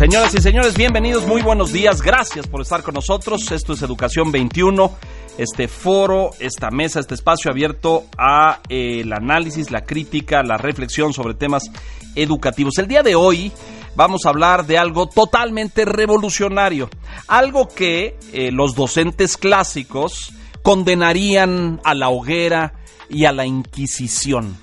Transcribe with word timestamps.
Señoras 0.00 0.34
y 0.34 0.40
señores, 0.40 0.78
bienvenidos, 0.78 1.26
muy 1.26 1.42
buenos 1.42 1.74
días, 1.74 2.00
gracias 2.00 2.46
por 2.46 2.62
estar 2.62 2.82
con 2.82 2.94
nosotros. 2.94 3.52
Esto 3.52 3.74
es 3.74 3.82
Educación 3.82 4.32
21, 4.32 4.96
este 5.36 5.68
foro, 5.68 6.30
esta 6.40 6.70
mesa, 6.70 7.00
este 7.00 7.12
espacio 7.12 7.50
abierto 7.50 8.06
a 8.16 8.60
eh, 8.70 9.02
el 9.02 9.12
análisis, 9.12 9.70
la 9.70 9.84
crítica, 9.84 10.42
la 10.42 10.56
reflexión 10.56 11.12
sobre 11.12 11.34
temas 11.34 11.70
educativos. 12.14 12.78
El 12.78 12.86
día 12.88 13.02
de 13.02 13.14
hoy 13.14 13.52
vamos 13.94 14.24
a 14.24 14.30
hablar 14.30 14.64
de 14.64 14.78
algo 14.78 15.06
totalmente 15.06 15.84
revolucionario, 15.84 16.88
algo 17.28 17.68
que 17.68 18.16
eh, 18.32 18.50
los 18.52 18.74
docentes 18.74 19.36
clásicos 19.36 20.32
condenarían 20.62 21.78
a 21.84 21.92
la 21.94 22.08
hoguera 22.08 22.72
y 23.10 23.26
a 23.26 23.32
la 23.32 23.44
Inquisición. 23.44 24.56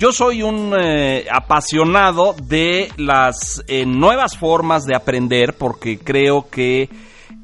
Yo 0.00 0.12
soy 0.12 0.42
un 0.42 0.74
eh, 0.80 1.26
apasionado 1.30 2.34
de 2.42 2.90
las 2.96 3.62
eh, 3.68 3.84
nuevas 3.84 4.34
formas 4.34 4.86
de 4.86 4.96
aprender 4.96 5.52
porque 5.52 5.98
creo 5.98 6.48
que 6.48 6.88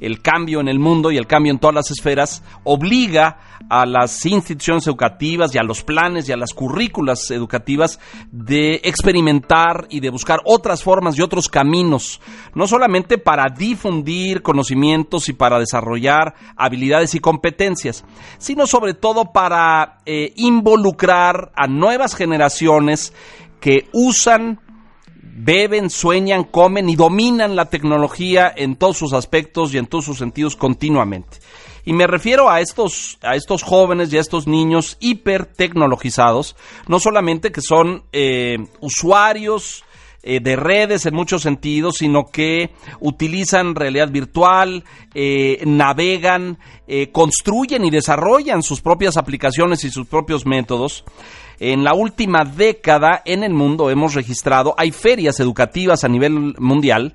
el 0.01 0.21
cambio 0.21 0.61
en 0.61 0.69
el 0.69 0.79
mundo 0.79 1.11
y 1.11 1.17
el 1.17 1.27
cambio 1.27 1.53
en 1.53 1.59
todas 1.59 1.75
las 1.75 1.91
esferas 1.91 2.43
obliga 2.65 3.39
a 3.69 3.87
las 3.87 4.25
instituciones 4.27 4.87
educativas 4.87 5.55
y 5.55 5.59
a 5.59 5.63
los 5.63 5.83
planes 5.83 6.29
y 6.29 6.33
a 6.33 6.37
las 6.37 6.53
currículas 6.53 7.31
educativas 7.31 7.99
de 8.31 8.81
experimentar 8.85 9.87
y 9.89 10.01
de 10.01 10.11
buscar 10.11 10.41
otras 10.45 10.83
formas 10.83 11.19
y 11.19 11.23
otros 11.23 11.49
caminos, 11.49 12.21
no 12.55 12.67
solamente 12.67 13.19
para 13.19 13.47
difundir 13.57 14.43
conocimientos 14.43 15.29
y 15.29 15.33
para 15.33 15.59
desarrollar 15.59 16.35
habilidades 16.57 17.15
y 17.15 17.21
competencias, 17.21 18.05
sino 18.39 18.67
sobre 18.67 18.95
todo 18.95 19.33
para 19.33 19.99
eh, 20.05 20.33
involucrar 20.37 21.53
a 21.57 21.67
nuevas 21.67 22.15
generaciones 22.15 23.13
que 23.61 23.89
usan 23.93 24.61
beben, 25.37 25.91
sueñan, 25.91 26.45
comen 26.45 26.89
y 26.89 26.97
dominan 26.97 27.57
la 27.57 27.67
tecnología 27.67 28.53
en 28.55 28.77
todos 28.77 28.97
sus 28.97 29.13
aspectos 29.13 29.75
y 29.75 29.79
en 29.79 29.87
todos 29.87 30.07
sus 30.07 30.19
sentidos 30.19 30.57
continuamente. 30.57 31.39
Y 31.85 31.93
me 31.93 32.07
refiero 32.07 32.51
a 32.51 32.61
estos, 32.61 33.19
a 33.23 33.37
estos 33.37 33.63
jóvenes 33.63 34.13
y 34.13 34.17
a 34.17 34.21
estos 34.21 34.49
niños 34.49 34.97
hiper 34.99 35.47
tecnologizados, 35.47 36.57
no 36.89 36.99
solamente 36.99 37.53
que 37.53 37.61
son 37.61 38.03
eh, 38.13 38.57
usuarios 38.81 39.85
eh, 40.23 40.41
de 40.41 40.57
redes 40.57 41.07
en 41.07 41.15
muchos 41.15 41.43
sentidos, 41.43 41.99
sino 41.99 42.25
que 42.25 42.71
utilizan 42.99 43.77
realidad 43.77 44.11
virtual, 44.11 44.83
eh, 45.15 45.63
navegan, 45.65 46.59
construyen 47.13 47.85
y 47.85 47.91
desarrollan 47.91 48.63
sus 48.63 48.81
propias 48.81 49.17
aplicaciones 49.17 49.85
y 49.85 49.91
sus 49.91 50.07
propios 50.07 50.47
métodos. 50.47 51.05
En 51.59 51.85
la 51.85 51.95
última 51.95 52.45
década 52.45 53.23
en 53.25 53.43
el 53.43 53.55
mundo 53.55 53.91
hemos 53.91 54.15
registrado, 54.15 54.75
hay 54.77 54.91
ferias 54.93 55.41
educativas 55.41 56.05
a 56.05 56.09
nivel 56.09 56.55
mundial, 56.59 57.15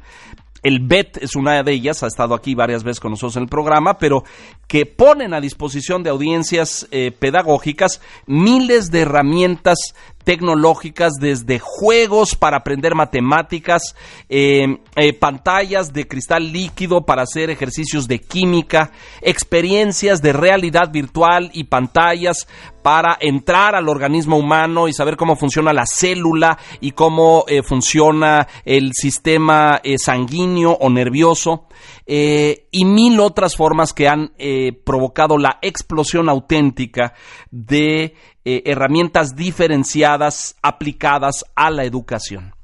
el 0.64 0.80
BET 0.80 1.18
es 1.22 1.36
una 1.36 1.64
de 1.64 1.74
ellas, 1.74 2.04
ha 2.04 2.08
estado 2.08 2.36
aquí 2.36 2.54
varias 2.54 2.84
veces 2.84 3.00
con 3.00 3.12
nosotros 3.12 3.36
en 3.38 3.44
el 3.44 3.50
programa, 3.50 3.98
pero 3.98 4.24
que 4.68 4.86
ponen 4.86 5.34
a 5.34 5.42
disposición 5.42 6.04
de 6.04 6.12
audiencias 6.12 6.88
eh, 6.92 7.12
pedagógicas 7.12 8.00
miles 8.28 8.92
de 8.92 9.02
herramientas 9.02 9.80
tecnológicas, 10.24 11.14
desde 11.20 11.60
juegos 11.60 12.36
para 12.36 12.58
aprender 12.58 12.96
matemáticas, 12.96 13.96
eh, 14.30 14.78
eh, 14.96 15.14
pantallas 15.14 15.94
de 15.94 16.08
cristal 16.08 16.52
líquido 16.52 17.06
para 17.06 17.24
hacer 17.24 17.50
ejercicios 17.50 18.08
de 18.08 18.20
química, 18.20 18.92
experiencias 19.22 20.22
de 20.22 20.34
realidad 20.34 20.92
virtual 20.92 21.50
y 21.54 21.66
pantallas 21.66 22.48
para 22.82 23.18
entrar 23.20 23.76
al 23.76 23.90
organismo 23.90 24.38
humano 24.38 24.88
y 24.88 24.94
saber 24.94 25.18
cómo 25.18 25.36
funciona 25.36 25.74
la 25.74 25.86
célula 25.86 26.58
y 26.80 26.92
cómo 26.92 27.46
eh, 27.48 27.62
funciona 27.64 28.48
el 28.66 28.92
sistema 28.94 29.82
sanguíneo 29.98 30.72
o 30.80 30.90
nervioso. 30.90 31.66
Y 32.06 32.86
mil 32.86 33.20
otras 33.20 33.56
formas 33.56 33.94
que 33.94 34.08
han 34.08 34.34
provocado 34.84 35.38
la 35.38 35.60
explosión 35.62 36.30
auténtica 36.30 37.14
de 37.50 38.16
eh, 38.44 38.64
herramientas 38.66 39.36
diferenciadas 39.36 40.56
aplicadas 40.64 41.46
a 41.56 41.70
la 41.70 41.84
educación. 41.84 42.56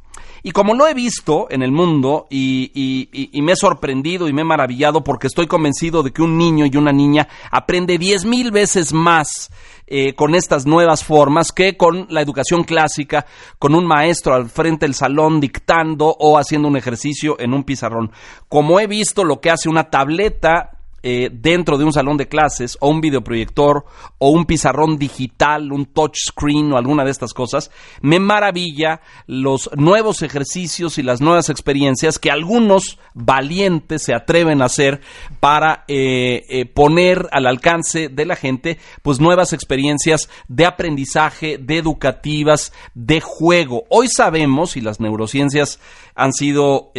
Y 0.41 0.50
como 0.50 0.73
lo 0.73 0.88
he 0.88 0.95
visto 0.95 1.45
en 1.51 1.61
el 1.61 1.72
mundo 1.72 2.25
y, 2.31 3.09
me 3.44 3.51
he 3.51 3.55
sorprendido 3.55 4.28
y 4.28 4.33
me 4.33 4.41
he 4.41 4.45
maravillado 4.45 5.03
porque 5.03 5.28
estoy 5.28 5.45
convencido 5.45 6.01
de 6.01 6.11
que 6.11 6.23
un 6.23 6.35
niño 6.35 6.66
y 6.66 6.78
una 6.78 6.91
niña 6.91 7.28
aprende 7.51 7.99
diez 7.99 8.25
mil 8.25 8.49
veces 8.49 8.91
más 8.91 9.51
eh, 9.87 10.13
con 10.13 10.35
estas 10.35 10.65
nuevas 10.65 11.03
formas 11.03 11.51
que 11.51 11.77
con 11.77 12.07
la 12.09 12.21
educación 12.21 12.63
clásica, 12.63 13.25
con 13.57 13.73
un 13.73 13.85
maestro 13.85 14.33
al 14.33 14.49
frente 14.49 14.85
del 14.85 14.93
salón 14.93 15.39
dictando 15.39 16.15
o 16.19 16.37
haciendo 16.37 16.67
un 16.67 16.77
ejercicio 16.77 17.39
en 17.39 17.53
un 17.53 17.63
pizarrón. 17.63 18.11
Como 18.49 18.79
he 18.79 18.87
visto 18.87 19.23
lo 19.23 19.39
que 19.39 19.49
hace 19.49 19.69
una 19.69 19.89
tableta 19.89 20.76
eh, 21.03 21.30
dentro 21.31 21.78
de 21.78 21.85
un 21.85 21.94
salón 21.94 22.18
de 22.18 22.28
clases 22.28 22.78
o 22.81 22.90
un 22.90 23.02
videoproyector 23.02 23.85
o 24.18 24.30
un 24.30 24.46
pizarrón 24.46 24.97
digital, 24.97 25.72
un 25.72 25.85
touchscreen 25.85 26.74
o 26.74 26.78
alguna 26.78 27.03
de 27.06 27.12
estas 27.12 27.34
cosas, 27.34 27.72
me 28.02 28.19
maravilla 28.19 29.02
los 29.28 29.69
nuevos 29.75 30.24
ejercicios 30.24 30.97
y 30.97 31.03
las 31.03 31.22
nuevas 31.22 31.50
experiencias 31.50 32.18
que 32.18 32.31
algunos 32.31 33.00
valientes 33.13 34.02
se 34.03 34.16
atreven 34.16 34.62
a 34.62 34.66
hacer 34.66 35.02
para 35.40 35.85
eh, 35.88 36.44
eh, 36.50 36.66
poner 36.66 37.29
al 37.31 37.46
alcance 37.46 38.09
de 38.09 38.25
la 38.25 38.35
gente 38.35 38.79
pues 39.03 39.19
nuevas 39.19 39.53
experiencias 39.53 40.29
de 40.47 40.66
aprendizaje, 40.66 41.59
de 41.59 41.78
educativas, 41.78 42.74
de 42.96 43.22
juego. 43.22 43.84
Hoy 43.90 44.08
sabemos, 44.08 44.75
y 44.75 44.81
las 44.81 45.00
neurociencias 45.00 45.79
han 46.16 46.34
sido 46.34 46.91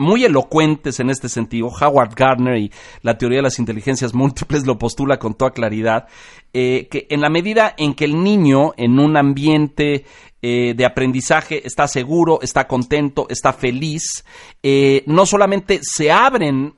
muy 0.00 0.24
elocuentes 0.24 0.98
en 0.98 1.10
este 1.10 1.28
sentido. 1.28 1.68
Howard 1.68 2.14
Gardner 2.16 2.56
y 2.56 2.72
la 3.02 3.18
teoría 3.18 3.38
de 3.38 3.44
las 3.44 3.58
inteligencias 3.58 4.14
múltiples 4.14 4.66
lo 4.66 4.78
postula 4.78 5.18
con 5.18 5.34
toda 5.34 5.52
claridad, 5.52 6.08
eh, 6.52 6.88
que 6.90 7.06
en 7.10 7.20
la 7.20 7.28
medida 7.28 7.74
en 7.76 7.94
que 7.94 8.06
el 8.06 8.22
niño 8.22 8.72
en 8.76 8.98
un 8.98 9.16
ambiente 9.16 10.04
eh, 10.42 10.74
de 10.74 10.86
aprendizaje 10.86 11.66
está 11.66 11.86
seguro, 11.86 12.40
está 12.42 12.66
contento, 12.66 13.26
está 13.28 13.52
feliz, 13.52 14.24
eh, 14.62 15.04
no 15.06 15.26
solamente 15.26 15.80
se 15.82 16.10
abren 16.10 16.74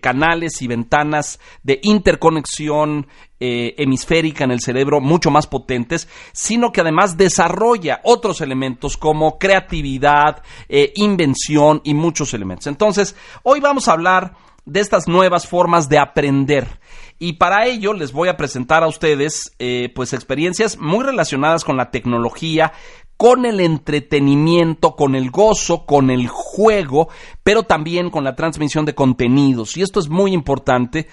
canales 0.00 0.62
y 0.62 0.68
ventanas 0.68 1.38
de 1.62 1.80
interconexión 1.82 3.08
eh, 3.38 3.74
hemisférica 3.78 4.44
en 4.44 4.50
el 4.50 4.60
cerebro 4.60 5.00
mucho 5.00 5.30
más 5.30 5.46
potentes, 5.46 6.08
sino 6.32 6.72
que 6.72 6.80
además 6.80 7.16
desarrolla 7.16 8.00
otros 8.02 8.40
elementos 8.40 8.96
como 8.96 9.38
creatividad, 9.38 10.42
eh, 10.68 10.92
invención 10.96 11.80
y 11.84 11.94
muchos 11.94 12.34
elementos. 12.34 12.66
Entonces, 12.66 13.14
hoy 13.42 13.60
vamos 13.60 13.88
a 13.88 13.92
hablar 13.92 14.34
de 14.64 14.80
estas 14.80 15.06
nuevas 15.06 15.46
formas 15.46 15.88
de 15.88 15.98
aprender. 15.98 16.80
Y 17.18 17.34
para 17.34 17.66
ello 17.66 17.92
les 17.92 18.12
voy 18.12 18.28
a 18.28 18.36
presentar 18.36 18.82
a 18.82 18.88
ustedes 18.88 19.52
pues 19.94 20.12
experiencias 20.12 20.76
muy 20.76 21.04
relacionadas 21.04 21.64
con 21.64 21.76
la 21.76 21.90
tecnología, 21.90 22.72
con 23.16 23.46
el 23.46 23.60
entretenimiento, 23.60 24.94
con 24.94 25.14
el 25.14 25.30
gozo, 25.30 25.86
con 25.86 26.10
el 26.10 26.28
juego, 26.28 27.08
pero 27.42 27.62
también 27.62 28.10
con 28.10 28.24
la 28.24 28.34
transmisión 28.34 28.84
de 28.84 28.94
contenidos. 28.94 29.76
Y 29.76 29.82
esto 29.82 30.00
es 30.00 30.08
muy 30.08 30.32
importante 30.32 31.08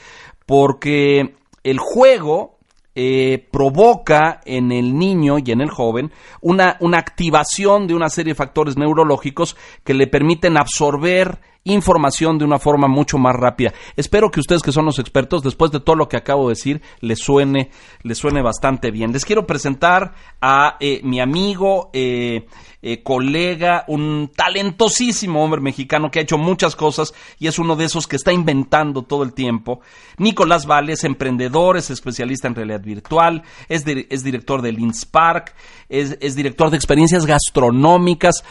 porque 0.46 1.36
el 1.64 1.80
juego 1.80 2.58
eh, 2.96 3.48
provoca 3.52 4.42
en 4.46 4.72
el 4.72 4.98
niño 4.98 5.38
y 5.44 5.52
en 5.52 5.62
el 5.62 5.72
joven 5.72 6.12
una, 6.42 6.78
una 6.80 7.00
activación 7.00 7.88
de 7.88 7.96
una 7.96 8.10
serie 8.10 8.34
de 8.34 8.38
factores 8.38 8.78
neurológicos 8.78 9.58
que 9.84 9.96
le 9.96 10.06
permiten 10.06 10.58
absorber 10.58 11.40
información 11.66 12.38
de 12.38 12.46
una 12.46 12.60
forma 12.60 12.88
mucho 12.88 13.18
más 13.18 13.36
rápida. 13.36 13.74
Espero 13.96 14.30
que 14.30 14.40
ustedes 14.40 14.62
que 14.62 14.72
son 14.72 14.86
los 14.86 15.00
expertos, 15.00 15.44
después 15.44 15.72
de 15.72 15.80
todo 15.80 15.96
lo 15.96 16.10
que 16.10 16.18
acabo 16.18 16.48
de 16.48 16.56
decir, 16.56 16.82
les 17.00 17.20
suene, 17.20 17.70
les 18.02 18.18
suene 18.18 18.42
bastante 18.42 18.92
bien. 18.92 19.14
Les 19.14 19.26
quiero 19.26 19.48
presentar 19.48 20.14
a 20.42 20.76
eh, 20.80 21.00
mi 21.04 21.22
amigo, 21.22 21.90
eh, 21.94 22.46
eh, 22.82 23.02
colega, 23.02 23.86
un 23.88 24.30
talentosísimo 24.36 25.42
hombre 25.42 25.62
mexicano 25.62 26.12
que 26.12 26.20
ha 26.20 26.24
hecho 26.24 26.38
muchas 26.38 26.76
cosas 26.76 27.14
y 27.40 27.48
es 27.48 27.58
uno 27.58 27.78
de 27.78 27.86
esos 27.86 28.08
que 28.08 28.18
está 28.18 28.34
inventando 28.34 29.04
todo 29.04 29.24
el 29.24 29.34
tiempo. 29.34 29.80
Nicolás 30.18 30.66
Vales, 30.66 31.06
emprendedor, 31.06 31.78
es 31.78 31.90
especialista 31.90 32.50
en 32.50 32.56
realidad 32.56 32.82
virtual, 32.82 33.44
es, 33.70 33.86
es 33.88 34.24
director 34.24 34.62
del 34.62 34.80
INSPARC, 34.80 35.56
es, 35.88 36.18
es 36.20 36.36
director 36.36 36.70
de 36.72 36.76
experiencias 36.76 37.26
gastronómicas, 37.26 38.44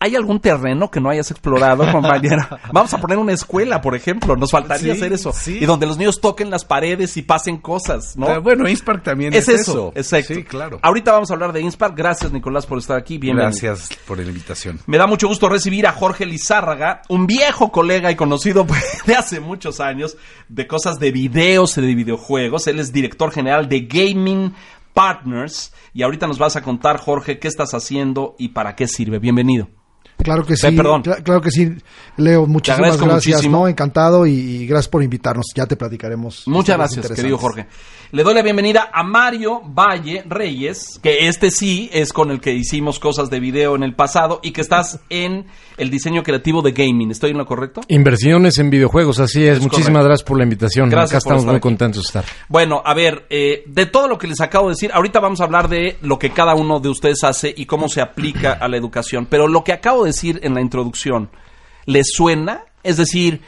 ¿Hay 0.00 0.14
algún 0.14 0.38
terreno 0.38 0.90
que 0.92 1.00
no 1.00 1.10
hayas 1.10 1.30
explorado, 1.32 1.84
compañera? 1.92 2.60
Vamos 2.72 2.94
a 2.94 2.98
poner 2.98 3.18
una 3.18 3.32
escuela, 3.32 3.80
por 3.80 3.96
ejemplo. 3.96 4.36
Nos 4.36 4.52
faltaría 4.52 4.92
Sí, 4.94 4.98
hacer 5.00 5.12
eso. 5.12 5.32
sí. 5.32 5.58
Y 5.60 5.66
donde 5.66 5.86
los 5.86 5.98
niños 5.98 6.20
toquen 6.20 6.50
las 6.50 6.64
paredes 6.64 7.16
y 7.16 7.22
pasen 7.22 7.56
cosas, 7.58 8.16
¿no? 8.16 8.28
Eh, 8.30 8.38
bueno, 8.38 8.68
Inspark 8.68 9.02
también 9.02 9.34
es 9.34 9.48
es, 9.48 9.62
eso, 9.62 9.92
exacto. 9.96 10.34
Sí, 10.34 10.44
claro. 10.44 10.78
Ahorita 10.82 11.10
vamos 11.10 11.30
a 11.30 11.34
hablar 11.34 11.52
de 11.52 11.62
Inspar. 11.62 11.94
Gracias, 11.96 12.30
Nicolás, 12.30 12.64
por 12.64 12.78
estar 12.78 12.96
aquí. 12.96 13.18
Bienvenido. 13.18 13.50
Gracias 13.50 13.88
por 14.06 14.18
la 14.18 14.24
invitación. 14.24 14.78
Me 14.86 14.98
da 14.98 15.08
mucho 15.08 15.26
gusto 15.26 15.48
recibir 15.48 15.86
a 15.88 15.92
Jorge 15.92 16.26
Lizárraga, 16.26 17.02
un 17.08 17.26
viejo 17.26 17.72
colega 17.72 18.10
y 18.12 18.14
conocido 18.14 18.64
pues, 18.66 19.02
de 19.06 19.16
hace 19.16 19.40
muchos 19.40 19.80
años 19.80 20.16
de 20.48 20.66
cosas 20.68 21.00
de 21.00 21.10
videos 21.10 21.76
y 21.76 21.80
de 21.80 21.94
videojuegos. 21.96 22.68
Él 22.68 22.78
es 22.78 22.92
director 22.92 23.32
general 23.32 23.68
de 23.68 23.80
Gaming 23.80 24.54
Partners 24.94 25.72
y 25.92 26.02
ahorita 26.02 26.28
nos 26.28 26.38
vas 26.38 26.54
a 26.54 26.62
contar, 26.62 26.98
Jorge, 26.98 27.38
qué 27.40 27.48
estás 27.48 27.74
haciendo 27.74 28.36
y 28.38 28.50
para 28.50 28.76
qué 28.76 28.86
sirve. 28.86 29.18
Bienvenido. 29.18 29.68
Claro 30.22 30.44
que 30.44 30.56
sí, 30.56 30.70
perdón. 30.72 31.02
cla- 31.02 31.22
claro 31.22 31.40
que 31.40 31.50
sí, 31.50 31.70
Leo, 32.16 32.46
muchísimas 32.46 32.96
gracias, 33.00 33.24
muchísimo. 33.36 33.58
no, 33.60 33.68
encantado 33.68 34.26
y, 34.26 34.32
y 34.32 34.66
gracias 34.66 34.88
por 34.88 35.02
invitarnos, 35.02 35.46
ya 35.54 35.66
te 35.66 35.76
platicaremos. 35.76 36.42
Muchas 36.46 36.76
gracias, 36.76 37.10
querido 37.12 37.38
Jorge. 37.38 37.66
Le 38.10 38.22
doy 38.22 38.32
la 38.34 38.40
bienvenida 38.42 38.88
a 38.90 39.02
Mario 39.02 39.60
Valle 39.66 40.24
Reyes, 40.26 40.98
que 41.02 41.28
este 41.28 41.50
sí 41.50 41.90
es 41.92 42.12
con 42.14 42.30
el 42.30 42.40
que 42.40 42.54
hicimos 42.54 42.98
cosas 42.98 43.28
de 43.28 43.38
video 43.38 43.76
en 43.76 43.82
el 43.82 43.94
pasado 43.94 44.40
y 44.42 44.52
que 44.52 44.62
estás 44.62 44.98
en 45.10 45.44
el 45.76 45.90
diseño 45.90 46.22
creativo 46.22 46.62
de 46.62 46.72
gaming. 46.72 47.10
¿Estoy 47.10 47.32
en 47.32 47.38
lo 47.38 47.44
correcto? 47.44 47.82
Inversiones 47.88 48.58
en 48.58 48.70
videojuegos, 48.70 49.20
así 49.20 49.44
es. 49.46 49.58
Es 49.58 49.62
Muchísimas 49.62 49.88
correcto. 49.88 50.08
gracias 50.08 50.26
por 50.26 50.38
la 50.38 50.42
invitación. 50.44 50.88
Gracias 50.88 51.10
Acá 51.10 51.18
estamos 51.18 51.44
muy 51.44 51.54
aquí. 51.56 51.60
contentos 51.60 52.02
de 52.02 52.06
estar. 52.06 52.24
Bueno, 52.48 52.82
a 52.82 52.94
ver, 52.94 53.26
eh, 53.28 53.62
de 53.66 53.84
todo 53.86 54.08
lo 54.08 54.16
que 54.16 54.26
les 54.26 54.40
acabo 54.40 54.68
de 54.68 54.72
decir, 54.72 54.90
ahorita 54.94 55.20
vamos 55.20 55.42
a 55.42 55.44
hablar 55.44 55.68
de 55.68 55.98
lo 56.00 56.18
que 56.18 56.30
cada 56.30 56.54
uno 56.54 56.80
de 56.80 56.88
ustedes 56.88 57.22
hace 57.24 57.52
y 57.54 57.66
cómo 57.66 57.88
se 57.90 58.00
aplica 58.00 58.54
a 58.54 58.68
la 58.68 58.78
educación. 58.78 59.26
Pero 59.28 59.46
lo 59.48 59.62
que 59.62 59.74
acabo 59.74 60.04
de 60.04 60.07
decir 60.08 60.40
en 60.42 60.54
la 60.54 60.60
introducción, 60.60 61.30
¿les 61.86 62.08
suena? 62.12 62.64
Es 62.82 62.96
decir, 62.96 63.40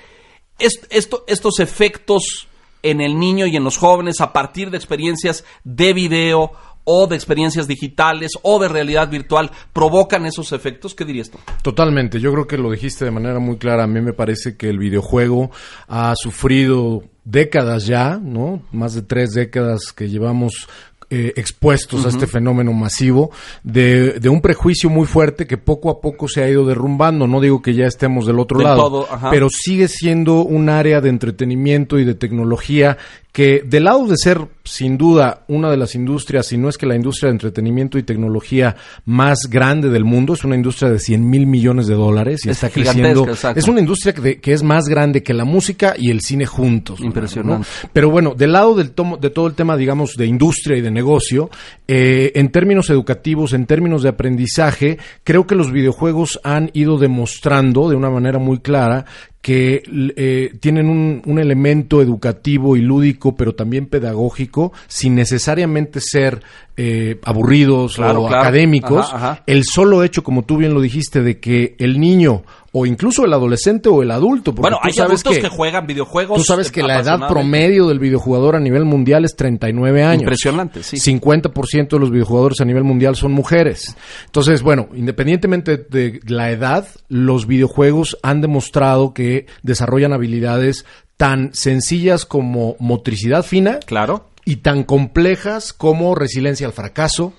est- 0.58 0.86
esto- 0.90 1.24
estos 1.26 1.60
efectos 1.60 2.48
en 2.82 3.00
el 3.00 3.18
niño 3.18 3.46
y 3.46 3.56
en 3.56 3.64
los 3.64 3.76
jóvenes 3.76 4.20
a 4.20 4.32
partir 4.32 4.70
de 4.70 4.76
experiencias 4.78 5.44
de 5.64 5.92
video 5.92 6.52
o 6.84 7.06
de 7.06 7.14
experiencias 7.14 7.68
digitales 7.68 8.32
o 8.42 8.58
de 8.58 8.66
realidad 8.68 9.10
virtual 9.10 9.50
provocan 9.74 10.24
esos 10.24 10.52
efectos. 10.52 10.94
¿Qué 10.94 11.04
dirías 11.04 11.30
tú? 11.30 11.38
Totalmente, 11.62 12.18
yo 12.20 12.32
creo 12.32 12.46
que 12.46 12.56
lo 12.56 12.70
dijiste 12.70 13.04
de 13.04 13.10
manera 13.10 13.38
muy 13.38 13.58
clara. 13.58 13.84
A 13.84 13.86
mí 13.86 14.00
me 14.00 14.14
parece 14.14 14.56
que 14.56 14.70
el 14.70 14.78
videojuego 14.78 15.50
ha 15.88 16.14
sufrido 16.16 17.04
décadas 17.24 17.86
ya, 17.86 18.18
¿no? 18.20 18.62
Más 18.72 18.94
de 18.94 19.02
tres 19.02 19.32
décadas 19.32 19.92
que 19.92 20.08
llevamos 20.08 20.68
eh, 21.10 21.32
expuestos 21.36 22.06
a 22.06 22.08
este 22.08 22.26
fenómeno 22.28 22.72
masivo 22.72 23.32
de, 23.64 24.20
de 24.20 24.28
un 24.28 24.40
prejuicio 24.40 24.88
muy 24.88 25.06
fuerte 25.06 25.46
que 25.46 25.56
poco 25.58 25.90
a 25.90 26.00
poco 26.00 26.28
se 26.28 26.42
ha 26.42 26.48
ido 26.48 26.64
derrumbando. 26.64 27.26
No 27.26 27.40
digo 27.40 27.60
que 27.62 27.74
ya 27.74 27.86
estemos 27.86 28.26
del 28.26 28.38
otro 28.38 28.58
Del 28.58 28.68
lado, 28.68 28.78
todo, 28.78 29.08
pero 29.30 29.48
sigue 29.50 29.88
siendo 29.88 30.42
un 30.42 30.68
área 30.68 31.00
de 31.00 31.08
entretenimiento 31.08 31.98
y 31.98 32.04
de 32.04 32.14
tecnología 32.14 32.96
que 33.32 33.62
del 33.64 33.84
lado 33.84 34.06
de 34.06 34.16
ser 34.16 34.40
sin 34.64 34.98
duda 34.98 35.44
una 35.48 35.70
de 35.70 35.76
las 35.76 35.94
industrias, 35.94 36.46
si 36.46 36.58
no 36.58 36.68
es 36.68 36.76
que 36.78 36.86
la 36.86 36.94
industria 36.96 37.28
de 37.28 37.32
entretenimiento 37.34 37.98
y 37.98 38.02
tecnología 38.02 38.76
más 39.04 39.40
grande 39.48 39.88
del 39.88 40.04
mundo, 40.04 40.34
es 40.34 40.44
una 40.44 40.54
industria 40.56 40.90
de 40.90 40.98
100 40.98 41.28
mil 41.28 41.46
millones 41.46 41.86
de 41.86 41.94
dólares 41.94 42.44
y 42.44 42.50
Es 42.50 42.56
está 42.62 42.70
creciendo. 42.70 43.28
exacto. 43.28 43.58
Es 43.58 43.68
una 43.68 43.80
industria 43.80 44.12
que, 44.12 44.20
de- 44.20 44.40
que 44.40 44.52
es 44.52 44.62
más 44.62 44.86
grande 44.88 45.22
que 45.22 45.34
la 45.34 45.44
música 45.44 45.94
y 45.98 46.10
el 46.10 46.20
cine 46.20 46.46
juntos. 46.46 47.00
¿no? 47.00 47.06
Impresionante. 47.06 47.66
Pero 47.92 48.10
bueno, 48.10 48.34
del 48.34 48.52
lado 48.52 48.74
del 48.74 48.92
tomo, 48.92 49.16
de 49.16 49.30
todo 49.30 49.46
el 49.46 49.54
tema, 49.54 49.76
digamos, 49.76 50.14
de 50.16 50.26
industria 50.26 50.76
y 50.76 50.80
de 50.80 50.90
negocio, 50.90 51.50
eh, 51.88 52.32
en 52.34 52.50
términos 52.50 52.90
educativos, 52.90 53.52
en 53.52 53.66
términos 53.66 54.02
de 54.02 54.08
aprendizaje, 54.10 54.98
creo 55.24 55.46
que 55.46 55.54
los 55.54 55.72
videojuegos 55.72 56.40
han 56.44 56.70
ido 56.74 56.98
demostrando 56.98 57.88
de 57.88 57.96
una 57.96 58.10
manera 58.10 58.38
muy 58.38 58.58
clara 58.60 59.04
que 59.42 59.82
eh, 60.16 60.54
tienen 60.60 60.88
un, 60.88 61.22
un 61.24 61.38
elemento 61.38 62.02
educativo 62.02 62.76
y 62.76 62.82
lúdico, 62.82 63.36
pero 63.36 63.54
también 63.54 63.86
pedagógico, 63.86 64.72
sin 64.86 65.14
necesariamente 65.14 66.00
ser 66.00 66.42
eh, 66.82 67.20
aburridos 67.24 67.96
Claro, 67.96 68.22
o 68.22 68.26
claro. 68.26 68.42
académicos. 68.42 69.12
Ajá, 69.12 69.32
ajá. 69.32 69.42
El 69.46 69.64
solo 69.64 70.02
hecho, 70.02 70.22
como 70.22 70.44
tú 70.44 70.56
bien 70.56 70.72
lo 70.72 70.80
dijiste, 70.80 71.22
de 71.22 71.38
que 71.38 71.76
el 71.78 72.00
niño 72.00 72.42
o 72.72 72.86
incluso 72.86 73.26
el 73.26 73.32
adolescente 73.34 73.90
o 73.90 74.02
el 74.02 74.10
adulto, 74.10 74.54
porque 74.54 74.62
Bueno, 74.62 74.78
tú 74.80 74.86
hay 74.88 74.94
sabes 74.94 75.10
adultos 75.20 75.34
que, 75.34 75.42
que, 75.42 75.48
juegan 75.48 75.86
videojuegos. 75.86 76.38
Tú 76.38 76.44
sabes 76.44 76.70
que 76.70 76.82
la 76.82 77.00
edad 77.00 77.28
promedio 77.28 77.86
del 77.86 77.98
videojugador 77.98 78.56
a 78.56 78.60
nivel 78.60 78.86
mundial 78.86 79.26
es 79.26 79.36
39 79.36 80.04
años. 80.04 80.22
Impresionante, 80.22 80.82
sí. 80.82 80.96
50% 80.96 81.88
de 81.90 81.98
los 81.98 82.10
videojugadores 82.10 82.60
a 82.62 82.64
nivel 82.64 82.84
mundial 82.84 83.14
son 83.14 83.32
mujeres. 83.32 83.94
Entonces, 84.24 84.62
bueno, 84.62 84.88
independientemente 84.94 85.76
de 85.76 86.20
la 86.28 86.50
edad, 86.50 86.86
los 87.08 87.46
videojuegos 87.46 88.16
han 88.22 88.40
demostrado 88.40 89.12
que 89.12 89.46
desarrollan 89.62 90.14
habilidades 90.14 90.86
tan 91.20 91.52
sencillas 91.52 92.24
como 92.24 92.76
motricidad 92.78 93.42
fina 93.42 93.78
Claro. 93.84 94.29
Y 94.44 94.56
tan 94.56 94.84
complejas 94.84 95.72
como 95.72 96.14
resiliencia 96.14 96.66
al 96.66 96.72
fracaso 96.72 97.32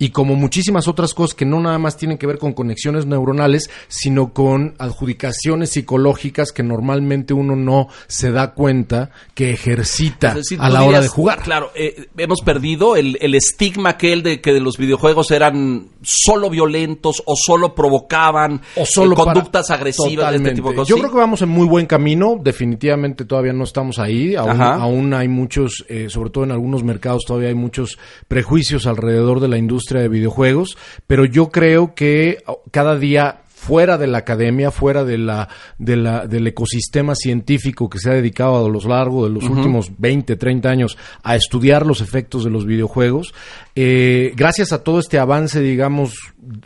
y 0.00 0.08
como 0.10 0.34
muchísimas 0.34 0.88
otras 0.88 1.12
cosas 1.14 1.34
que 1.34 1.44
no 1.44 1.60
nada 1.60 1.78
más 1.78 1.96
tienen 1.98 2.16
que 2.16 2.26
ver 2.26 2.38
con 2.38 2.54
conexiones 2.54 3.04
neuronales, 3.04 3.70
sino 3.86 4.32
con 4.32 4.74
adjudicaciones 4.78 5.70
psicológicas 5.70 6.52
que 6.52 6.62
normalmente 6.62 7.34
uno 7.34 7.54
no 7.54 7.88
se 8.06 8.32
da 8.32 8.54
cuenta 8.54 9.10
que 9.34 9.50
ejercita 9.50 10.34
decir, 10.34 10.58
a 10.58 10.70
la 10.70 10.84
hora 10.84 11.02
de 11.02 11.08
jugar. 11.08 11.42
Claro, 11.42 11.70
eh, 11.74 12.06
hemos 12.16 12.40
perdido 12.40 12.96
el, 12.96 13.18
el 13.20 13.34
estigma 13.34 13.90
aquel 13.90 14.22
de 14.22 14.40
que 14.40 14.54
de 14.54 14.60
los 14.60 14.78
videojuegos 14.78 15.30
eran 15.32 15.88
solo 16.00 16.48
violentos 16.48 17.22
o 17.26 17.34
solo 17.36 17.74
provocaban 17.74 18.62
o 18.76 18.86
solo 18.86 19.12
eh, 19.12 19.16
para- 19.18 19.32
conductas 19.34 19.70
agresivas 19.70 20.30
de 20.30 20.36
este 20.38 20.52
tipo 20.52 20.70
de 20.70 20.76
cosas. 20.76 20.88
Yo 20.88 20.96
¿sí? 20.96 21.02
creo 21.02 21.12
que 21.12 21.18
vamos 21.18 21.42
en 21.42 21.50
muy 21.50 21.66
buen 21.66 21.84
camino. 21.84 22.38
Definitivamente 22.42 23.26
todavía 23.26 23.52
no 23.52 23.64
estamos 23.64 23.98
ahí. 23.98 24.34
Aún, 24.34 24.62
aún 24.62 25.12
hay 25.12 25.28
muchos, 25.28 25.84
eh, 25.88 26.06
sobre 26.08 26.30
todo 26.30 26.44
en 26.44 26.52
algunos 26.52 26.82
mercados, 26.84 27.24
todavía 27.26 27.50
hay 27.50 27.54
muchos 27.54 27.98
prejuicios 28.28 28.86
alrededor 28.86 29.40
de 29.40 29.48
la 29.48 29.58
industria 29.58 29.89
de 29.98 30.08
videojuegos. 30.08 30.78
Pero 31.08 31.24
yo 31.24 31.50
creo 31.50 31.94
que 31.94 32.38
oh, 32.46 32.62
cada 32.70 32.96
día 32.96 33.40
fuera 33.60 33.98
de 33.98 34.06
la 34.06 34.18
academia, 34.18 34.70
fuera 34.70 35.04
de 35.04 35.18
la, 35.18 35.48
de 35.76 35.94
la, 35.94 36.26
del 36.26 36.46
ecosistema 36.46 37.14
científico 37.14 37.90
que 37.90 37.98
se 37.98 38.08
ha 38.08 38.14
dedicado 38.14 38.64
a 38.64 38.68
lo 38.68 38.80
largo 38.80 39.28
de 39.28 39.34
los 39.34 39.44
últimos 39.44 39.92
20, 39.98 40.36
30 40.36 40.68
años 40.70 40.96
a 41.22 41.36
estudiar 41.36 41.84
los 41.84 42.00
efectos 42.00 42.42
de 42.42 42.50
los 42.50 42.64
videojuegos, 42.64 43.34
eh, 43.74 44.32
gracias 44.34 44.72
a 44.72 44.82
todo 44.82 44.98
este 44.98 45.18
avance, 45.18 45.60
digamos, 45.60 46.14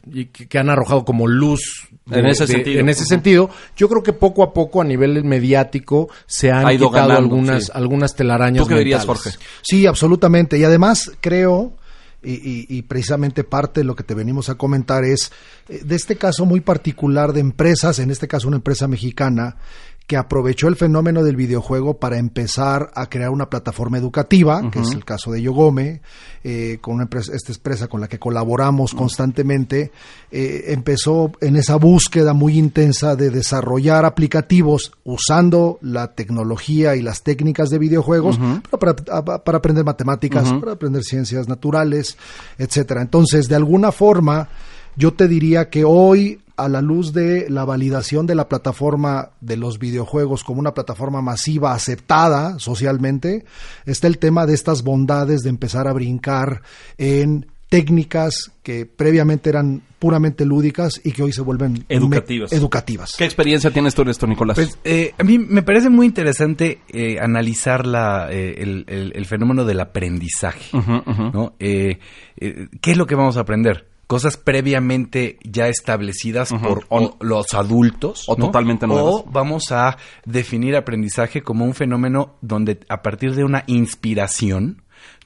y 0.07 0.27
que, 0.27 0.47
que 0.47 0.59
han 0.59 0.71
arrojado 0.71 1.05
como 1.05 1.27
luz 1.27 1.89
En 2.09 2.27
ese 2.27 2.47
sentido. 2.47 2.81
en 2.81 2.89
ese 2.89 3.05
sentido, 3.05 3.51
yo 3.77 3.89
creo 3.89 4.05
que 4.05 4.13
poco 4.13 4.45
a 4.45 4.53
poco 4.53 4.81
a 4.81 4.85
nivel 4.85 5.25
mediático 5.25 6.09
se 6.27 6.53
han 6.53 6.65
Ha 6.65 6.75
ido 6.75 6.91
quitado 6.91 7.09
ganando, 7.09 7.35
algunas, 7.35 7.65
sí. 7.65 7.73
algunas 7.75 8.15
telarañas. 8.15 8.63
¿Tú 8.63 8.69
qué 8.69 8.79
dirías. 8.79 9.05
Jorge? 9.05 9.31
Sí, 9.63 9.85
absolutamente. 9.87 10.59
Y 10.59 10.65
además 10.65 11.11
creo, 11.21 11.73
y, 12.25 12.67
y- 12.69 12.83
precisamente 12.83 13.45
parte 13.45 13.81
de 13.81 13.85
lo 13.85 13.95
que 13.95 14.03
te 14.05 14.15
venimos 14.15 14.49
a 14.49 14.55
comentar 14.57 15.05
es 15.05 15.31
eh, 15.69 15.83
de 15.85 15.95
este 15.97 16.17
caso 16.17 16.45
muy 16.47 16.61
particular 16.61 17.33
de 17.33 17.41
empresas, 17.41 17.99
en 17.99 18.11
este 18.11 18.29
caso 18.29 18.49
una 18.49 18.57
empresa 18.57 18.89
mexicana, 18.89 19.57
que 20.07 20.19
aprovechó 20.19 20.69
el 20.69 20.77
fenómeno 20.77 21.23
del 21.25 21.35
videojuego 21.35 21.95
para 21.99 22.19
empezar 22.19 22.91
a 22.95 23.09
crear 23.09 23.31
una 23.31 23.49
plataforma 23.49 23.97
educativa, 23.97 24.71
que 24.71 24.81
es 24.81 24.91
el 24.93 25.03
caso 25.05 25.31
de 25.33 25.41
Yogome, 25.41 26.03
eh, 26.43 26.77
con 26.83 26.95
una 26.97 27.05
empresa, 27.05 27.33
esta 27.35 27.53
empresa 27.53 27.89
con 27.89 28.03
la 28.03 28.09
que 28.09 28.19
colaboramos 28.19 28.93
constantemente, 28.93 29.93
eh, 30.31 30.65
empezó 30.69 31.33
en 31.41 31.57
esa 31.57 31.77
búsqueda 31.77 32.35
muy 32.35 32.59
intensa 32.59 33.17
de 33.17 33.31
desarrollar 33.31 34.05
aplicativos 34.05 34.93
usando 35.05 35.79
la 35.81 36.13
tecnología 36.15 36.97
y 36.97 37.03
las 37.03 37.23
técnicas 37.23 37.71
de 37.71 37.79
videojuegos 37.79 38.39
para, 38.71 38.95
para- 38.97 39.43
para 39.43 39.59
aprender 39.59 39.85
matemáticas, 39.87 40.53
para 40.61 40.73
aprender 40.73 41.03
ciencias 41.03 41.49
naturales, 41.49 42.19
etcétera. 42.59 43.01
Entonces, 43.01 43.49
de 43.49 43.55
alguna 43.55 43.91
forma, 43.91 44.49
yo 44.97 45.13
te 45.15 45.29
diría 45.29 45.69
que 45.71 45.85
hoy 45.85 46.41
a 46.57 46.69
la 46.69 46.81
luz 46.81 47.13
de 47.13 47.51
la 47.51 47.65
validación 47.65 48.27
de 48.27 48.37
la 48.37 48.49
plataforma 48.49 49.31
de 49.41 49.57
los 49.57 49.79
videojuegos 49.81 50.45
como 50.45 50.61
una 50.61 50.73
plataforma 50.73 51.21
masiva 51.21 51.73
aceptada 51.75 52.59
socialmente, 52.61 53.45
está 53.87 54.07
el 54.07 54.19
tema 54.19 54.47
de 54.47 54.55
estas 54.55 54.85
bondades 54.85 55.41
de 55.43 55.51
empezar 55.51 55.89
a 55.89 55.93
brincar 55.93 56.63
en 56.97 57.47
técnicas 57.69 58.53
que 58.63 58.87
previamente 58.87 59.51
eran 59.51 59.83
puramente 59.99 60.45
lúdicas 60.45 61.01
y 61.03 61.11
que 61.11 61.25
hoy 61.25 61.33
se 61.33 61.41
vuelven 61.43 61.85
Educativas. 62.53 63.15
¿Qué 63.19 63.25
experiencia 63.25 63.73
tienes 63.73 63.97
tú 63.97 64.03
en 64.03 64.09
esto, 64.11 64.29
Nicolás? 64.29 64.55
Pues 64.55 64.79
eh, 64.85 65.13
a 65.19 65.25
mí 65.25 65.41
me 65.41 65.63
parece 65.63 65.91
muy 65.91 66.07
interesante 66.07 66.83
eh, 66.89 67.19
analizar 67.21 67.85
la, 67.85 68.29
eh, 68.31 68.63
el, 68.63 68.85
el- 68.87 69.13
el 69.17 69.27
fenómeno 69.27 69.65
del 69.65 69.81
aprendizaje. 69.81 70.71
Eh, 71.59 71.99
eh, 72.37 72.69
¿Qué 72.81 72.93
es 72.93 72.97
lo 72.97 73.07
que 73.07 73.17
vamos 73.17 73.37
a 73.39 73.41
aprender? 73.41 73.89
Cosas 74.07 74.37
previamente 74.37 75.39
ya 75.43 75.69
establecidas 75.69 76.53
por 76.53 76.85
o 76.89 77.17
los 77.21 77.55
adultos. 77.55 78.29
o 78.29 78.37
¿no? 78.37 78.47
totalmente 78.47 78.87
nuevas. 78.87 79.15
O 79.15 79.25
vamos 79.27 79.73
a 79.73 79.97
definir 80.25 80.77
aprendizaje 80.77 81.43
como 81.43 81.65
un 81.65 81.75
fenómeno 81.75 82.37
donde 82.41 82.81
a 82.89 83.03
partir 83.03 83.35
de 83.35 83.45
una 83.45 83.65
inspiración 83.67 84.84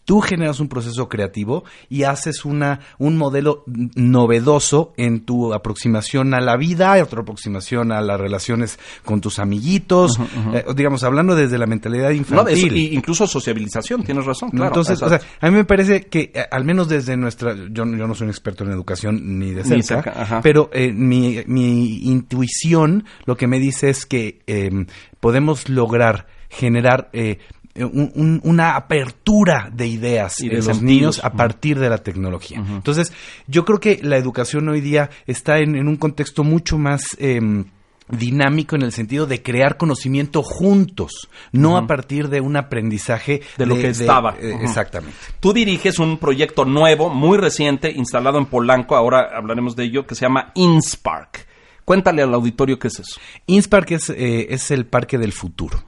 tú 0.09 0.23
generas 0.23 0.59
un 0.59 0.69
proceso 0.71 1.07
creativo 1.07 1.65
y 1.91 2.05
haces 2.05 2.47
una, 2.47 2.81
un 2.97 3.19
modelo 3.19 3.63
novedoso 3.67 4.95
en 4.97 5.21
tu 5.27 5.53
aproximación 5.53 6.33
a 6.33 6.41
la 6.41 6.57
vida, 6.57 6.99
y 6.99 7.03
otra 7.03 7.21
aproximación 7.21 7.93
a 7.93 8.01
las 8.01 8.19
relaciones 8.19 8.79
con 9.05 9.21
tus 9.21 9.39
amiguitos, 9.39 10.19
eh, 10.55 10.65
digamos, 10.75 11.05
hablando 11.05 11.37
desde 11.37 11.59
la 11.59 11.67
mentalidad 11.67 12.09
No, 12.09 12.15
infantil. 12.15 12.69
es- 12.69 12.73
y- 12.73 12.95
incluso 12.95 13.27
sociabilización, 13.27 14.03
tienes 14.03 14.25
razón, 14.25 14.49
¿no? 14.53 14.61
claro. 14.61 14.69
Entonces, 14.69 15.03
o 15.03 15.11
sea, 15.11 15.21
a 15.43 15.51
mí 15.51 15.57
me 15.57 15.65
parece 15.67 16.07
que, 16.07 16.33
eh, 16.35 16.43
al 16.51 16.65
menos 16.65 16.89
desde 16.89 17.15
nuestra, 17.19 17.55
yo, 17.55 17.85
yo 17.85 17.85
no 17.85 18.15
soy 18.15 18.25
un 18.25 18.31
experto 18.31 18.65
en 18.65 18.71
educación 18.71 19.39
ni 19.39 19.51
de 19.51 19.63
Ni 19.65 19.83
cerca, 19.83 20.41
pero 20.43 20.71
eh, 20.73 20.91
mi, 20.91 21.41
mi 21.47 21.99
intuición 22.09 23.05
lo 23.27 23.37
que 23.37 23.47
me 23.47 23.59
dice 23.59 23.91
es 23.91 24.07
que 24.07 24.41
eh, 24.47 24.71
podemos 25.21 25.69
lograr 25.69 26.27
generar 26.51 27.11
eh, 27.13 27.41
un- 27.85 28.11
un- 28.15 28.41
una 28.45 28.77
apertura 28.77 29.71
de 29.73 29.87
ideas 29.87 30.41
Y 30.41 30.45
en 30.47 30.51
de 30.51 30.57
los 30.63 30.83
niños 30.83 31.21
a 31.25 31.31
partir 31.33 31.79
de 31.79 31.89
la 31.91 31.99
tecnología. 31.99 32.59
Entonces, 32.59 33.13
yo 33.47 33.65
creo 33.65 33.81
que 33.81 34.01
la 34.03 34.17
educación 34.17 34.69
hoy 34.69 34.81
día 34.81 35.11
está 35.27 35.59
en, 35.59 35.77
en 35.77 35.89
un 35.89 35.97
contexto 35.97 36.45
mucho 36.45 36.79
más... 36.79 37.03
em, 37.19 37.65
dinámico 38.11 38.75
en 38.75 38.81
el 38.81 38.93
sentido 38.93 39.27
de 39.27 39.43
crear 39.43 39.77
conocimiento 39.77 40.43
juntos, 40.43 41.29
no 41.53 41.77
a 41.77 41.87
partir 41.87 42.31
de 42.31 42.41
un 42.41 42.57
aprendizaje 42.57 43.43
De 43.59 43.67
lo 43.67 43.75
que 43.75 43.89
estaba. 43.89 44.35
eh. 44.41 44.57
Exactamente. 44.63 45.15
Tú 45.41 45.53
diriges 45.53 45.99
un 45.99 46.17
proyecto 46.17 46.65
nuevo, 46.65 47.11
muy 47.11 47.37
reciente, 47.37 47.91
instalado 47.93 48.39
en 48.39 48.47
Polanco, 48.47 48.97
ahora 48.97 49.29
hablaremos 49.37 49.77
de 49.77 49.85
ello, 49.85 50.07
que 50.07 50.15
se 50.15 50.23
llama 50.25 50.53
InSpark. 50.55 51.47
Cuéntale 51.89 52.21
al 52.21 52.35
auditorio 52.35 52.79
qué 52.79 52.89
es 52.89 53.01
eso. 53.01 53.19
Inspark 53.47 53.93
es, 53.93 54.11
eh, 54.11 54.49
es 54.51 54.71
el 54.71 54.85
parque 54.85 55.17
del 55.17 55.33
futuro. 55.33 55.83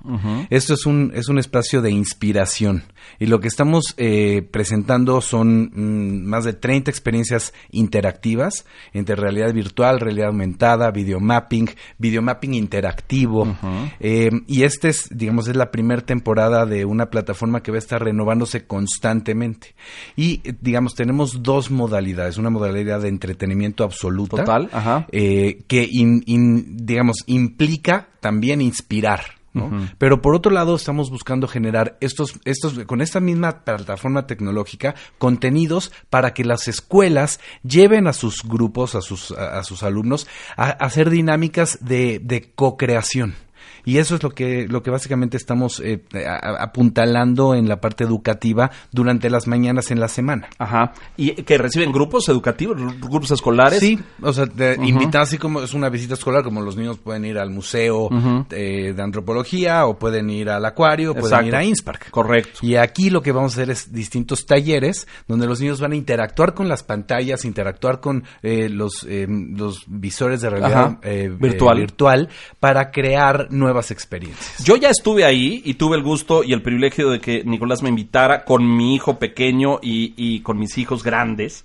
Esto 0.48 0.72
es 0.72 0.86
un, 0.86 1.12
es 1.14 1.28
un 1.28 1.38
espacio 1.38 1.82
de 1.82 1.90
inspiración. 1.90 2.84
Y 3.18 3.26
lo 3.26 3.38
que 3.40 3.48
estamos 3.48 3.92
eh, 3.98 4.48
presentando 4.50 5.20
son 5.20 5.70
mm, 5.74 6.24
más 6.26 6.44
de 6.44 6.54
30 6.54 6.90
experiencias 6.90 7.52
interactivas 7.70 8.64
entre 8.94 9.14
realidad 9.14 9.52
virtual, 9.52 10.00
realidad 10.00 10.28
aumentada, 10.28 10.90
videomapping, 10.90 11.68
videomapping 11.98 12.54
interactivo. 12.54 13.54
Eh, 14.00 14.30
y 14.46 14.62
este 14.62 14.88
es, 14.88 15.06
digamos, 15.10 15.48
es 15.48 15.56
la 15.56 15.70
primera 15.70 16.00
temporada 16.00 16.64
de 16.64 16.86
una 16.86 17.10
plataforma 17.10 17.62
que 17.62 17.72
va 17.72 17.76
a 17.76 17.78
estar 17.78 18.02
renovándose 18.02 18.64
constantemente. 18.64 19.74
Y, 20.16 20.40
digamos, 20.62 20.94
tenemos 20.94 21.42
dos 21.42 21.70
modalidades. 21.70 22.38
Una 22.38 22.48
modalidad 22.48 23.02
de 23.02 23.08
entretenimiento 23.08 23.84
absoluta. 23.84 24.38
Total, 24.38 24.70
ajá. 24.72 25.06
que, 25.10 25.89
in- 25.90 26.22
in- 26.26 26.76
digamos, 26.86 27.18
implica 27.26 28.08
también 28.20 28.60
inspirar. 28.60 29.38
¿no? 29.52 29.88
Pero 29.98 30.22
por 30.22 30.36
otro 30.36 30.52
lado, 30.52 30.76
estamos 30.76 31.10
buscando 31.10 31.48
generar 31.48 31.96
estos, 32.00 32.38
estos, 32.44 32.78
con 32.84 33.00
esta 33.00 33.18
misma 33.18 33.64
plataforma 33.64 34.24
tecnológica, 34.28 34.94
contenidos 35.18 35.90
para 36.08 36.32
que 36.34 36.44
las 36.44 36.68
escuelas 36.68 37.40
lleven 37.64 38.06
a 38.06 38.12
sus 38.12 38.44
grupos, 38.44 38.94
a 38.94 39.00
sus, 39.00 39.32
a, 39.32 39.58
a 39.58 39.64
sus 39.64 39.82
alumnos, 39.82 40.28
a, 40.56 40.66
a 40.66 40.70
hacer 40.70 41.10
dinámicas 41.10 41.78
de, 41.80 42.20
de 42.22 42.52
co-creación. 42.54 43.34
Y 43.84 43.98
eso 43.98 44.14
es 44.16 44.22
lo 44.22 44.30
que, 44.30 44.66
lo 44.68 44.82
que 44.82 44.90
básicamente 44.90 45.36
estamos 45.36 45.80
eh, 45.84 46.02
a- 46.26 46.62
apuntalando 46.62 47.54
en 47.54 47.68
la 47.68 47.80
parte 47.80 48.04
educativa 48.04 48.70
durante 48.92 49.30
las 49.30 49.46
mañanas 49.46 49.90
en 49.90 50.00
la 50.00 50.08
semana. 50.08 50.48
Ajá. 50.58 50.92
¿Y 51.16 51.32
que 51.42 51.58
reciben 51.58 51.92
grupos 51.92 52.28
educativos, 52.28 52.76
grupos 53.00 53.30
escolares? 53.30 53.80
Sí, 53.80 53.98
o 54.22 54.32
sea, 54.32 54.46
te 54.46 54.76
invitan 54.82 55.22
así 55.22 55.38
como 55.38 55.62
es 55.62 55.74
una 55.74 55.88
visita 55.88 56.14
escolar, 56.14 56.42
como 56.44 56.60
los 56.62 56.76
niños 56.76 56.98
pueden 56.98 57.24
ir 57.24 57.38
al 57.38 57.50
museo 57.50 58.08
eh, 58.50 58.92
de 58.94 59.02
antropología 59.02 59.86
o 59.86 59.98
pueden 59.98 60.30
ir 60.30 60.50
al 60.50 60.64
acuario, 60.64 61.12
pueden 61.12 61.26
Exacto. 61.28 61.46
ir 61.48 61.56
a 61.56 61.64
Inspark. 61.64 62.10
Correcto. 62.10 62.60
Y 62.62 62.76
aquí 62.76 63.10
lo 63.10 63.22
que 63.22 63.32
vamos 63.32 63.52
a 63.52 63.60
hacer 63.60 63.70
es 63.70 63.92
distintos 63.92 64.46
talleres 64.46 65.06
donde 65.28 65.46
los 65.46 65.60
niños 65.60 65.80
van 65.80 65.92
a 65.92 65.96
interactuar 65.96 66.54
con 66.54 66.68
las 66.68 66.82
pantallas, 66.82 67.44
interactuar 67.44 68.00
con 68.00 68.24
eh, 68.42 68.68
los, 68.68 69.04
eh, 69.08 69.26
los 69.28 69.84
visores 69.86 70.40
de 70.40 70.50
realidad 70.50 70.98
eh, 71.02 71.30
Virtual. 71.38 71.76
eh, 71.78 71.80
virtual 71.80 72.28
para 72.58 72.90
crear 72.90 73.48
nuevas 73.70 73.92
experiencias. 73.92 74.64
Yo 74.64 74.76
ya 74.76 74.90
estuve 74.90 75.24
ahí 75.24 75.62
y 75.64 75.74
tuve 75.74 75.96
el 75.96 76.02
gusto 76.02 76.42
y 76.42 76.52
el 76.52 76.60
privilegio 76.60 77.10
de 77.10 77.20
que 77.20 77.44
Nicolás 77.44 77.82
me 77.82 77.88
invitara 77.88 78.44
con 78.44 78.66
mi 78.66 78.96
hijo 78.96 79.18
pequeño 79.18 79.78
y, 79.80 80.40
con 80.40 80.58
mis 80.58 80.76
hijos 80.76 81.04
grandes. 81.04 81.64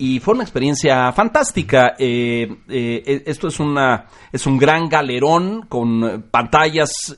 Y 0.00 0.20
fue 0.20 0.34
una 0.34 0.44
experiencia 0.44 1.10
fantástica. 1.12 1.96
Eh, 1.98 2.48
eh, 2.68 3.22
esto 3.26 3.48
es 3.48 3.58
una 3.58 4.06
es 4.30 4.46
un 4.46 4.56
gran 4.56 4.88
galerón 4.88 5.62
con 5.62 6.04
eh, 6.04 6.18
pantallas 6.30 7.16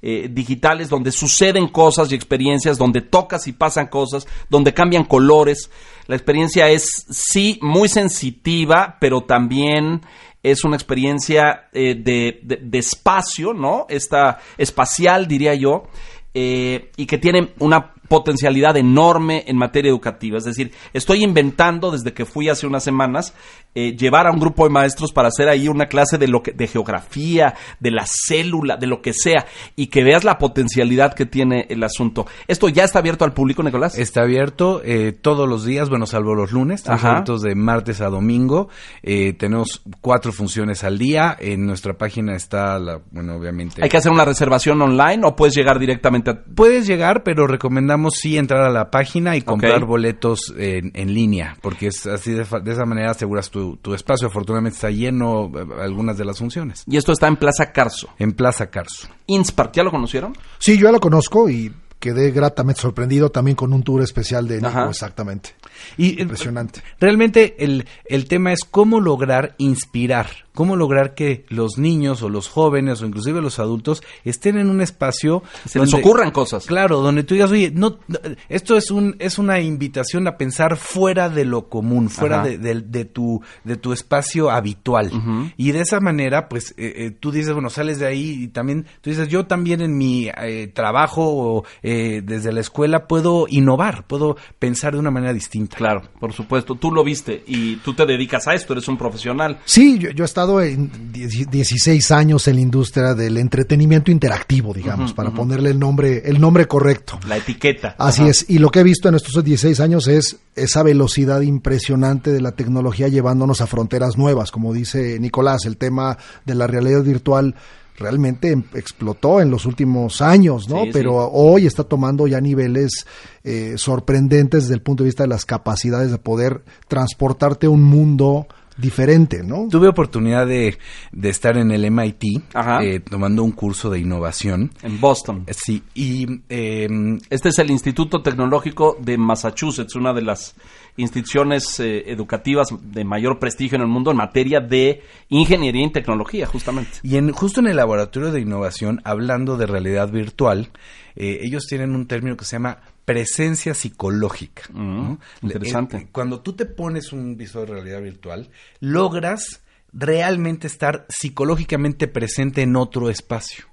digitales 0.00 0.88
donde 0.88 1.10
suceden 1.10 1.66
cosas 1.68 2.10
y 2.10 2.14
experiencias, 2.14 2.78
donde 2.78 3.00
tocas 3.02 3.48
y 3.48 3.52
pasan 3.52 3.88
cosas, 3.88 4.26
donde 4.48 4.72
cambian 4.72 5.04
colores. 5.04 5.70
La 6.06 6.14
experiencia 6.14 6.68
es 6.70 7.04
sí 7.10 7.58
muy 7.60 7.88
sensitiva, 7.88 8.96
pero 9.00 9.22
también 9.22 10.00
es 10.42 10.64
una 10.64 10.76
experiencia 10.76 11.68
eh, 11.72 11.94
de, 11.94 12.40
de- 12.42 12.78
espacio, 12.78 13.54
¿no? 13.54 13.86
Esta 13.88 14.38
espacial, 14.56 15.26
diría 15.26 15.54
yo, 15.54 15.88
eh, 16.34 16.90
y 16.96 17.06
que 17.06 17.18
tiene 17.18 17.52
una 17.58 17.92
potencialidad 18.08 18.76
enorme 18.76 19.44
en 19.46 19.56
materia 19.56 19.90
educativa. 19.90 20.38
Es 20.38 20.44
decir, 20.44 20.72
estoy 20.92 21.22
inventando 21.22 21.90
desde 21.90 22.12
que 22.14 22.24
fui 22.24 22.48
hace 22.48 22.66
unas 22.66 22.84
semanas 22.84 23.34
eh, 23.80 23.96
llevar 23.96 24.26
a 24.26 24.32
un 24.32 24.40
grupo 24.40 24.64
de 24.64 24.70
maestros 24.70 25.12
para 25.12 25.28
hacer 25.28 25.48
ahí 25.48 25.68
una 25.68 25.86
clase 25.86 26.18
de 26.18 26.26
lo 26.26 26.42
que, 26.42 26.50
de 26.50 26.66
geografía, 26.66 27.54
de 27.78 27.92
la 27.92 28.04
célula, 28.06 28.76
de 28.76 28.88
lo 28.88 29.00
que 29.00 29.12
sea, 29.12 29.46
y 29.76 29.86
que 29.86 30.02
veas 30.02 30.24
la 30.24 30.36
potencialidad 30.36 31.14
que 31.14 31.26
tiene 31.26 31.64
el 31.68 31.84
asunto. 31.84 32.26
Esto 32.48 32.68
ya 32.68 32.82
está 32.82 32.98
abierto 32.98 33.24
al 33.24 33.34
público, 33.34 33.62
Nicolás. 33.62 33.96
Está 33.96 34.22
abierto 34.22 34.82
eh, 34.84 35.12
todos 35.12 35.48
los 35.48 35.64
días, 35.64 35.90
bueno, 35.90 36.06
salvo 36.06 36.34
los 36.34 36.50
lunes, 36.50 36.80
estamos 36.80 37.04
abiertos 37.04 37.42
de 37.42 37.54
martes 37.54 38.00
a 38.00 38.08
domingo. 38.08 38.68
Eh, 39.04 39.34
tenemos 39.34 39.80
cuatro 40.00 40.32
funciones 40.32 40.82
al 40.82 40.98
día. 40.98 41.36
En 41.38 41.64
nuestra 41.64 41.96
página 41.96 42.34
está, 42.34 42.80
la, 42.80 43.00
bueno, 43.12 43.36
obviamente. 43.36 43.80
Hay 43.80 43.88
que 43.88 43.96
hacer 43.96 44.10
una 44.10 44.24
reservación 44.24 44.82
online 44.82 45.20
o 45.24 45.36
puedes 45.36 45.54
llegar 45.54 45.78
directamente 45.78 46.30
a 46.30 46.42
Puedes 46.42 46.86
llegar, 46.86 47.22
pero 47.22 47.46
recomendamos 47.46 48.14
sí 48.14 48.36
entrar 48.36 48.62
a 48.62 48.70
la 48.70 48.90
página 48.90 49.36
y 49.36 49.42
comprar 49.42 49.84
boletos 49.84 50.52
en, 50.58 50.90
en 50.94 51.14
línea, 51.14 51.56
porque 51.60 51.88
es 51.88 52.06
así 52.06 52.32
de, 52.32 52.44
de 52.64 52.72
esa 52.72 52.84
manera 52.84 53.12
aseguras 53.12 53.50
tu, 53.50 53.67
tu 53.76 53.94
espacio. 53.94 54.28
Afortunadamente 54.28 54.76
está 54.76 54.90
lleno 54.90 55.50
eh, 55.54 55.66
algunas 55.82 56.16
de 56.18 56.24
las 56.24 56.38
funciones. 56.38 56.84
Y 56.86 56.96
esto 56.96 57.12
está 57.12 57.28
en 57.28 57.36
Plaza 57.36 57.72
Carso. 57.72 58.08
En 58.18 58.32
Plaza 58.32 58.70
Carso. 58.70 59.08
Inspark, 59.26 59.72
¿ya 59.74 59.82
lo 59.82 59.90
conocieron? 59.90 60.34
Sí, 60.58 60.76
yo 60.78 60.84
ya 60.86 60.92
lo 60.92 61.00
conozco 61.00 61.48
y 61.50 61.72
quedé 61.98 62.30
gratamente 62.30 62.80
sorprendido 62.80 63.30
también 63.30 63.56
con 63.56 63.72
un 63.72 63.82
tour 63.82 64.02
especial 64.02 64.46
de 64.46 64.56
Nico, 64.56 64.68
Ajá. 64.68 64.88
exactamente. 64.88 65.50
Y 65.96 66.18
eh, 66.18 66.22
Impresionante. 66.22 66.80
Realmente 67.00 67.56
el, 67.64 67.86
el 68.04 68.26
tema 68.28 68.52
es 68.52 68.60
cómo 68.68 69.00
lograr 69.00 69.54
inspirar, 69.58 70.28
cómo 70.58 70.74
lograr 70.74 71.14
que 71.14 71.44
los 71.50 71.78
niños 71.78 72.20
o 72.24 72.28
los 72.28 72.48
jóvenes 72.48 73.00
o 73.00 73.06
inclusive 73.06 73.40
los 73.40 73.60
adultos 73.60 74.02
estén 74.24 74.58
en 74.58 74.68
un 74.70 74.80
espacio 74.80 75.44
Se 75.64 75.78
les 75.78 75.94
ocurran 75.94 76.32
cosas. 76.32 76.66
Claro, 76.66 77.00
donde 77.00 77.22
tú 77.22 77.34
digas, 77.34 77.52
oye, 77.52 77.70
no, 77.72 77.98
no, 78.08 78.18
esto 78.48 78.76
es 78.76 78.90
un 78.90 79.14
es 79.20 79.38
una 79.38 79.60
invitación 79.60 80.26
a 80.26 80.36
pensar 80.36 80.76
fuera 80.76 81.28
de 81.28 81.44
lo 81.44 81.68
común, 81.68 82.10
fuera 82.10 82.42
de, 82.42 82.58
de- 82.58 82.80
de 82.80 83.04
tu 83.04 83.40
de 83.62 83.76
tu 83.76 83.92
espacio 83.92 84.50
habitual. 84.50 85.12
Y 85.56 85.70
de 85.70 85.80
esa 85.80 86.00
manera, 86.00 86.48
pues 86.48 86.72
eh, 86.76 86.92
eh, 86.96 87.10
tú 87.12 87.30
dices, 87.30 87.52
bueno, 87.52 87.70
sales 87.70 88.00
de 88.00 88.06
ahí 88.06 88.42
y 88.42 88.48
también 88.48 88.84
tú 89.00 89.10
dices, 89.10 89.28
yo 89.28 89.46
también 89.46 89.80
en 89.80 89.96
mi 89.96 90.26
eh, 90.26 90.66
trabajo 90.74 91.22
o 91.24 91.64
eh, 91.84 92.20
desde 92.24 92.50
la 92.52 92.58
escuela 92.62 93.06
puedo 93.06 93.46
innovar, 93.48 94.08
puedo 94.08 94.36
pensar 94.58 94.94
de 94.94 94.98
una 94.98 95.12
manera 95.12 95.32
distinta. 95.32 95.76
Claro, 95.76 96.02
por 96.18 96.32
supuesto. 96.32 96.74
Tú 96.74 96.90
lo 96.90 97.04
viste 97.04 97.44
y 97.46 97.76
tú 97.76 97.94
te 97.94 98.04
dedicas 98.06 98.48
a 98.48 98.54
esto, 98.54 98.72
eres 98.72 98.88
un 98.88 98.96
profesional. 98.98 99.60
Sí, 99.64 99.98
yo, 100.00 100.10
yo 100.10 100.24
he 100.24 100.26
estado 100.26 100.47
en 100.60 101.12
10 101.12 101.50
16 101.50 102.10
años 102.10 102.48
en 102.48 102.56
la 102.56 102.60
industria 102.62 103.14
del 103.14 103.36
entretenimiento 103.36 104.10
interactivo, 104.10 104.72
digamos, 104.72 105.12
para 105.12 105.30
ponerle 105.30 105.70
el 105.70 105.78
nombre, 105.78 106.22
el 106.24 106.40
nombre 106.40 106.66
correcto. 106.66 107.18
La 107.28 107.36
etiqueta. 107.36 107.94
Así 107.98 108.22
Ajá. 108.22 108.30
es, 108.30 108.46
y 108.48 108.58
lo 108.58 108.70
que 108.70 108.80
he 108.80 108.82
visto 108.84 109.08
en 109.08 109.14
estos 109.14 109.42
16 109.44 109.80
años 109.80 110.08
es 110.08 110.36
esa 110.54 110.82
velocidad 110.82 111.40
impresionante 111.42 112.32
de 112.32 112.40
la 112.40 112.52
tecnología 112.52 113.08
llevándonos 113.08 113.60
a 113.60 113.66
fronteras 113.66 114.16
nuevas, 114.16 114.50
como 114.50 114.72
dice 114.72 115.18
Nicolás, 115.20 115.66
el 115.66 115.76
tema 115.76 116.16
de 116.44 116.54
la 116.54 116.66
realidad 116.66 117.02
virtual 117.02 117.54
realmente 117.98 118.52
em- 118.52 118.62
explotó 118.74 119.40
en 119.40 119.50
los 119.50 119.66
últimos 119.66 120.22
años, 120.22 120.68
¿no? 120.68 120.84
Sí, 120.84 120.90
Pero 120.92 121.24
sí. 121.24 121.30
hoy 121.32 121.66
está 121.66 121.84
tomando 121.84 122.26
ya 122.26 122.40
niveles 122.40 123.06
eh, 123.44 123.74
sorprendentes 123.76 124.64
desde 124.64 124.74
el 124.74 124.82
punto 124.82 125.02
de 125.02 125.08
vista 125.08 125.24
de 125.24 125.28
las 125.28 125.44
capacidades 125.44 126.10
de 126.10 126.18
poder 126.18 126.62
transportarte 126.86 127.66
a 127.66 127.70
un 127.70 127.82
mundo 127.82 128.46
diferente, 128.78 129.42
¿no? 129.42 129.68
Tuve 129.68 129.88
oportunidad 129.88 130.46
de, 130.46 130.78
de 131.12 131.28
estar 131.28 131.56
en 131.58 131.70
el 131.72 131.90
MIT 131.90 132.42
Ajá. 132.54 132.82
eh, 132.82 133.00
tomando 133.00 133.42
un 133.42 133.52
curso 133.52 133.90
de 133.90 133.98
innovación. 133.98 134.70
En 134.82 135.00
Boston. 135.00 135.44
Sí, 135.50 135.82
y 135.94 136.40
eh, 136.48 136.88
Este 137.28 137.50
es 137.50 137.58
el 137.58 137.70
Instituto 137.70 138.22
Tecnológico 138.22 138.96
de 139.00 139.18
Massachusetts, 139.18 139.96
una 139.96 140.12
de 140.12 140.22
las 140.22 140.54
instituciones 140.96 141.78
eh, 141.80 142.10
educativas 142.10 142.68
de 142.80 143.04
mayor 143.04 143.38
prestigio 143.38 143.76
en 143.76 143.82
el 143.82 143.88
mundo 143.88 144.10
en 144.10 144.16
materia 144.16 144.60
de 144.60 145.02
ingeniería 145.28 145.86
y 145.86 145.92
tecnología, 145.92 146.46
justamente. 146.46 146.90
Y 147.02 147.16
en, 147.16 147.32
justo 147.32 147.60
en 147.60 147.66
el 147.68 147.76
laboratorio 147.76 148.32
de 148.32 148.40
innovación, 148.40 149.00
hablando 149.04 149.56
de 149.56 149.66
realidad 149.66 150.10
virtual, 150.10 150.70
eh, 151.16 151.40
ellos 151.42 151.66
tienen 151.68 151.94
un 151.94 152.06
término 152.06 152.36
que 152.36 152.44
se 152.44 152.56
llama 152.56 152.78
presencia 153.08 153.72
psicológica. 153.72 154.64
¿no? 154.72 154.82
Mm, 154.82 155.18
interesante. 155.42 155.96
Eh, 155.96 156.08
Cuando 156.12 156.40
tú 156.40 156.52
te 156.52 156.66
pones 156.66 157.12
un 157.12 157.36
visor 157.38 157.66
de 157.68 157.74
realidad 157.74 158.02
virtual, 158.02 158.50
logras 158.80 159.62
realmente 159.94 160.66
estar 160.66 161.06
psicológicamente 161.08 162.06
presente 162.06 162.60
en 162.60 162.76
otro 162.76 163.08
espacio. 163.08 163.64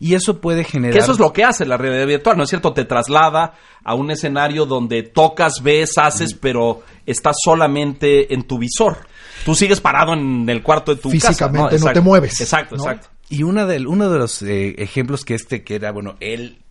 Y 0.00 0.14
eso 0.16 0.40
puede 0.40 0.64
generar... 0.64 0.94
Que 0.94 0.98
eso 0.98 1.12
es 1.12 1.20
lo 1.20 1.32
que 1.32 1.44
hace 1.44 1.64
la 1.64 1.76
realidad 1.76 2.08
virtual, 2.08 2.36
¿no 2.36 2.42
es 2.42 2.48
cierto? 2.48 2.72
Te 2.72 2.84
traslada 2.84 3.54
a 3.84 3.94
un 3.94 4.10
escenario 4.10 4.66
donde 4.66 5.04
tocas, 5.04 5.62
ves, 5.62 5.96
haces, 5.96 6.34
pero 6.34 6.82
estás 7.06 7.36
solamente 7.44 8.34
en 8.34 8.42
tu 8.42 8.58
visor. 8.58 9.06
Tú 9.44 9.54
sigues 9.54 9.80
parado 9.80 10.14
en 10.14 10.48
el 10.48 10.60
cuarto 10.64 10.92
de 10.92 11.00
tu 11.00 11.08
Físicamente 11.10 11.58
casa. 11.58 11.70
no 11.70 11.76
Exacto. 11.76 11.92
te 11.92 12.00
mueves, 12.00 12.40
Exacto, 12.40 12.76
¿no? 12.76 12.82
exacto. 12.82 13.08
Y 13.28 13.44
una 13.44 13.64
de, 13.64 13.86
uno 13.86 14.10
de 14.10 14.18
los 14.18 14.42
eh, 14.42 14.74
ejemplos 14.78 15.24
que 15.24 15.34
este, 15.34 15.62
que 15.62 15.76
era, 15.76 15.92
bueno, 15.92 16.16
él, 16.18 16.58
mm, 16.58 16.61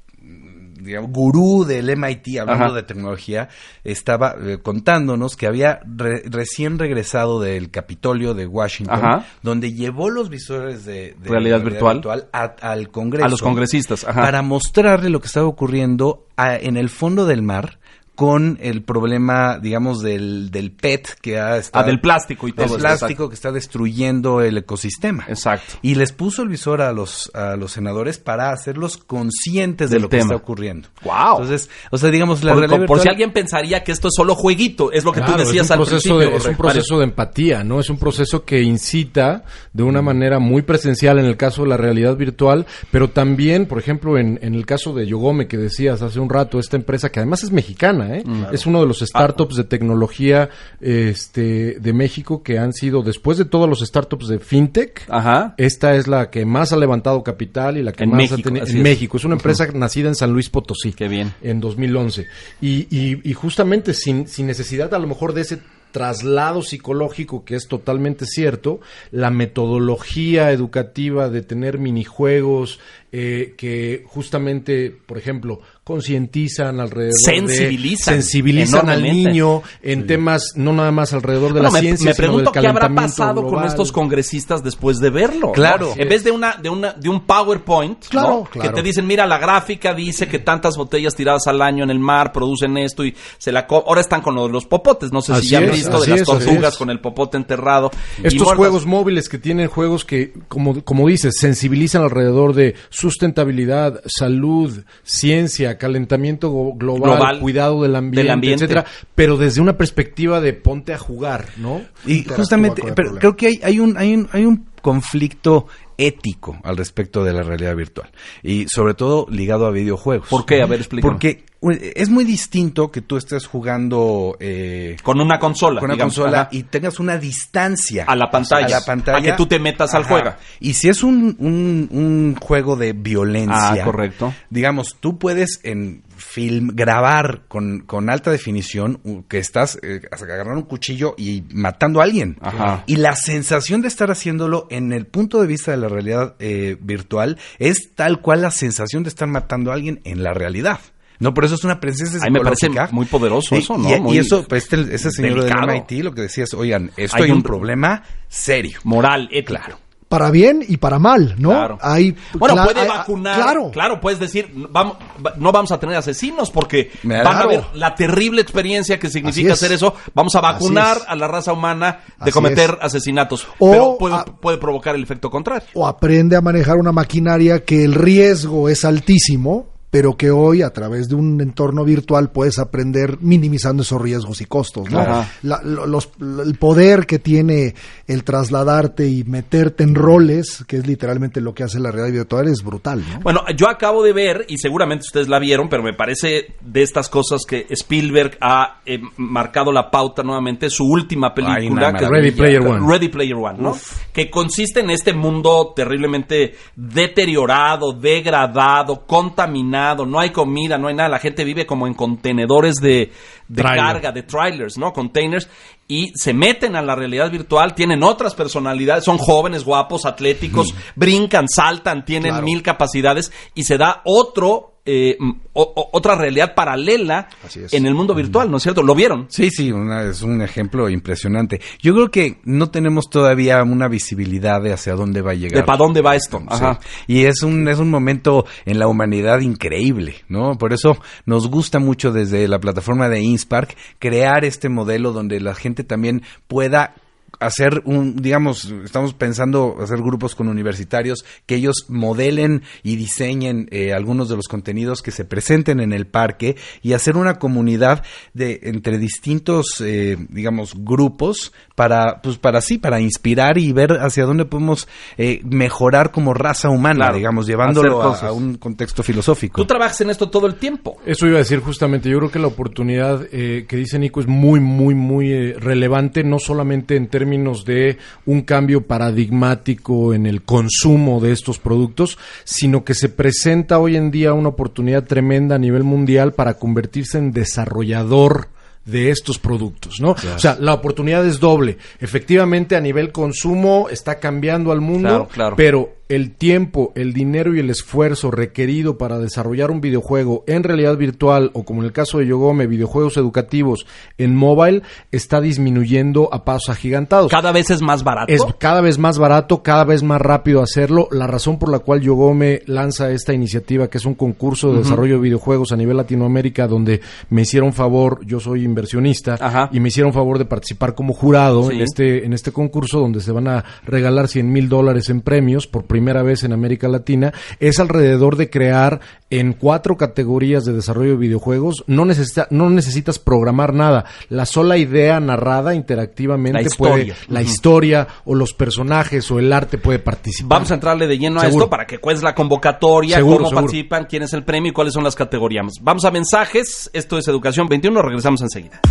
digamos, 0.83 1.11
gurú 1.11 1.65
del 1.65 1.95
MIT, 1.97 2.39
hablando 2.39 2.65
Ajá. 2.65 2.73
de 2.75 2.83
tecnología, 2.83 3.49
estaba 3.83 4.35
eh, 4.41 4.59
contándonos 4.61 5.35
que 5.35 5.47
había 5.47 5.79
re- 5.85 6.23
recién 6.25 6.79
regresado 6.79 7.39
del 7.39 7.71
Capitolio 7.71 8.33
de 8.33 8.47
Washington, 8.47 8.95
Ajá. 8.97 9.25
donde 9.41 9.73
llevó 9.73 10.09
los 10.09 10.29
visores 10.29 10.85
de, 10.85 11.15
de 11.21 11.29
Realidad 11.29 11.61
virtual. 11.61 12.01
a- 12.33 12.55
al 12.61 12.89
Congreso. 12.89 13.25
A 13.25 13.29
los 13.29 13.41
congresistas, 13.41 14.03
ajá. 14.03 14.21
Para 14.21 14.41
mostrarle 14.41 15.09
lo 15.09 15.19
que 15.19 15.27
estaba 15.27 15.47
ocurriendo 15.47 16.27
a- 16.37 16.55
en 16.55 16.77
el 16.77 16.89
fondo 16.89 17.25
del 17.25 17.41
mar 17.41 17.79
con 18.15 18.59
el 18.61 18.83
problema, 18.83 19.57
digamos, 19.57 20.01
del, 20.01 20.51
del 20.51 20.71
PET 20.71 21.07
que 21.21 21.39
ha 21.39 21.57
estado... 21.57 21.83
Ah, 21.85 21.87
del 21.87 21.99
plástico 22.01 22.47
y 22.47 22.51
del 22.51 22.65
todo 22.67 22.77
esto, 22.77 22.79
plástico 22.79 23.29
que 23.29 23.35
está 23.35 23.51
destruyendo 23.51 24.41
el 24.41 24.57
ecosistema. 24.57 25.25
Exacto. 25.27 25.75
Y 25.81 25.95
les 25.95 26.11
puso 26.11 26.43
el 26.43 26.49
visor 26.49 26.81
a 26.81 26.91
los, 26.91 27.31
a 27.33 27.55
los 27.55 27.71
senadores 27.71 28.19
para 28.19 28.51
hacerlos 28.51 28.97
conscientes 28.97 29.89
de 29.89 29.95
Del 29.95 30.03
lo 30.03 30.09
que 30.09 30.19
está 30.19 30.35
ocurriendo. 30.35 30.89
Guau. 31.03 31.41
Entonces, 31.41 31.69
o 31.89 31.97
sea, 31.97 32.11
digamos, 32.11 32.43
la 32.43 32.51
Por, 32.51 32.59
realidad 32.59 32.79
por- 32.79 32.87
por 32.97 32.99
si 32.99 33.09
alguien 33.09 33.31
pensaría 33.33 33.83
que 33.83 33.91
esto 33.91 34.07
es 34.09 34.13
solo 34.15 34.35
jueguito, 34.35 34.91
es 34.91 35.03
lo 35.03 35.11
que 35.13 35.21
Claro, 35.21 35.33
tú 35.37 35.39
decías 35.39 35.71
al 35.71 35.81
principio. 35.83 36.17
de, 36.19 36.35
es 36.35 36.45
un 36.45 36.55
proceso 36.57 36.97
de 36.99 37.05
empatía, 37.05 37.63
¿no? 37.63 37.79
Es 37.79 37.89
un 37.89 37.97
proceso 37.97 38.43
que 38.45 38.61
incita 38.61 39.43
de 39.73 39.83
una 39.83 40.01
manera 40.01 40.37
muy 40.39 40.61
presencial 40.61 41.17
en 41.17 41.25
el 41.25 41.37
caso 41.37 41.63
de 41.63 41.69
la 41.69 41.77
realidad 41.77 42.15
virtual, 42.17 42.65
pero 42.91 43.09
también, 43.09 43.65
por 43.67 43.79
ejemplo, 43.79 44.17
en, 44.17 44.37
en 44.41 44.53
el 44.53 44.65
caso 44.65 44.93
de 44.93 45.07
Yogome 45.07 45.47
que 45.47 45.57
decías 45.57 46.01
hace 46.01 46.19
un 46.19 46.29
rato, 46.29 46.59
esta 46.59 46.75
empresa 46.75 47.09
que 47.09 47.19
además 47.19 47.43
es 47.43 47.51
mexicana, 47.51 48.10
¿eh? 48.15 48.23
Es 48.51 48.65
uno 48.65 48.81
de 48.81 48.87
los 48.87 48.99
startups 48.99 49.55
de 49.55 49.63
tecnología 49.63 50.49
este, 50.79 51.77
de 51.79 51.93
México 51.93 52.43
que 52.43 52.57
han 52.57 52.73
sido, 52.73 53.03
después 53.03 53.37
de 53.37 53.45
todos 53.45 53.67
los 53.69 53.79
startups 53.79 54.27
de 54.27 54.39
fintech, 54.39 55.03
Ajá. 55.09 55.55
esta 55.57 55.95
es 55.95 56.07
la 56.07 56.29
que 56.29 56.45
más 56.45 56.73
ha 56.73 56.77
levantado 56.77 57.23
capital 57.23 57.77
y 57.77 57.83
la 57.83 57.91
que 57.91 58.03
En 58.03 58.11
más 58.11 58.17
México, 58.17 58.35
ha 58.39 58.43
tenido 58.43 58.65
en 58.65 58.77
es. 58.77 58.83
México. 58.83 59.17
Es 59.17 59.25
una 59.25 59.35
empresa 59.35 59.67
nacida 59.73 60.07
en 60.09 60.15
San 60.15 60.31
Luis 60.31 60.49
Potosí. 60.49 60.93
Qué 60.93 61.07
bien. 61.07 61.33
En 61.41 61.59
2011. 61.59 62.27
Y, 62.61 62.87
y, 62.89 63.21
y 63.23 63.33
justamente 63.33 63.93
sin, 63.93 64.27
sin 64.27 64.47
necesidad 64.47 64.93
a 64.93 64.99
lo 64.99 65.07
mejor 65.07 65.33
de 65.33 65.41
ese 65.41 65.59
traslado 65.91 66.61
psicológico 66.61 67.43
que 67.45 67.55
es 67.55 67.67
totalmente 67.67 68.25
cierto, 68.25 68.79
la 69.11 69.29
metodología 69.29 70.51
educativa 70.51 71.29
de 71.29 71.41
tener 71.41 71.77
minijuegos 71.77 72.79
eh, 73.11 73.55
que 73.57 74.03
justamente, 74.07 74.89
por 75.05 75.17
ejemplo, 75.17 75.59
concientizan 75.83 76.79
alrededor 76.79 77.13
Sensibilizan 77.25 78.15
de, 78.15 78.21
sensibilizan 78.21 78.89
al 78.89 79.03
niño 79.03 79.61
en 79.81 80.07
temas 80.07 80.53
no 80.55 80.71
nada 80.73 80.91
más 80.91 81.11
alrededor 81.13 81.47
de 81.53 81.59
Bueno, 81.59 81.67
la 81.67 81.71
me, 81.73 81.79
ciencia, 81.81 82.05
me 82.05 82.13
sino 82.13 82.25
pregunto 82.27 82.51
del 82.51 82.61
qué 82.61 82.67
habrá 82.67 82.89
pasado 82.93 83.45
con 83.45 83.63
estos 83.65 83.91
congresistas 83.91 84.63
después 84.63 84.99
de 84.99 85.09
verlo. 85.09 85.47
¿no? 85.47 85.51
Claro. 85.53 85.93
En 85.97 86.07
vez 86.07 86.23
de 86.23 86.31
una 86.31 86.55
de 86.55 86.69
una 86.69 86.93
de 86.93 87.09
un 87.09 87.25
PowerPoint, 87.25 88.05
Claro, 88.07 88.29
¿no? 88.29 88.43
claro. 88.45 88.69
que 88.69 88.75
te 88.75 88.83
dicen, 88.83 89.05
mira, 89.07 89.25
la 89.25 89.37
gráfica 89.37 89.93
dice 89.93 90.27
que 90.27 90.39
tantas 90.39 90.77
botellas 90.77 91.15
tiradas 91.15 91.47
al 91.47 91.61
año 91.61 91.83
en 91.83 91.89
el 91.89 91.99
mar 91.99 92.31
producen 92.31 92.77
esto 92.77 93.03
y 93.03 93.13
se 93.37 93.51
la 93.51 93.67
co- 93.67 93.83
ahora 93.87 94.01
están 94.01 94.21
con 94.21 94.35
lo 94.35 94.47
de 94.47 94.53
los 94.53 94.65
popotes, 94.65 95.11
no 95.11 95.21
sé 95.21 95.33
Así 95.33 95.43
si 95.43 95.49
ya 95.49 95.57
han 95.59 95.71
visto 95.71 95.99
de 95.99 96.07
las 96.07 96.19
es, 96.21 96.25
tortugas 96.25 96.77
con 96.77 96.89
el 96.89 96.99
popote 97.01 97.37
enterrado. 97.37 97.91
Estos 98.23 98.53
juegos 98.53 98.85
móviles 98.85 99.27
que 99.27 99.37
tienen 99.39 99.67
juegos 99.67 100.05
que, 100.05 100.31
como, 100.47 100.81
como 100.83 101.07
dices, 101.07 101.35
sensibilizan 101.37 102.03
alrededor 102.03 102.53
de 102.53 102.75
sustentabilidad, 103.01 104.01
salud, 104.05 104.83
ciencia, 105.03 105.77
calentamiento 105.77 106.51
global, 106.75 107.17
Global. 107.17 107.39
cuidado 107.39 107.81
del 107.83 107.95
ambiente, 107.95 108.21
Del 108.21 108.31
ambiente. 108.31 108.63
etcétera, 108.65 108.85
pero 109.15 109.37
desde 109.37 109.59
una 109.61 109.77
perspectiva 109.77 110.39
de 110.39 110.53
ponte 110.53 110.93
a 110.93 110.97
jugar, 110.97 111.47
¿no? 111.57 111.81
Y 112.05 112.23
justamente, 112.23 112.81
pero 112.95 113.15
creo 113.15 113.35
que 113.35 113.47
hay, 113.47 113.59
hay 113.63 113.79
un, 113.79 113.97
hay 113.97 114.13
un, 114.13 114.29
hay 114.31 114.45
un 114.45 114.65
conflicto 114.81 115.67
ético 115.97 116.57
al 116.63 116.77
respecto 116.77 117.23
de 117.23 117.33
la 117.33 117.43
realidad 117.43 117.75
virtual 117.75 118.09
y 118.41 118.65
sobre 118.67 118.93
todo 118.93 119.27
ligado 119.29 119.65
a 119.65 119.71
videojuegos. 119.71 120.27
¿Por 120.29 120.45
qué? 120.45 120.61
A 120.61 120.65
ver, 120.65 120.79
explícame. 120.79 121.11
Porque 121.11 121.43
es 121.69 122.09
muy 122.09 122.23
distinto 122.23 122.89
que 122.91 123.01
tú 123.01 123.17
estés 123.17 123.45
jugando 123.45 124.35
eh, 124.39 124.97
Con 125.03 125.21
una 125.21 125.37
consola. 125.37 125.79
con 125.79 125.89
una 125.89 125.93
digamos, 125.95 126.15
consola 126.15 126.41
ajá. 126.41 126.49
y 126.51 126.63
tengas 126.63 126.99
una 126.99 127.17
distancia 127.17 128.05
A 128.07 128.15
la 128.15 128.31
pantalla. 128.31 128.65
a 128.65 128.79
la 128.79 128.85
pantalla 128.85 129.17
A 129.19 129.21
que 129.21 129.33
tú 129.33 129.45
te 129.45 129.59
metas 129.59 129.93
al 129.93 130.05
juego. 130.05 130.33
y 130.59 130.73
si 130.73 130.89
es 130.89 131.03
un, 131.03 131.35
un, 131.39 131.87
un 131.91 132.35
juego 132.41 132.75
de 132.75 132.93
violencia 132.93 133.51
Ah, 133.73 133.83
correcto. 133.85 134.33
digamos 134.49 134.97
tú 134.99 135.19
puedes 135.19 135.59
en 135.63 136.01
film 136.17 136.69
grabar 136.73 137.41
con, 137.47 137.79
con 137.81 138.09
alta 138.09 138.29
definición 138.31 138.99
que 139.27 139.37
estás 139.39 139.77
eh, 139.81 140.01
agarrando 140.11 140.61
un 140.61 140.67
cuchillo 140.67 141.15
y 141.17 141.43
matando 141.53 141.99
a 141.99 142.03
alguien 142.03 142.37
Ajá. 142.41 142.83
y 142.87 142.95
la 142.97 143.15
sensación 143.15 143.81
de 143.81 143.87
estar 143.87 144.09
haciéndolo 144.11 144.67
en 144.69 144.93
el 144.93 145.05
punto 145.07 145.41
de 145.41 145.47
vista 145.47 145.71
de 145.71 145.77
la 145.77 145.89
realidad 145.89 146.35
eh, 146.39 146.77
virtual 146.79 147.37
es 147.59 147.93
tal 147.95 148.21
cual 148.21 148.41
la 148.41 148.51
sensación 148.51 149.03
de 149.03 149.09
estar 149.09 149.27
matando 149.27 149.71
a 149.71 149.73
alguien 149.75 149.99
en 150.03 150.23
la 150.23 150.33
realidad 150.33 150.79
no, 151.21 151.33
por 151.33 151.45
eso 151.45 151.55
es 151.55 151.63
una 151.63 151.79
presencia 151.79 152.19
Ay, 152.21 152.31
me 152.31 152.41
parece 152.41 152.69
muy 152.91 153.05
poderoso 153.05 153.55
Y- 153.55 153.59
eso, 153.59 153.77
¿no? 153.77 153.89
Y, 153.89 153.93
y 153.93 153.99
Muy 154.01 154.17
eso, 154.17 154.43
pues, 154.47 154.63
este, 154.63 154.93
ese 154.93 155.09
señor 155.11 155.41
delicado. 155.43 155.67
del 155.67 155.75
MIT 155.87 156.03
lo 156.03 156.13
que 156.13 156.21
decía 156.21 156.43
es, 156.43 156.53
oigan, 156.53 156.91
esto 156.97 157.17
Hay 157.17 157.23
hay, 157.23 157.31
un- 157.31 157.37
un 157.37 157.43
problema 157.43 158.03
serio. 158.27 158.79
Moral, 158.83 159.29
ético. 159.31 159.53
Claro. 159.59 159.77
Para 160.09 160.29
bien 160.29 160.61
y 160.67 160.75
para 160.75 160.99
mal, 160.99 161.35
¿no? 161.39 161.51
Claro. 161.51 161.77
Hay, 161.81 162.13
Bueno, 162.33 162.53
cla- 162.55 162.65
puede 162.65 162.81
hay- 162.81 162.87
vacunar. 162.89 163.35
Claro. 163.35 163.71
Claro, 163.71 164.01
puedes 164.01 164.19
decir, 164.19 164.51
vamos, 164.69 164.97
no 165.37 165.53
vamos 165.53 165.71
a 165.71 165.79
tener 165.79 165.95
asesinos 165.95 166.51
porque 166.51 166.91
Claro. 167.01 167.23
van 167.29 167.37
a 167.37 167.45
ver 167.47 167.63
la 167.75 167.95
terrible 167.95 168.41
experiencia 168.41 168.99
que 168.99 169.09
significa 169.09 169.53
es. 169.53 169.63
hacer 169.63 169.71
eso. 169.71 169.95
Vamos 170.13 170.35
a 170.35 170.41
vacunar 170.41 170.97
a 171.07 171.15
la 171.15 171.29
raza 171.29 171.53
humana 171.53 171.99
de 172.17 172.23
Así 172.25 172.31
cometer 172.31 172.71
es. 172.71 172.85
asesinatos. 172.87 173.47
O 173.59 173.71
pero 173.71 173.95
puede, 173.97 174.15
a- 174.15 174.25
puede 174.25 174.57
provocar 174.57 174.95
el 174.95 175.03
efecto 175.03 175.29
contrario. 175.29 175.69
o 175.75 175.87
aprende 175.87 176.35
a 176.35 176.41
manejar 176.41 176.75
una 176.75 176.91
maquinaria 176.91 177.63
que 177.63 177.85
el 177.85 177.93
riesgo 177.93 178.67
es 178.67 178.83
altísimo, 178.83 179.70
pero 179.91 180.15
que 180.17 180.31
hoy 180.31 180.63
a 180.63 180.71
través 180.71 181.07
de 181.09 181.15
un 181.15 181.39
entorno 181.41 181.83
virtual 181.83 182.31
puedes 182.31 182.57
aprender 182.57 183.17
minimizando 183.21 183.83
esos 183.83 184.01
riesgos 184.01 184.41
y 184.41 184.45
costos. 184.45 184.89
¿no? 184.89 185.03
La- 185.43 185.61
los- 185.61 186.09
el 186.43 186.55
poder 186.55 187.05
que 187.05 187.19
tiene 187.19 187.75
el 188.07 188.23
trasladarte 188.23 189.07
y 189.07 189.23
meterte 189.25 189.83
en 189.83 189.93
roles, 189.93 190.63
que 190.67 190.77
es 190.77 190.87
literalmente 190.87 191.41
lo 191.41 191.53
que 191.53 191.63
hace 191.63 191.79
la 191.79 191.91
realidad 191.91 192.13
virtual, 192.19 192.47
es 192.47 192.63
brutal. 192.63 193.03
¿no? 193.07 193.19
Bueno, 193.19 193.41
yo 193.55 193.69
acabo 193.69 194.01
de 194.01 194.13
ver, 194.13 194.45
y 194.47 194.57
seguramente 194.57 195.03
ustedes 195.05 195.27
la 195.27 195.39
vieron, 195.39 195.67
pero 195.69 195.83
me 195.83 195.93
parece 195.93 196.55
de 196.61 196.81
estas 196.81 197.09
cosas 197.09 197.41
que 197.45 197.67
Spielberg 197.69 198.37
ha 198.39 198.79
eh, 198.85 198.99
marcado 199.17 199.71
la 199.73 199.91
pauta 199.91 200.23
nuevamente, 200.23 200.69
su 200.69 200.85
última 200.85 201.33
Ay, 201.35 201.43
película, 201.67 201.91
que. 201.93 202.07
Ready 202.07 202.31
Player 202.31 202.61
One. 202.65 202.87
Ready 202.89 203.09
Player 203.09 203.35
One, 203.35 203.59
¿no? 203.59 203.77
Que 204.13 204.29
consiste 204.31 204.79
en 204.79 204.89
este 204.89 205.13
mundo 205.13 205.73
terriblemente 205.75 206.55
deteriorado, 206.77 207.91
degradado, 207.91 209.05
contaminado, 209.05 209.80
no 210.05 210.19
hay 210.19 210.31
comida, 210.31 210.77
no 210.77 210.87
hay 210.87 210.95
nada, 210.95 211.09
la 211.09 211.19
gente 211.19 211.43
vive 211.43 211.65
como 211.65 211.87
en 211.87 211.93
contenedores 211.93 212.75
de, 212.75 213.11
carga, 213.55 214.11
de 214.11 214.23
trailers, 214.23 214.77
¿no? 214.77 214.93
Containers, 214.93 215.49
y 215.87 216.11
se 216.15 216.33
meten 216.33 216.75
a 216.75 216.81
la 216.81 216.95
realidad 216.95 217.29
virtual, 217.29 217.75
tienen 217.75 218.03
otras 218.03 218.33
personalidades, 218.33 219.03
son 219.03 219.17
jóvenes, 219.17 219.63
guapos, 219.63 220.05
atléticos, 220.05 220.73
brincan, 220.95 221.47
saltan, 221.47 222.05
tienen 222.05 222.31
Claro. 222.31 222.45
mil 222.45 222.61
capacidades, 222.63 223.31
y 223.55 223.63
se 223.63 223.77
da 223.77 224.01
otro... 224.05 224.70
eh, 224.85 225.15
o- 225.53 225.73
o- 225.75 225.89
otra 225.93 226.15
realidad 226.15 226.55
paralela 226.55 227.29
en 227.71 227.85
el 227.85 227.93
mundo 227.93 228.15
virtual, 228.15 228.49
¿no 228.49 228.57
es 228.57 228.63
cierto? 228.63 228.81
¿Lo 228.81 228.95
vieron? 228.95 229.27
Sí, 229.29 229.49
sí, 229.51 229.71
una- 229.71 230.03
es 230.03 230.21
un 230.23 230.41
ejemplo 230.41 230.89
impresionante. 230.89 231.61
Yo 231.79 231.93
creo 231.93 232.09
que 232.09 232.39
no 232.45 232.71
tenemos 232.71 233.09
todavía 233.09 233.61
una 233.63 233.87
visibilidad 233.87 234.61
de 234.61 234.73
hacia 234.73 234.93
dónde 234.95 235.21
va 235.21 235.31
a 235.31 235.35
llegar. 235.35 235.61
¿De 235.61 235.63
para 235.63 235.77
dónde 235.77 236.01
va 236.01 236.15
esto? 236.15 236.39
Sí. 236.39 236.45
Ajá. 236.49 236.79
Y 237.07 237.25
es 237.25 237.43
un, 237.43 237.67
es 237.67 237.77
un 237.79 237.89
momento 237.91 238.45
en 238.65 238.79
la 238.79 238.87
humanidad 238.87 239.39
increíble, 239.41 240.15
¿no? 240.29 240.57
Por 240.57 240.73
eso 240.73 240.97
nos 241.25 241.47
gusta 241.49 241.79
mucho 241.79 242.11
desde 242.11 242.47
la 242.47 242.59
plataforma 242.59 243.07
de 243.09 243.21
Inspark 243.21 243.75
crear 243.99 244.45
este 244.45 244.69
modelo 244.69 245.11
donde 245.11 245.39
la 245.39 245.53
gente 245.53 245.83
también 245.83 246.23
pueda 246.47 246.95
hacer 247.41 247.81
un, 247.85 248.15
digamos, 248.15 248.71
estamos 248.85 249.13
pensando 249.15 249.77
hacer 249.81 249.97
grupos 249.97 250.35
con 250.35 250.47
universitarios 250.47 251.25
que 251.47 251.55
ellos 251.55 251.85
modelen 251.89 252.61
y 252.83 252.95
diseñen 252.95 253.67
eh, 253.71 253.93
algunos 253.93 254.29
de 254.29 254.35
los 254.35 254.47
contenidos 254.47 255.01
que 255.01 255.09
se 255.09 255.25
presenten 255.25 255.79
en 255.79 255.91
el 255.91 256.05
parque 256.05 256.55
y 256.83 256.93
hacer 256.93 257.17
una 257.17 257.39
comunidad 257.39 258.03
de 258.33 258.59
entre 258.63 258.99
distintos, 258.99 259.81
eh, 259.83 260.17
digamos, 260.29 260.75
grupos 260.77 261.51
para, 261.75 262.21
pues 262.21 262.37
para 262.37 262.61
sí, 262.61 262.77
para 262.77 263.01
inspirar 263.01 263.57
y 263.57 263.71
ver 263.71 263.93
hacia 263.93 264.25
dónde 264.25 264.45
podemos 264.45 264.87
eh, 265.17 265.41
mejorar 265.43 266.11
como 266.11 266.35
raza 266.35 266.69
humana, 266.69 267.11
digamos, 267.11 267.47
llevándolo 267.47 268.03
a, 268.03 268.19
a, 268.19 268.31
un 268.31 268.55
contexto 268.57 269.01
filosófico. 269.01 269.59
Tú 269.59 269.65
trabajas 269.65 269.99
en 270.01 270.11
esto 270.11 270.29
todo 270.29 270.45
el 270.45 270.55
tiempo. 270.55 270.97
Eso 271.07 271.25
iba 271.25 271.37
a 271.37 271.39
decir 271.39 271.59
justamente. 271.59 272.07
Yo 272.07 272.19
creo 272.19 272.31
que 272.31 272.39
la 272.39 272.47
oportunidad 272.47 273.27
que 273.27 273.65
dice 273.71 273.97
Nico 273.97 274.19
es 274.19 274.27
muy, 274.27 274.59
muy, 274.59 274.93
muy 274.93 275.53
relevante, 275.53 276.23
no 276.23 276.37
solamente 276.37 276.95
en 276.95 277.07
términos 277.07 277.30
términos 277.31 277.63
de 277.63 277.97
un 278.25 278.41
cambio 278.41 278.85
paradigmático 278.85 280.13
en 280.13 280.25
el 280.25 280.41
consumo 280.41 281.21
de 281.21 281.31
estos 281.31 281.59
productos, 281.59 282.17
sino 282.43 282.83
que 282.83 282.93
se 282.93 283.07
presenta 283.07 283.79
hoy 283.79 283.95
en 283.95 284.11
día 284.11 284.33
una 284.33 284.49
oportunidad 284.49 285.05
tremenda 285.05 285.55
a 285.55 285.59
nivel 285.59 285.83
mundial 285.83 286.33
para 286.33 286.55
convertirse 286.55 287.17
en 287.19 287.31
desarrollador 287.31 288.49
de 288.83 289.11
estos 289.11 289.37
productos, 289.37 290.01
¿no? 290.01 290.11
O 290.11 290.39
sea, 290.39 290.57
la 290.59 290.73
oportunidad 290.73 291.25
es 291.25 291.39
doble. 291.39 291.77
Efectivamente, 291.99 292.75
a 292.75 292.81
nivel 292.81 293.13
consumo 293.13 293.87
está 293.89 294.19
cambiando 294.19 294.73
al 294.73 294.81
mundo, 294.81 295.29
pero 295.55 296.00
el 296.11 296.33
tiempo, 296.33 296.91
el 296.95 297.13
dinero 297.13 297.55
y 297.55 297.59
el 297.59 297.69
esfuerzo 297.69 298.31
requerido 298.31 298.97
para 298.97 299.17
desarrollar 299.17 299.71
un 299.71 299.79
videojuego 299.79 300.43
en 300.45 300.61
realidad 300.63 300.97
virtual 300.97 301.51
o 301.53 301.63
como 301.63 301.79
en 301.79 301.85
el 301.85 301.93
caso 301.93 302.17
de 302.17 302.27
Yogome, 302.27 302.67
videojuegos 302.67 303.15
educativos 303.15 303.87
en 304.17 304.35
mobile, 304.35 304.81
está 305.13 305.39
disminuyendo 305.39 306.27
a 306.33 306.43
pasos 306.43 306.67
agigantados. 306.67 307.31
Cada 307.31 307.53
vez 307.53 307.69
es 307.69 307.81
más 307.81 308.03
barato. 308.03 308.33
Es 308.33 308.41
cada 308.57 308.81
vez 308.81 308.97
más 308.97 309.19
barato, 309.19 309.63
cada 309.63 309.85
vez 309.85 310.03
más 310.03 310.19
rápido 310.19 310.61
hacerlo. 310.61 311.07
La 311.11 311.27
razón 311.27 311.57
por 311.57 311.71
la 311.71 311.79
cual 311.79 312.01
Yogome 312.01 312.61
lanza 312.65 313.09
esta 313.11 313.33
iniciativa, 313.33 313.89
que 313.89 313.97
es 313.97 314.05
un 314.05 314.15
concurso 314.15 314.73
de 314.73 314.79
desarrollo 314.79 315.15
de 315.15 315.21
videojuegos 315.21 315.71
a 315.71 315.77
nivel 315.77 315.95
Latinoamérica, 315.95 316.67
donde 316.67 316.99
me 317.29 317.43
hicieron 317.43 317.71
favor, 317.71 318.19
yo 318.25 318.41
soy 318.41 318.65
inversionista, 318.65 319.69
y 319.71 319.79
me 319.79 319.87
hicieron 319.87 320.11
favor 320.11 320.39
de 320.39 320.45
participar 320.45 320.93
como 320.93 321.13
jurado 321.13 321.71
en, 321.71 321.79
este, 321.79 322.25
en 322.25 322.33
este 322.33 322.51
concurso, 322.51 322.99
donde 322.99 323.21
se 323.21 323.31
van 323.31 323.47
a 323.47 323.63
regalar 323.85 324.27
100 324.27 324.51
mil 324.51 324.67
dólares 324.67 325.09
en 325.09 325.21
premios 325.21 325.67
por 325.67 325.85
primera 325.85 326.00
primera 326.01 326.23
vez 326.23 326.43
en 326.43 326.51
América 326.51 326.87
Latina, 326.87 327.31
es 327.59 327.79
alrededor 327.79 328.35
de 328.35 328.49
crear 328.49 329.01
en 329.29 329.53
cuatro 329.53 329.97
categorías 329.97 330.65
de 330.65 330.73
desarrollo 330.73 331.11
de 331.11 331.17
videojuegos. 331.17 331.83
No, 331.85 332.05
necesita, 332.05 332.47
no 332.49 332.71
necesitas 332.71 333.19
programar 333.19 333.75
nada. 333.75 334.05
La 334.29 334.47
sola 334.47 334.77
idea 334.77 335.19
narrada 335.19 335.75
interactivamente 335.75 336.59
la 336.59 336.67
historia. 336.67 337.13
puede, 337.13 337.33
la 337.33 337.43
historia 337.43 338.07
o 338.25 338.33
los 338.33 338.53
personajes 338.53 339.29
o 339.29 339.37
el 339.37 339.53
arte 339.53 339.77
puede 339.77 339.99
participar. 339.99 340.49
Vamos 340.49 340.71
a 340.71 340.73
entrarle 340.73 341.05
de 341.05 341.19
lleno 341.19 341.39
a 341.39 341.47
esto 341.47 341.69
para 341.69 341.85
que 341.85 341.99
cuentes 341.99 342.23
la 342.23 342.33
convocatoria, 342.33 343.21
cómo 343.21 343.51
participan, 343.51 344.05
quién 344.05 344.23
es 344.23 344.33
el 344.33 344.43
premio 344.43 344.71
y 344.71 344.73
cuáles 344.73 344.95
son 344.95 345.03
las 345.03 345.15
categorías. 345.15 345.67
Vamos 345.81 346.03
a 346.03 346.09
mensajes. 346.09 346.89
Esto 346.91 347.19
es 347.19 347.27
Educación 347.27 347.67
21. 347.67 348.01
Regresamos 348.01 348.41
enseguida. 348.41 348.81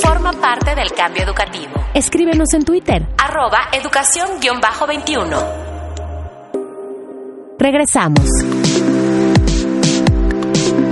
Forma 0.00 0.32
parte 0.32 0.74
del 0.74 0.92
cambio 0.92 1.24
educativo. 1.24 1.74
Escríbenos 1.92 2.54
en 2.54 2.64
Twitter. 2.64 3.06
Arroba 3.18 3.68
educación-21. 3.72 5.73
Regresamos. 7.58 8.28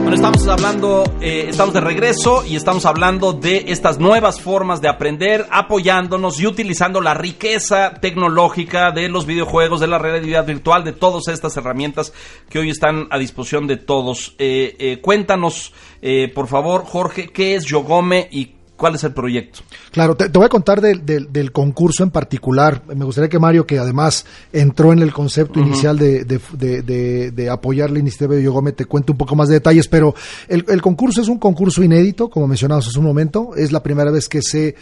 Bueno, 0.02 0.14
estamos 0.14 0.46
hablando, 0.46 1.04
eh, 1.20 1.46
estamos 1.48 1.74
de 1.74 1.80
regreso 1.80 2.44
y 2.46 2.56
estamos 2.56 2.86
hablando 2.86 3.32
de 3.32 3.64
estas 3.68 3.98
nuevas 3.98 4.40
formas 4.40 4.80
de 4.80 4.88
aprender, 4.88 5.46
apoyándonos 5.50 6.38
y 6.38 6.46
utilizando 6.46 7.00
la 7.00 7.14
riqueza 7.14 7.94
tecnológica 7.94 8.92
de 8.92 9.08
los 9.08 9.26
videojuegos, 9.26 9.80
de 9.80 9.86
la 9.86 9.98
realidad 9.98 10.46
virtual, 10.46 10.84
de 10.84 10.92
todas 10.92 11.28
estas 11.28 11.56
herramientas 11.56 12.12
que 12.48 12.58
hoy 12.58 12.70
están 12.70 13.08
a 13.10 13.18
disposición 13.18 13.66
de 13.66 13.78
todos. 13.78 14.34
Eh, 14.38 14.76
eh, 14.78 15.00
cuéntanos, 15.00 15.72
por 16.34 16.46
favor, 16.46 16.84
Jorge, 16.84 17.28
¿qué 17.28 17.54
es 17.54 17.64
Yogome 17.64 18.28
y 18.30 18.61
¿Cuál 18.82 18.96
es 18.96 19.04
el 19.04 19.12
proyecto? 19.12 19.60
Claro, 19.92 20.16
te, 20.16 20.26
voy 20.26 20.44
a 20.44 20.48
contar 20.48 20.80
del 20.80 21.52
concurso 21.52 22.02
en 22.02 22.10
particular. 22.10 22.82
Me 22.96 23.04
gustaría 23.04 23.28
que 23.28 23.38
Mario, 23.38 23.64
que 23.64 23.78
además 23.78 24.26
entró 24.52 24.92
en 24.92 24.98
el 24.98 25.12
concepto 25.12 25.60
inicial 25.60 25.96
de, 25.96 27.48
apoyar 27.48 27.92
la 27.92 28.00
iniciativa 28.00 28.34
de 28.34 28.42
Yogome, 28.42 28.72
te 28.72 28.86
cuente 28.86 29.12
un 29.12 29.18
poco 29.18 29.36
más 29.36 29.46
de 29.46 29.54
detalles, 29.54 29.86
pero 29.86 30.16
el, 30.48 30.64
el 30.66 30.82
concurso 30.82 31.22
es 31.22 31.28
un 31.28 31.38
concurso 31.38 31.84
inédito, 31.84 32.28
como 32.28 32.48
mencionamos 32.48 32.88
hace 32.88 32.98
un 32.98 33.04
momento. 33.04 33.54
Es 33.54 33.70
la 33.70 33.84
primera 33.84 34.10
vez 34.10 34.28
que 34.28 34.42
se 34.42 34.74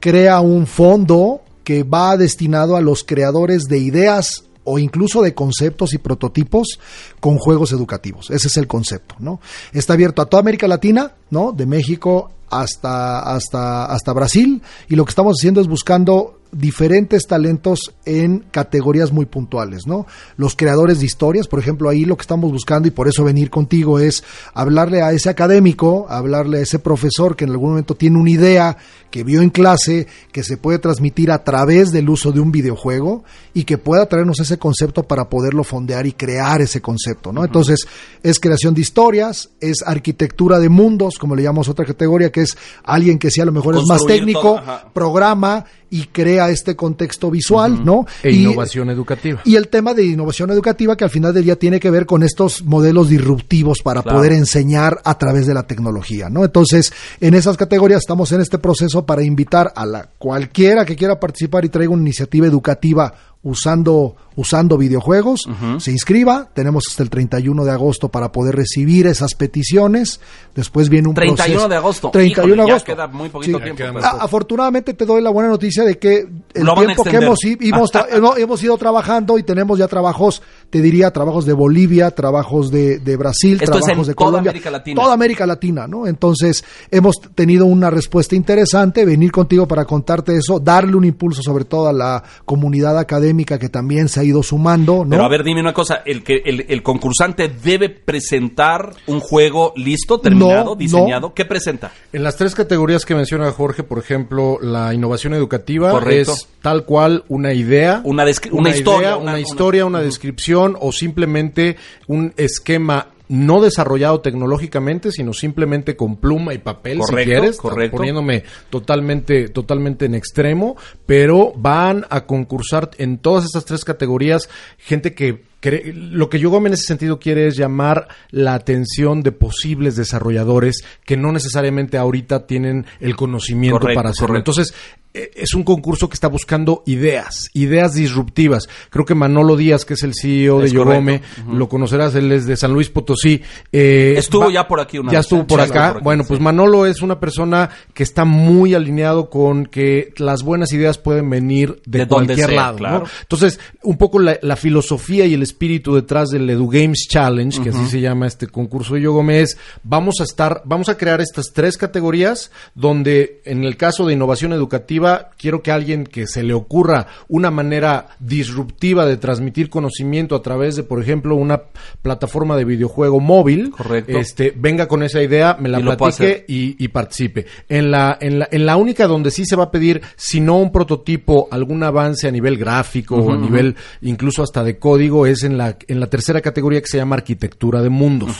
crea 0.00 0.40
un 0.40 0.66
fondo 0.66 1.42
que 1.62 1.82
va 1.82 2.16
destinado 2.16 2.74
a 2.74 2.80
los 2.80 3.04
creadores 3.04 3.64
de 3.64 3.80
ideas 3.80 4.44
o 4.64 4.78
incluso 4.78 5.22
de 5.22 5.34
conceptos 5.34 5.94
y 5.94 5.98
prototipos 5.98 6.78
con 7.20 7.38
juegos 7.38 7.72
educativos. 7.72 8.30
Ese 8.30 8.48
es 8.48 8.56
el 8.56 8.66
concepto, 8.66 9.16
¿no? 9.18 9.40
Está 9.72 9.92
abierto 9.92 10.22
a 10.22 10.26
toda 10.26 10.40
América 10.40 10.66
Latina, 10.66 11.12
¿no? 11.30 11.52
De 11.52 11.66
México 11.66 12.30
hasta, 12.50 13.20
hasta, 13.20 13.86
hasta 13.86 14.12
Brasil 14.12 14.62
y 14.88 14.96
lo 14.96 15.04
que 15.04 15.10
estamos 15.10 15.36
haciendo 15.38 15.60
es 15.60 15.66
buscando 15.66 16.33
diferentes 16.54 17.26
talentos 17.26 17.94
en 18.04 18.40
categorías 18.50 19.12
muy 19.12 19.26
puntuales, 19.26 19.86
¿no? 19.86 20.06
Los 20.36 20.54
creadores 20.56 21.00
de 21.00 21.06
historias, 21.06 21.48
por 21.48 21.58
ejemplo, 21.58 21.88
ahí 21.88 22.04
lo 22.04 22.16
que 22.16 22.22
estamos 22.22 22.50
buscando 22.50 22.88
y 22.88 22.90
por 22.90 23.08
eso 23.08 23.24
venir 23.24 23.50
contigo 23.50 23.98
es 23.98 24.24
hablarle 24.54 25.02
a 25.02 25.12
ese 25.12 25.30
académico, 25.30 26.06
hablarle 26.08 26.58
a 26.58 26.62
ese 26.62 26.78
profesor 26.78 27.36
que 27.36 27.44
en 27.44 27.50
algún 27.50 27.70
momento 27.70 27.94
tiene 27.94 28.18
una 28.18 28.30
idea 28.30 28.76
que 29.10 29.22
vio 29.22 29.42
en 29.42 29.50
clase, 29.50 30.08
que 30.32 30.42
se 30.42 30.56
puede 30.56 30.80
transmitir 30.80 31.30
a 31.30 31.44
través 31.44 31.92
del 31.92 32.10
uso 32.10 32.32
de 32.32 32.40
un 32.40 32.50
videojuego 32.50 33.22
y 33.52 33.62
que 33.62 33.78
pueda 33.78 34.06
traernos 34.06 34.40
ese 34.40 34.58
concepto 34.58 35.04
para 35.04 35.28
poderlo 35.28 35.62
fondear 35.62 36.06
y 36.06 36.12
crear 36.12 36.60
ese 36.60 36.80
concepto, 36.80 37.32
¿no? 37.32 37.44
Entonces, 37.44 37.86
es 38.24 38.40
creación 38.40 38.74
de 38.74 38.80
historias, 38.80 39.50
es 39.60 39.84
arquitectura 39.86 40.58
de 40.58 40.68
mundos, 40.68 41.18
como 41.18 41.36
le 41.36 41.44
llamamos 41.44 41.68
otra 41.68 41.84
categoría, 41.84 42.32
que 42.32 42.40
es 42.40 42.56
alguien 42.82 43.18
que 43.18 43.30
sea 43.30 43.44
a 43.44 43.46
lo 43.46 43.52
mejor 43.52 43.76
es 43.76 43.84
más 43.88 44.04
técnico, 44.04 44.60
programa 44.92 45.64
y 45.94 46.06
crea 46.06 46.50
este 46.50 46.74
contexto 46.74 47.30
visual, 47.30 47.84
¿no? 47.84 48.04
E 48.20 48.32
innovación 48.32 48.90
educativa. 48.90 49.42
Y 49.44 49.54
el 49.54 49.68
tema 49.68 49.94
de 49.94 50.04
innovación 50.04 50.50
educativa 50.50 50.96
que 50.96 51.04
al 51.04 51.10
final 51.10 51.32
del 51.32 51.44
día 51.44 51.54
tiene 51.54 51.78
que 51.78 51.88
ver 51.88 52.04
con 52.04 52.24
estos 52.24 52.64
modelos 52.64 53.08
disruptivos 53.08 53.78
para 53.80 54.02
poder 54.02 54.32
enseñar 54.32 55.00
a 55.04 55.16
través 55.16 55.46
de 55.46 55.54
la 55.54 55.68
tecnología, 55.68 56.28
¿no? 56.28 56.44
Entonces, 56.44 56.92
en 57.20 57.34
esas 57.34 57.56
categorías 57.56 58.00
estamos 58.00 58.32
en 58.32 58.40
este 58.40 58.58
proceso 58.58 59.06
para 59.06 59.22
invitar 59.22 59.72
a 59.76 59.86
la 59.86 60.10
cualquiera 60.18 60.84
que 60.84 60.96
quiera 60.96 61.20
participar 61.20 61.64
y 61.64 61.68
traiga 61.68 61.92
una 61.92 62.02
iniciativa 62.02 62.48
educativa 62.48 63.14
usando, 63.44 64.16
usando 64.36 64.78
videojuegos, 64.78 65.42
se 65.78 65.92
inscriba, 65.92 66.48
tenemos 66.54 66.84
hasta 66.90 67.02
el 67.02 67.10
31 67.10 67.64
de 67.64 67.70
agosto 67.70 68.08
para 68.08 68.32
poder 68.32 68.56
recibir 68.56 69.06
esas 69.06 69.34
peticiones, 69.34 70.18
después 70.54 70.88
viene 70.88 71.08
un 71.08 71.14
31 71.14 71.68
de 71.68 71.76
agosto. 71.76 72.10
31 72.10 72.64
de 72.64 72.70
agosto. 72.70 72.86
queda 72.86 73.06
muy 73.06 73.28
poquito 73.28 73.60
tiempo. 73.60 73.82
Pues. 73.92 74.04
Afortunadamente 74.04 74.94
te 74.94 75.04
doy 75.04 75.22
la 75.22 75.30
buena 75.30 75.50
noticia 75.50 75.84
de 75.84 75.98
que 75.98 76.26
el 76.54 76.66
tiempo 76.74 77.04
que 77.04 77.16
hemos, 77.16 77.38
hemos, 77.44 78.38
hemos, 78.38 78.62
ido 78.62 78.78
trabajando 78.78 79.38
y 79.38 79.42
tenemos 79.42 79.78
ya 79.78 79.88
trabajos, 79.88 80.42
te 80.70 80.80
diría, 80.80 81.12
trabajos 81.12 81.44
de 81.44 81.52
Bolivia, 81.52 82.10
trabajos 82.12 82.70
de, 82.70 82.98
de 82.98 83.16
Brasil, 83.18 83.60
trabajos 83.60 84.06
de 84.06 84.14
Colombia. 84.14 84.50
América 84.52 84.70
Latina. 84.70 85.02
Toda 85.02 85.14
América 85.14 85.46
Latina, 85.46 85.86
¿no? 85.86 86.06
Entonces, 86.06 86.64
hemos 86.90 87.20
tenido 87.34 87.66
una 87.66 87.90
respuesta 87.90 88.34
interesante, 88.34 89.04
venir 89.04 89.30
contigo 89.30 89.68
para 89.68 89.84
contarte 89.84 90.34
eso, 90.34 90.58
darle 90.58 90.96
un 90.96 91.04
impulso 91.04 91.42
sobre 91.42 91.66
todo 91.66 91.88
a 91.88 91.92
la 91.92 92.24
comunidad 92.46 92.98
académica 92.98 93.33
que 93.42 93.68
también 93.68 94.08
se 94.08 94.20
ha 94.20 94.24
ido 94.24 94.42
sumando. 94.42 95.04
¿no? 95.04 95.10
Pero 95.10 95.24
a 95.24 95.28
ver, 95.28 95.42
dime 95.42 95.60
una 95.60 95.72
cosa, 95.72 96.02
¿el, 96.06 96.22
que, 96.22 96.42
el, 96.44 96.82
concursante 96.82 97.48
debe 97.48 97.88
presentar 97.88 98.94
un 99.06 99.20
juego 99.20 99.72
listo, 99.76 100.20
terminado, 100.20 100.76
diseñado? 100.76 101.34
¿Qué 101.34 101.44
presenta? 101.44 101.92
En 102.12 102.22
las 102.22 102.36
tres 102.36 102.54
categorías 102.54 103.04
que 103.04 103.14
menciona 103.14 103.50
Jorge, 103.50 103.82
por 103.82 103.98
ejemplo, 103.98 104.58
la 104.60 104.94
innovación 104.94 105.34
educativa 105.34 106.00
es 106.10 106.48
tal 106.62 106.84
cual 106.84 107.24
una 107.28 107.52
idea, 107.52 108.00
una, 108.04 108.24
una, 108.52 108.70
historia, 108.70 109.16
una, 109.16 109.40
historia, 109.40 109.84
una 109.84 110.00
descripción 110.00 110.76
o 110.80 110.92
simplemente 110.92 111.76
un 112.06 112.32
esquema 112.36 113.08
no 113.28 113.60
desarrollado 113.60 114.20
tecnológicamente, 114.20 115.10
sino 115.10 115.32
simplemente 115.32 115.96
con 115.96 116.16
pluma 116.16 116.54
y 116.54 116.58
papel, 116.58 117.00
si 117.02 117.14
quieres, 117.14 117.58
poniéndome 117.90 118.44
totalmente, 118.70 119.48
totalmente 119.48 120.04
en 120.06 120.14
extremo, 120.14 120.76
pero 121.06 121.52
van 121.56 122.06
a 122.10 122.26
concursar 122.26 122.90
en 122.98 123.18
todas 123.18 123.44
estas 123.44 123.64
tres 123.64 123.84
categorías 123.84 124.48
gente 124.78 125.14
que 125.14 125.54
lo 125.70 126.28
que 126.28 126.38
yo 126.38 126.54
en 126.54 126.72
ese 126.72 126.84
sentido 126.84 127.18
quiere 127.18 127.46
es 127.46 127.56
llamar 127.56 128.08
la 128.30 128.54
atención 128.54 129.22
de 129.22 129.32
posibles 129.32 129.96
desarrolladores 129.96 130.84
que 131.04 131.16
no 131.16 131.32
necesariamente 131.32 131.96
ahorita 131.96 132.46
tienen 132.46 132.86
el 133.00 133.16
conocimiento 133.16 133.86
para 133.94 134.10
hacerlo. 134.10 134.36
Entonces, 134.36 134.74
eh, 134.74 135.03
es 135.14 135.54
un 135.54 135.62
concurso 135.62 136.08
que 136.08 136.14
está 136.14 136.26
buscando 136.26 136.82
ideas, 136.86 137.48
ideas 137.54 137.94
disruptivas. 137.94 138.68
Creo 138.90 139.04
que 139.04 139.14
Manolo 139.14 139.56
Díaz, 139.56 139.84
que 139.84 139.94
es 139.94 140.02
el 140.02 140.12
CEO 140.12 140.60
de 140.60 140.72
Yogome, 140.72 141.22
lo 141.48 141.68
conocerás, 141.68 142.16
él 142.16 142.32
es 142.32 142.46
de 142.46 142.56
San 142.56 142.72
Luis 142.72 142.90
Potosí. 142.90 143.40
Eh, 143.70 144.14
estuvo 144.18 144.50
ya 144.50 144.66
por 144.66 144.80
aquí 144.80 144.98
una 144.98 145.12
Ya 145.12 145.20
estuvo 145.20 145.46
por 145.46 145.60
acá. 145.60 146.00
bueno, 146.02 146.24
pues 146.26 146.40
Manolo 146.40 146.84
es 146.84 147.00
una 147.00 147.20
persona 147.20 147.70
que 147.92 148.02
está 148.02 148.24
muy 148.24 148.74
alineado 148.74 149.30
con 149.30 149.66
que 149.66 150.12
las 150.16 150.42
buenas 150.42 150.72
ideas 150.72 150.98
pueden 150.98 151.30
venir 151.30 151.80
de, 151.86 152.08
cualquier 152.08 152.52
lado. 152.52 153.04
Entonces, 153.22 153.60
un 153.82 153.96
poco 153.96 154.18
la, 154.18 154.56
filosofía 154.56 155.26
y 155.26 155.34
el 155.34 155.42
espíritu 155.42 155.94
detrás 155.94 156.30
del 156.30 156.48
Edu 156.50 156.68
Games 156.68 157.06
Challenge, 157.08 157.60
que 157.62 157.70
así 157.70 157.86
se 157.86 158.00
llama 158.00 158.26
este 158.26 158.48
concurso 158.48 158.94
de 158.94 159.02
Yogome, 159.02 159.42
es 159.42 159.58
vamos 159.84 160.16
a 160.20 160.24
estar, 160.24 160.62
vamos 160.64 160.88
a 160.88 160.96
crear 160.96 161.20
estas 161.20 161.52
tres 161.52 161.76
categorías 161.76 162.50
donde 162.74 163.42
en 163.44 163.64
el 163.64 163.76
caso 163.76 164.06
de 164.06 164.14
innovación 164.14 164.52
educativa 164.52 165.03
quiero 165.36 165.62
que 165.62 165.70
alguien 165.70 166.04
que 166.04 166.26
se 166.26 166.42
le 166.42 166.54
ocurra 166.54 167.06
una 167.28 167.50
manera 167.50 168.06
disruptiva 168.18 169.06
de 169.06 169.16
transmitir 169.16 169.68
conocimiento 169.68 170.34
a 170.34 170.42
través 170.42 170.76
de, 170.76 170.82
por 170.82 171.02
ejemplo, 171.02 171.36
una 171.36 171.60
plataforma 172.02 172.56
de 172.56 172.64
videojuego 172.64 173.20
móvil, 173.20 173.72
este, 174.06 174.52
venga 174.56 174.88
con 174.88 175.02
esa 175.02 175.22
idea, 175.22 175.56
me 175.60 175.68
la 175.68 175.80
platique 175.80 176.44
y, 176.48 176.88
participe. 176.88 177.46
En 177.68 177.90
la, 177.90 178.16
en 178.20 178.38
la, 178.38 178.48
en 178.50 178.66
la 178.66 178.76
única 178.76 179.06
donde 179.06 179.30
sí 179.30 179.44
se 179.44 179.56
va 179.56 179.64
a 179.64 179.70
pedir, 179.70 180.00
si 180.16 180.40
no 180.40 180.58
un 180.58 180.72
prototipo, 180.72 181.48
algún 181.50 181.82
avance 181.82 182.26
a 182.26 182.30
nivel 182.30 182.56
gráfico 182.56 183.16
o 183.16 183.32
a 183.32 183.36
nivel 183.36 183.76
incluso 184.02 184.42
hasta 184.42 184.64
de 184.64 184.78
código, 184.78 185.26
es 185.26 185.42
en 185.42 185.58
la, 185.58 185.76
en 185.88 186.00
la 186.00 186.06
tercera 186.06 186.40
categoría 186.40 186.80
que 186.80 186.86
se 186.86 186.96
llama 186.96 187.16
arquitectura 187.16 187.82
de 187.82 187.90
mundos. 187.90 188.36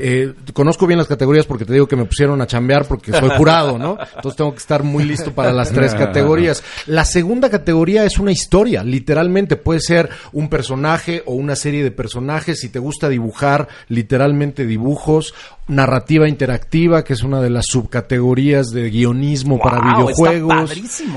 Eh, 0.00 0.34
conozco 0.52 0.86
bien 0.86 0.98
las 0.98 1.06
categorías 1.06 1.46
porque 1.46 1.64
te 1.64 1.72
digo 1.72 1.86
que 1.86 1.96
me 1.96 2.04
pusieron 2.04 2.40
a 2.40 2.46
chambear 2.46 2.86
porque 2.86 3.12
soy 3.12 3.30
jurado, 3.36 3.78
¿no? 3.78 3.98
Entonces 4.16 4.36
tengo 4.36 4.52
que 4.52 4.58
estar 4.58 4.82
muy 4.82 5.04
listo 5.04 5.32
para 5.32 5.52
las 5.52 5.70
tres 5.70 5.92
categorías 5.92 6.07
categorías. 6.08 6.62
La 6.86 7.04
segunda 7.04 7.50
categoría 7.50 8.04
es 8.04 8.18
una 8.18 8.32
historia, 8.32 8.82
literalmente 8.84 9.56
puede 9.56 9.80
ser 9.80 10.10
un 10.32 10.48
personaje 10.48 11.22
o 11.26 11.34
una 11.34 11.56
serie 11.56 11.82
de 11.84 11.90
personajes. 11.90 12.60
Si 12.60 12.68
te 12.68 12.78
gusta 12.78 13.08
dibujar, 13.08 13.68
literalmente 13.88 14.66
dibujos 14.66 15.34
narrativa 15.68 16.28
interactiva, 16.28 17.04
que 17.04 17.12
es 17.12 17.22
una 17.22 17.40
de 17.40 17.50
las 17.50 17.66
subcategorías 17.68 18.68
de 18.68 18.90
guionismo 18.90 19.58
para 19.58 19.80
videojuegos. 19.80 20.72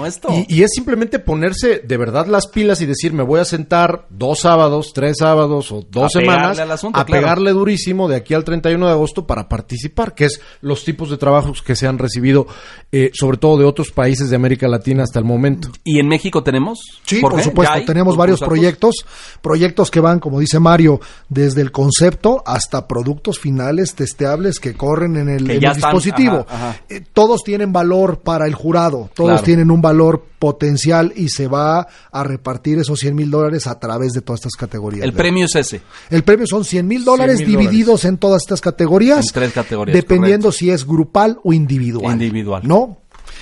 esto. 0.06 0.30
Y, 0.48 0.62
es 0.62 0.72
simplemente 0.76 1.20
ponerse 1.20 1.80
de 1.80 1.98
verdad 1.98 2.28
las 2.28 2.48
pilas 2.48 2.82
y 2.82 2.86
decir, 2.86 3.14
me 3.14 3.24
voy 3.24 3.40
a 3.40 3.46
sentar 3.46 4.06
dos 4.10 4.42
sábados, 4.42 4.92
tres 4.94 5.18
sábados 5.20 5.72
o 5.72 5.86
dos 5.90 6.12
semanas 6.12 6.60
a 6.94 7.06
pegarle 7.06 7.52
durísimo 7.52 8.08
de 8.08 8.18
aquí 8.18 8.34
al 8.34 8.44
31 8.44 8.86
de 8.86 8.92
agosto 8.92 9.26
para 9.26 9.48
participar, 9.48 10.14
que 10.14 10.26
es 10.26 10.42
los 10.62 10.84
tipos 10.84 11.10
de 11.10 11.18
trabajos 11.18 11.62
que 11.62 11.76
se 11.76 11.88
han 11.88 11.98
recibido, 11.98 12.46
eh, 12.92 13.12
sobre 13.14 13.38
todo 13.38 13.58
de 13.58 13.66
otros 13.66 13.92
países 13.92 14.30
de 14.30 14.36
América 14.36 14.68
Latina 14.68 15.04
hasta 15.04 15.20
el 15.20 15.26
momento. 15.26 15.70
¿Y 15.84 16.00
en 16.00 16.08
México 16.08 16.44
tenemos? 16.44 16.80
Sí, 17.06 17.22
por, 17.22 17.42
supuesto, 17.42 17.76
tenemos 17.86 18.18
varios 18.18 18.42
proyectos, 18.42 19.06
proyectos 19.42 19.90
que 19.90 20.02
van, 20.02 20.20
como 20.20 20.40
dice 20.40 20.60
Mario, 20.60 21.00
desde 21.30 21.62
el 21.62 21.72
concepto 21.72 22.44
hasta 22.46 22.88
productos 22.88 23.40
finales 23.40 23.96
testeables 23.96 24.41
que 24.60 24.74
corren 24.74 25.18
en 25.18 25.30
el, 25.30 25.60
dispositivo. 25.60 26.46
Eh, 26.90 27.02
todos 27.14 27.44
tienen 27.44 27.72
valor 27.72 28.20
para 28.20 28.46
el 28.48 28.56
jurado, 28.56 29.10
todos 29.14 29.44
tienen 29.44 29.72
un 29.72 29.82
valor 29.82 30.26
potencial 30.40 31.14
y 31.16 31.30
se 31.30 31.48
va 31.48 31.88
a 32.12 32.24
repartir 32.24 32.80
esos 32.80 33.00
100 33.00 33.16
mil 33.16 33.30
dólares 33.30 33.68
a 33.68 33.80
través 33.80 34.12
de 34.14 34.22
todas 34.22 34.40
estas 34.40 34.56
categorías. 34.56 35.06
¿El 35.06 35.14
premio 35.14 35.46
es 35.46 35.56
ese? 35.56 35.82
El 36.10 36.24
premio 36.24 36.48
son 36.48 36.66
100 36.66 36.88
mil 36.88 37.06
dólares 37.06 37.40
divididos 37.40 38.06
en 38.06 38.18
todas 38.18 38.42
estas 38.42 38.60
categorías. 38.60 39.28
En 39.28 39.34
tres 39.34 39.54
categorías. 39.54 39.96
Dependiendo 39.96 40.52
si 40.52 40.72
es 40.72 40.86
grupal 40.86 41.40
o 41.44 41.54
individual. 41.54 42.14
Individual. 42.14 42.64
¿No? 42.66 42.98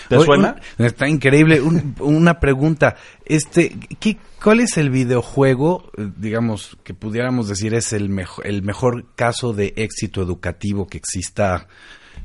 ¿Te 0.07 0.19
suena? 0.19 0.55
está 0.77 1.07
increíble. 1.07 1.61
una 1.61 2.39
pregunta. 2.39 2.95
Este, 3.25 3.75
¿qué, 3.99 4.17
¿Cuál 4.41 4.61
es 4.61 4.77
el 4.77 4.89
videojuego, 4.89 5.91
eh, 5.97 6.09
digamos, 6.17 6.77
que 6.83 6.93
pudiéramos 6.93 7.49
decir 7.49 7.73
es 7.73 7.91
el, 7.91 8.09
mejor 8.09 8.47
el 8.47 8.63
mejor 8.63 9.05
caso 9.15 9.53
de 9.53 9.73
éxito 9.75 10.21
educativo 10.21 10.87
que 10.87 10.97
exista 10.97 11.67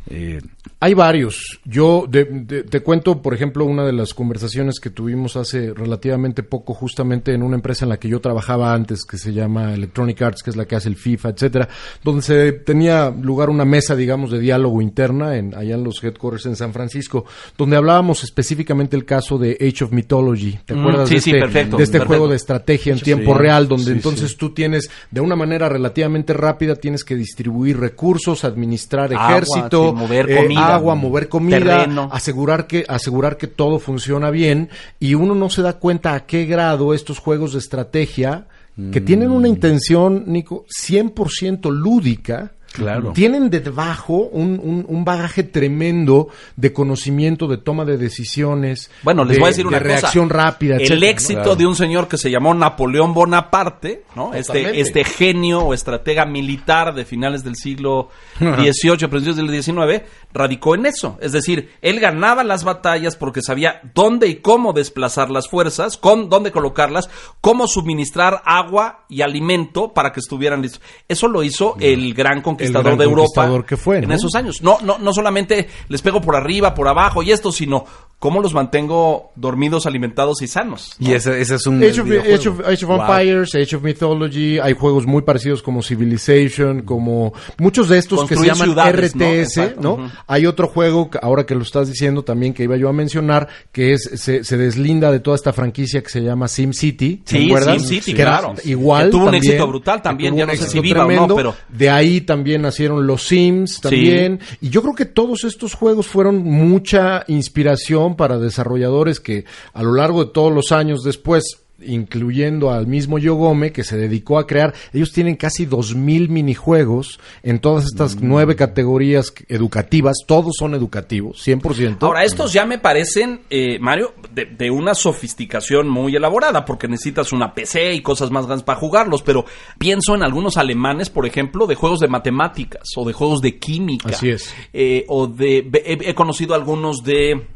eh, 0.07 0.41
hay 0.81 0.93
varios. 0.93 1.61
Yo 1.65 2.07
te 2.11 2.81
cuento, 2.83 3.23
por 3.23 3.33
ejemplo, 3.33 3.65
una 3.65 3.85
de 3.87 3.93
las 3.93 4.13
conversaciones 4.13 4.79
que 4.81 4.91
tuvimos 4.91 5.37
hace 5.37 5.73
relativamente 5.73 6.43
poco, 6.43 6.75
justamente 6.75 7.33
en 7.33 7.43
una 7.43 7.57
empresa 7.57 7.85
en 7.85 7.89
la 7.89 7.97
que 7.99 8.09
yo 8.09 8.21
trabajaba 8.21 8.75
antes, 8.75 9.05
que 9.05 9.17
se 9.17 9.33
llama 9.33 9.73
Electronic 9.73 10.21
Arts, 10.21 10.43
que 10.43 10.51
es 10.51 10.57
la 10.57 10.67
que 10.67 10.77
hace 10.77 10.91
el 10.91 10.97
FIFA, 10.97 11.31
etcétera, 11.31 11.69
donde 12.03 12.23
se 12.23 12.53
tenía 12.53 13.11
lugar 13.11 13.49
una 13.49 13.65
mesa, 13.65 13.97
digamos, 13.97 14.31
de 14.31 14.41
diálogo 14.41 14.83
interna 14.83 15.37
en, 15.37 15.55
allá 15.55 15.75
en 15.75 15.85
los 15.85 16.03
headquarters 16.05 16.47
en 16.47 16.57
San 16.57 16.73
Francisco, 16.73 17.25
donde 17.57 17.77
hablábamos 17.77 18.23
específicamente 18.23 18.97
el 18.97 19.07
caso 19.07 19.39
de 19.39 19.57
Age 19.61 19.85
of 19.85 19.93
Mythology. 19.93 20.59
¿Te 20.67 20.75
mm, 20.75 20.81
acuerdas 20.81 21.09
de, 21.09 21.17
este, 21.17 21.33
de 21.33 21.83
este 21.83 21.99
juego 22.01 22.29
de 22.29 22.37
estrategia 22.37 22.93
en 22.93 23.01
tiempo 23.01 23.33
real, 23.33 23.69
donde 23.69 23.93
entonces 23.93 24.37
tú 24.37 24.53
tienes, 24.53 24.91
de 25.11 25.21
una 25.23 25.37
manera 25.37 25.69
relativamente 25.69 26.35
rápida, 26.35 26.77
tienes 26.77 27.05
que 27.05 27.17
distribuir 27.17 27.79
recursos, 27.79 28.45
administrar 28.45 29.13
ejército, 29.13 29.94
mover 29.95 30.31
eh, 30.31 30.37
comida, 30.37 30.75
agua, 30.75 30.95
mover 30.95 31.29
comida, 31.29 31.87
asegurar 32.11 32.67
que 32.67 32.85
asegurar 32.89 33.37
que 33.37 33.47
todo 33.47 33.79
funciona 33.79 34.31
bien 34.31 34.69
y 35.01 35.15
uno 35.15 35.35
no 35.35 35.49
se 35.49 35.63
da 35.63 35.75
cuenta 35.75 36.15
a 36.15 36.27
qué 36.27 36.45
grado 36.45 36.93
estos 36.95 37.19
juegos 37.19 37.53
de 37.53 37.61
estrategia 37.61 38.47
que 38.91 39.01
tienen 39.01 39.31
una 39.31 39.47
mm. 39.47 39.53
intención, 39.53 40.25
Nico, 40.27 40.67
100% 40.67 41.71
lúdica, 41.71 42.55
Claro. 42.75 43.13
Tienen 43.13 43.51
debajo 43.51 44.15
un, 44.15 44.85
un, 44.89 45.05
bagaje 45.05 45.45
tremendo 45.45 46.27
de 46.57 46.73
conocimiento, 46.73 47.47
de 47.47 47.57
toma 47.57 47.85
de 47.85 47.97
decisiones. 47.97 48.91
Bueno, 49.05 49.25
les 49.25 49.39
voy 49.39 49.47
a 49.47 49.51
decir 49.51 49.65
una 49.65 49.79
reacción 49.79 50.29
rápida. 50.29 50.79
El 50.79 51.05
éxito 51.05 51.55
de 51.55 51.67
un 51.67 51.77
señor 51.77 52.09
que 52.09 52.19
se 52.19 52.33
llamó 52.33 52.53
Napoleón 52.53 53.15
Bonaparte, 53.15 54.03
¿no? 54.17 54.35
Este, 54.35 54.81
este 54.81 55.05
genio 55.05 55.61
o 55.61 55.73
estratega 55.73 56.27
militar 56.27 56.97
de 56.97 57.05
finales 57.05 57.45
del 57.45 57.55
siglo 57.55 58.09
XVIII, 58.41 59.07
principios 59.07 59.37
del 59.37 59.63
XIX, 59.63 60.03
radicó 60.33 60.75
en 60.75 60.87
eso. 60.87 61.17
Es 61.21 61.31
decir, 61.31 61.71
él 61.81 62.01
ganaba 62.01 62.43
las 62.43 62.65
batallas 62.65 63.15
porque 63.15 63.41
sabía 63.41 63.83
dónde 63.95 64.27
y 64.27 64.37
cómo 64.41 64.73
desplazar 64.73 65.31
las 65.31 65.49
fuerzas, 65.49 65.97
con, 65.97 66.29
dónde 66.29 66.51
colocarlas, 66.51 67.09
cómo 67.41 67.69
suministrar 67.69 68.43
agua 68.45 69.05
y 69.09 69.23
alimento 69.23 69.95
para 69.95 70.11
que 70.11 70.19
estuvieran 70.19 70.61
listos. 70.61 70.83
Eso 71.07 71.29
lo 71.29 71.45
hizo 71.45 71.77
el 71.79 72.15
gran 72.15 72.43
conquistador 72.43 72.64
conquistador 72.73 72.99
de 72.99 73.05
Europa 73.05 73.65
que 73.67 73.77
fue, 73.77 73.99
en 73.99 74.13
esos 74.13 74.35
años. 74.35 74.63
No, 74.63 74.79
no, 74.83 74.99
no 74.99 75.13
solamente 75.13 75.69
les 75.89 76.03
pego 76.03 76.21
por 76.21 76.37
arriba, 76.37 76.75
por 76.75 76.89
abajo 76.89 77.23
y 77.23 77.31
esto, 77.33 77.53
sino 77.53 77.85
cómo 78.25 78.41
los 78.41 78.55
mantengo 78.55 79.33
dormidos, 79.37 79.85
alimentados 79.85 80.41
y 80.41 80.47
sanos. 80.47 80.97
Y 80.99 81.13
ese, 81.13 81.43
es 81.43 81.67
un 81.67 81.83
Age 81.83 82.01
of, 82.01 82.61
Age 82.67 82.87
of, 82.87 83.01
Empires, 83.01 83.55
Age 83.55 83.77
of 83.77 83.83
Mythology, 83.83 84.59
hay 84.59 84.73
juegos 84.73 85.07
muy 85.07 85.21
parecidos 85.21 85.63
como 85.63 85.83
Civilization, 85.83 86.83
como 86.83 87.35
muchos 87.59 87.89
de 87.91 87.99
estos 87.99 88.25
que 88.27 88.37
se 88.37 88.47
llaman 88.47 88.71
RTS, 88.71 89.79
¿no? 89.79 90.11
Hay 90.27 90.47
otro 90.47 90.69
juego, 90.69 91.11
ahora 91.21 91.45
que 91.45 91.55
lo 91.55 91.63
estás 91.63 91.89
diciendo 91.89 92.25
también, 92.25 92.55
que 92.55 92.63
iba 92.63 92.79
yo 92.79 92.89
a 92.89 92.95
mencionar, 92.95 93.47
que 93.73 93.93
es 93.93 94.11
se, 94.15 94.57
deslinda 94.57 95.11
de 95.11 95.21
toda 95.21 95.37
esta 95.37 95.53
franquicia 95.53 96.03
que 96.03 96.09
se 96.09 96.23
llama 96.23 96.49
SimCity. 96.49 97.23
Sí, 97.27 97.51
SimCity, 97.51 98.15
claro. 98.15 98.55
Igual. 98.65 99.05
Que 99.05 99.11
tuvo 99.11 99.27
un 99.27 99.35
éxito 99.35 99.67
brutal 99.67 100.01
también, 100.01 100.35
ya 100.35 100.47
no 100.47 100.57
sé 100.57 100.67
si 100.67 100.81
viva 100.81 101.05
o 101.05 101.11
no, 101.27 101.37
pero... 101.37 101.55
De 101.69 101.91
ahí 101.91 102.23
también 102.23 102.54
nacieron 102.63 103.07
los 103.07 103.27
Sims, 103.27 103.81
también. 103.81 104.41
Y 104.61 104.71
yo 104.71 104.83
creo 104.83 104.95
que 104.95 105.05
todos 105.05 105.45
estos 105.45 105.75
juegos 105.75 106.07
fueron 106.07 106.43
mucha 106.43 107.25
inspiración 107.29 108.17
para 108.17 108.39
desarrolladores 108.39 109.21
que 109.21 109.45
a 109.73 109.83
lo 109.83 109.95
largo 109.95 110.25
de 110.25 110.33
todos 110.33 110.53
los 110.53 110.73
años 110.73 111.03
después 111.03 111.64
incluyendo 111.81 112.71
al 112.71 112.87
mismo 112.87 113.19
Yogome 113.19 113.73
que 113.73 113.85
se 113.85 113.97
dedicó 113.97 114.39
a 114.39 114.47
crear, 114.47 114.75
ellos 114.93 115.13
tienen 115.13 115.37
casi 115.37 115.67
dos 115.67 115.95
mil 115.95 116.29
minijuegos 116.29 117.21
en 117.43 117.59
todas 117.59 117.85
estas 117.85 118.17
mm. 118.17 118.21
nueve 118.23 118.57
categorías 118.57 119.33
educativas, 119.49 120.19
todos 120.27 120.53
son 120.59 120.75
educativos, 120.75 121.47
100%. 121.47 121.99
Ahora, 122.03 122.25
estos 122.25 122.53
ya 122.53 122.65
me 122.67 122.79
parecen, 122.79 123.41
eh, 123.51 123.79
Mario, 123.79 124.15
de, 124.33 124.71
una 124.71 124.95
sofisticación 124.95 125.89
muy 125.89 126.17
elaborada, 126.17 126.65
porque 126.65 126.89
necesitas 126.89 127.33
una 127.33 127.55
PC 127.55 127.95
y 127.95 128.03
cosas 128.03 128.31
más 128.31 128.47
grandes 128.47 128.65
para 128.65 128.79
jugarlos, 128.79 129.23
pero 129.23 129.45
pienso 129.79 130.15
en 130.15 130.23
algunos 130.23 130.57
alemanes, 130.57 131.11
por 131.11 131.27
ejemplo, 131.27 131.67
de 131.67 131.75
juegos 131.75 132.01
de 132.01 132.09
matemáticas 132.09 132.83
o 132.97 133.05
de 133.05 133.13
juegos 133.13 133.41
de 133.41 133.59
química. 133.59 134.11
Así 134.11 134.31
es. 134.31 134.55
Eh, 134.73 135.05
o 135.09 135.27
de, 135.27 135.69
he 135.85 136.15
conocido 136.15 136.55
algunos 136.55 137.03
de 137.05 137.47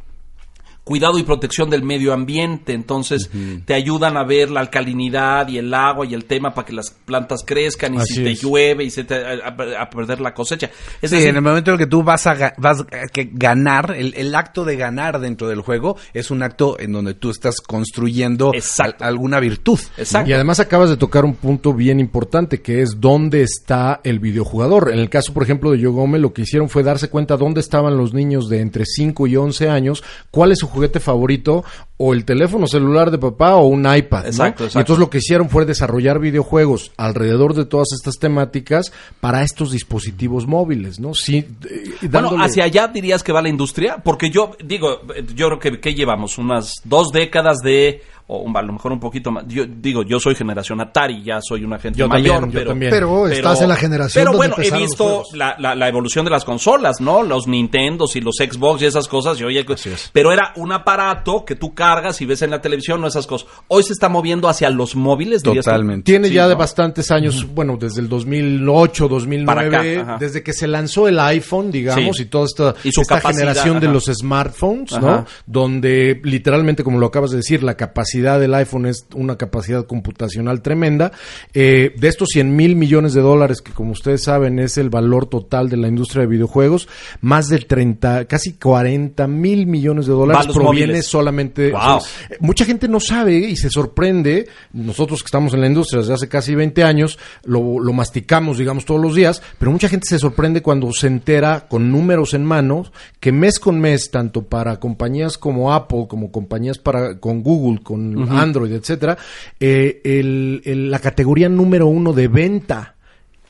cuidado 0.89 1.19
y 1.19 1.23
protección 1.23 1.69
del 1.69 1.83
medio 1.83 2.15
ambiente, 2.15 2.73
entonces 2.73 3.29
te 3.67 3.75
ayudan 3.75 4.17
a 4.17 4.25
ver 4.25 4.51
la 4.51 4.61
alcalinidad 4.61 5.47
y 5.49 5.59
el 5.59 5.75
agua 5.75 6.07
y 6.07 6.15
el 6.15 6.25
tema 6.25 6.55
para 6.55 6.67
que 6.67 6.73
las 6.73 6.93
plantas 6.93 7.43
crezcan 7.45 7.95
y 7.95 8.01
si 8.01 8.25
te 8.25 8.35
llueve 8.35 8.85
y 8.85 8.91
se 8.91 9.05
te 9.05 9.17
a, 9.17 9.91
perder 9.91 10.23
la 10.23 10.33
cosecha. 10.33 10.71
Es 11.03 11.11
sí, 11.11 11.19
en 11.19 11.37
el 11.37 11.43
momento 11.43 11.73
en 11.73 11.75
el 11.75 11.79
que 11.79 11.91
tú 11.91 12.03
vas 12.03 12.27
a, 12.27 12.55
vas 12.57 12.87
que 13.13 13.29
ganar, 13.31 13.95
el, 13.99 14.35
acto 14.35 14.65
de 14.65 14.77
ganar 14.77 15.21
dentro 15.21 15.47
del 15.47 15.61
juego 15.61 15.99
es 16.15 16.31
un 16.31 16.43
acto 16.43 16.81
en 16.81 16.93
donde 16.93 17.13
tú 17.13 17.29
estás 17.29 17.57
construyendo 17.61 18.53
alguna 19.01 19.41
virtud. 19.41 19.79
Y 20.25 20.33
además 20.33 20.59
acabas 20.59 20.89
de 20.89 20.97
tocar 20.97 21.27
un 21.27 21.35
punto 21.35 21.75
bien 21.75 22.01
importante 22.01 22.63
que 22.63 22.81
es 22.81 22.99
dónde 22.99 23.43
está 23.43 24.01
el 24.05 24.21
videojugador. 24.21 24.91
En 24.91 25.01
el 25.01 25.11
caso, 25.11 25.35
por 25.35 25.43
ejemplo, 25.43 25.71
de 25.71 25.81
Yogome, 25.81 26.19
lo 26.19 26.33
que 26.33 26.43
hicieron 26.43 26.71
fue 26.71 26.83
darse 26.83 27.11
cuenta 27.11 27.37
dónde 27.37 27.61
estaban 27.61 27.99
los 27.99 28.15
niños 28.15 28.49
de 28.49 28.63
entre 28.63 28.87
5 28.87 29.27
y 29.27 29.37
11 29.37 29.69
años, 29.69 30.03
cuál 30.31 30.53
es 30.53 30.61
su 30.61 30.78
juguete 30.79 31.01
favorito 31.01 31.65
o 31.97 32.15
el 32.15 32.25
teléfono 32.25 32.69
celular 32.69 33.11
de 33.11 33.19
papá 33.19 33.57
o 33.57 33.67
un 33.67 33.81
iPad. 33.81 34.23
¿no? 34.23 34.29
Exacto, 34.29 34.63
Y 34.63 34.67
exacto. 34.67 34.79
entonces 34.79 34.99
lo 35.01 35.11
que 35.11 35.19
hicieron 35.19 35.51
fue 35.51 35.67
desarrollar 35.67 36.21
videojuegos 36.21 36.93
alrededor 36.97 37.55
de 37.55 37.65
todas 37.65 37.89
estas 37.93 38.19
temáticas 38.19 38.93
para 39.21 39.43
estos 39.43 39.73
dispositivos 39.73 40.47
móviles, 40.47 41.01
¿no? 41.01 41.15
Sí, 41.15 41.45
eh, 41.69 42.09
Bueno, 42.09 42.37
hacia 42.41 42.65
allá 42.65 42.87
dirías 42.89 43.23
que 43.23 43.33
va 43.33 43.43
la 43.43 43.49
industria, 43.49 43.99
porque 44.05 44.31
yo 44.31 44.53
digo, 44.65 45.01
yo 45.35 45.49
creo 45.49 45.59
que, 45.59 45.81
que 45.81 45.95
llevamos 45.95 46.39
unas 46.39 46.75
dos 46.85 47.11
décadas 47.11 47.59
de, 47.59 48.03
o 48.31 48.39
un- 48.43 48.57
a 48.57 48.63
lo 48.63 48.73
mejor 48.75 48.93
un 48.93 49.01
poquito 49.01 49.31
más, 49.31 49.45
yo 49.49 49.65
digo, 49.67 50.03
yo 50.05 50.21
soy 50.21 50.35
generación 50.35 50.81
Atari, 50.81 51.23
ya 51.25 51.41
soy 51.41 51.65
una 51.65 51.79
gente 51.79 51.99
Yo 51.99 52.09
mayor, 52.09 52.41
también, 52.41 52.51
yo 52.53 52.59
pero, 52.61 52.71
también. 52.71 52.91
Pero 52.93 53.29
estás 53.29 53.63
en 53.63 53.69
la 53.71 53.77
generación 53.77 54.21
Pero 54.25 54.33
donde 54.39 54.55
bueno, 54.55 54.63
he 54.77 54.79
visto 54.81 55.23
la, 55.35 55.57
la, 55.59 55.75
la 55.75 55.89
evolución 55.89 56.25
de 56.25 56.31
las 56.31 56.45
consolas, 56.45 57.01
¿no? 57.01 57.23
Los 57.23 57.47
Nintendos 57.49 58.15
y 58.17 58.21
los 58.21 58.37
Xbox 58.37 58.83
y 58.83 58.87
esas 58.87 59.09
cosas, 59.09 59.41
y 59.41 59.45
oye, 59.45 59.65
Así 59.69 59.89
es. 59.91 60.11
pero 60.13 60.31
era 60.33 60.53
un 60.57 60.73
aparato 60.73 61.45
que 61.45 61.55
tú 61.57 61.75
cargas 61.75 62.21
y 62.21 62.27
ves 62.27 62.43
en 62.43 62.51
la 62.51 62.61
televisión, 62.61 63.01
no 63.01 63.07
esas 63.07 63.27
cosas. 63.27 63.49
Hoy 63.69 63.83
se 63.83 63.93
está 63.95 64.09
moviendo 64.09 64.49
hacia 64.49 64.71
los 64.71 64.95
móviles? 64.95 65.43
Totalmente. 65.43 66.05
Tiene 66.05 66.29
Sí, 66.29 66.35
ya 66.35 66.47
de 66.49 66.55
bastantes 66.55 67.11
años, 67.11 67.47
bueno, 67.55 67.77
desde 67.81 68.03
el 68.03 68.09
2008, 68.11 69.09
2009, 69.09 69.47
Para 69.47 70.03
acá, 70.11 70.17
desde 70.21 70.43
que 70.43 70.53
se 70.53 70.67
lanzó 70.69 71.09
el 71.09 71.19
iPhone, 71.19 71.71
digamos, 71.71 72.17
Sí. 72.17 72.25
y 72.25 72.27
toda 72.27 72.45
esta, 72.45 72.75
Y 72.85 72.93
su 72.93 73.01
esta 73.01 73.17
capacidad, 73.17 73.41
generación 73.55 73.81
de 73.81 73.89
los 73.89 74.05
smartphones, 74.05 74.93
Ajá. 74.93 75.01
¿no? 75.01 75.27
Donde 75.47 76.21
literalmente, 76.25 76.85
como 76.85 76.99
lo 76.99 77.07
acabas 77.07 77.31
de 77.31 77.39
decir, 77.39 77.63
la 77.63 77.75
capacidad 77.75 78.18
del 78.23 78.55
iPhone 78.55 78.87
es 78.87 79.07
una 79.15 79.37
capacidad 79.37 79.87
computacional 79.87 80.63
tremenda. 80.63 81.13
Eh, 81.55 81.95
de 81.97 82.09
estos 82.09 82.29
100 82.33 82.55
mil 82.55 82.77
millones 82.77 83.15
de 83.15 83.21
dólares, 83.21 83.63
que 83.63 83.73
como 83.73 83.93
ustedes 83.93 84.25
saben 84.25 84.59
es 84.59 84.77
el 84.79 84.91
valor 84.91 85.27
total 85.27 85.69
de 85.69 85.77
la 85.77 85.89
industria 85.89 86.23
de 86.23 86.29
videojuegos, 86.29 86.89
más 87.21 87.49
del 87.49 87.67
30, 87.67 88.27
casi 88.27 88.55
40 88.55 89.27
mil 89.29 89.67
millones 89.67 90.07
de 90.07 90.13
dólares 90.13 90.47
proviene 90.53 90.87
móviles. 90.87 91.07
solamente... 91.07 91.71
Wow. 91.71 91.97
o 91.97 92.01
sea, 92.01 92.29
Mucha 92.41 92.65
gente 92.65 92.89
no 92.89 93.01
sabe 93.01 93.37
y 93.37 93.57
se 93.57 93.71
sorprende, 93.71 94.49
nosotros 94.73 95.23
que 95.23 95.27
estamos 95.27 95.55
en 95.55 95.61
la 95.61 95.67
industria 95.67 96.01
desde 96.01 96.15
hace 96.15 96.29
casi 96.29 96.55
20 96.55 96.83
años, 96.83 97.19
lo, 97.45 97.79
lo 97.79 97.93
masticamos, 97.93 98.59
digamos, 98.59 98.85
todos 98.85 99.01
los 99.01 99.15
días, 99.15 99.43
pero 99.59 99.71
mucha 99.71 99.89
gente 99.89 100.07
se 100.09 100.19
sorprende 100.19 100.63
cuando 100.63 100.93
se 100.93 101.07
entera 101.07 101.67
con 101.69 101.91
números 101.91 102.35
en 102.35 102.45
manos 102.45 102.93
que 103.21 103.33
mes 103.33 103.59
con 103.59 103.81
mes, 103.81 104.11
tanto 104.11 104.43
para 104.43 104.79
compañías 104.79 105.39
como 105.39 105.73
Apple, 105.73 106.07
como 106.09 106.31
compañías 106.31 106.79
para 106.79 107.19
con 107.19 107.43
Google, 107.43 107.81
con 107.83 108.08
Android, 108.31 108.73
etcétera, 108.73 109.17
eh, 109.61 110.01
el- 110.05 110.63
el- 110.65 110.91
la 110.91 110.99
categoría 110.99 111.49
número 111.49 111.87
uno 111.87 112.13
de 112.13 112.29
venta 112.29 112.95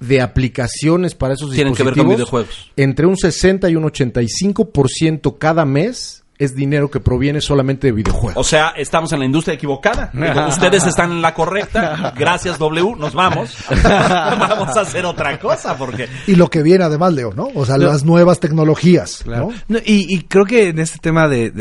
de 0.01 0.21
aplicaciones 0.21 1.15
para 1.15 1.35
esos 1.35 1.51
Tienen 1.53 1.75
que 1.75 1.83
ver 1.83 1.95
con 1.95 2.09
dispositivos, 2.09 2.17
videojuegos. 2.47 2.73
entre 2.77 3.07
un 3.07 3.17
60 3.17 3.69
y 3.69 3.75
un 3.77 3.85
85% 3.85 5.39
cada 5.39 5.65
mes 5.65 6.25
es 6.39 6.55
dinero 6.55 6.91
que 6.91 7.01
proviene 7.01 7.41
solamente 7.41 7.89
de 7.89 7.93
videojuegos. 7.93 8.37
O 8.37 8.45
sea, 8.49 8.73
estamos 8.77 9.13
en 9.13 9.19
la 9.19 9.25
industria 9.25 9.55
equivocada. 9.55 10.13
Ustedes 10.49 10.87
están 10.87 11.11
en 11.13 11.23
la 11.23 11.35
correcta. 11.35 12.15
Gracias, 12.17 12.59
W. 12.59 12.95
Nos 12.97 13.15
vamos. 13.15 13.57
vamos 13.83 14.77
a 14.77 14.81
hacer 14.81 15.05
otra 15.05 15.39
cosa 15.39 15.77
porque. 15.77 16.09
Y 16.27 16.37
lo 16.37 16.49
que 16.49 16.63
viene 16.63 16.85
además, 16.85 17.13
Leo, 17.13 17.33
¿no? 17.35 17.49
O 17.55 17.67
sea, 17.67 17.77
las 17.77 18.05
nuevas 18.05 18.41
tecnologías, 18.41 19.23
Claro. 19.25 19.49
¿no? 19.69 19.79
No, 19.79 19.79
y, 19.85 20.15
y 20.15 20.23
creo 20.23 20.45
que 20.45 20.69
en 20.69 20.79
este 20.79 20.99
tema 20.99 21.29
de, 21.29 21.53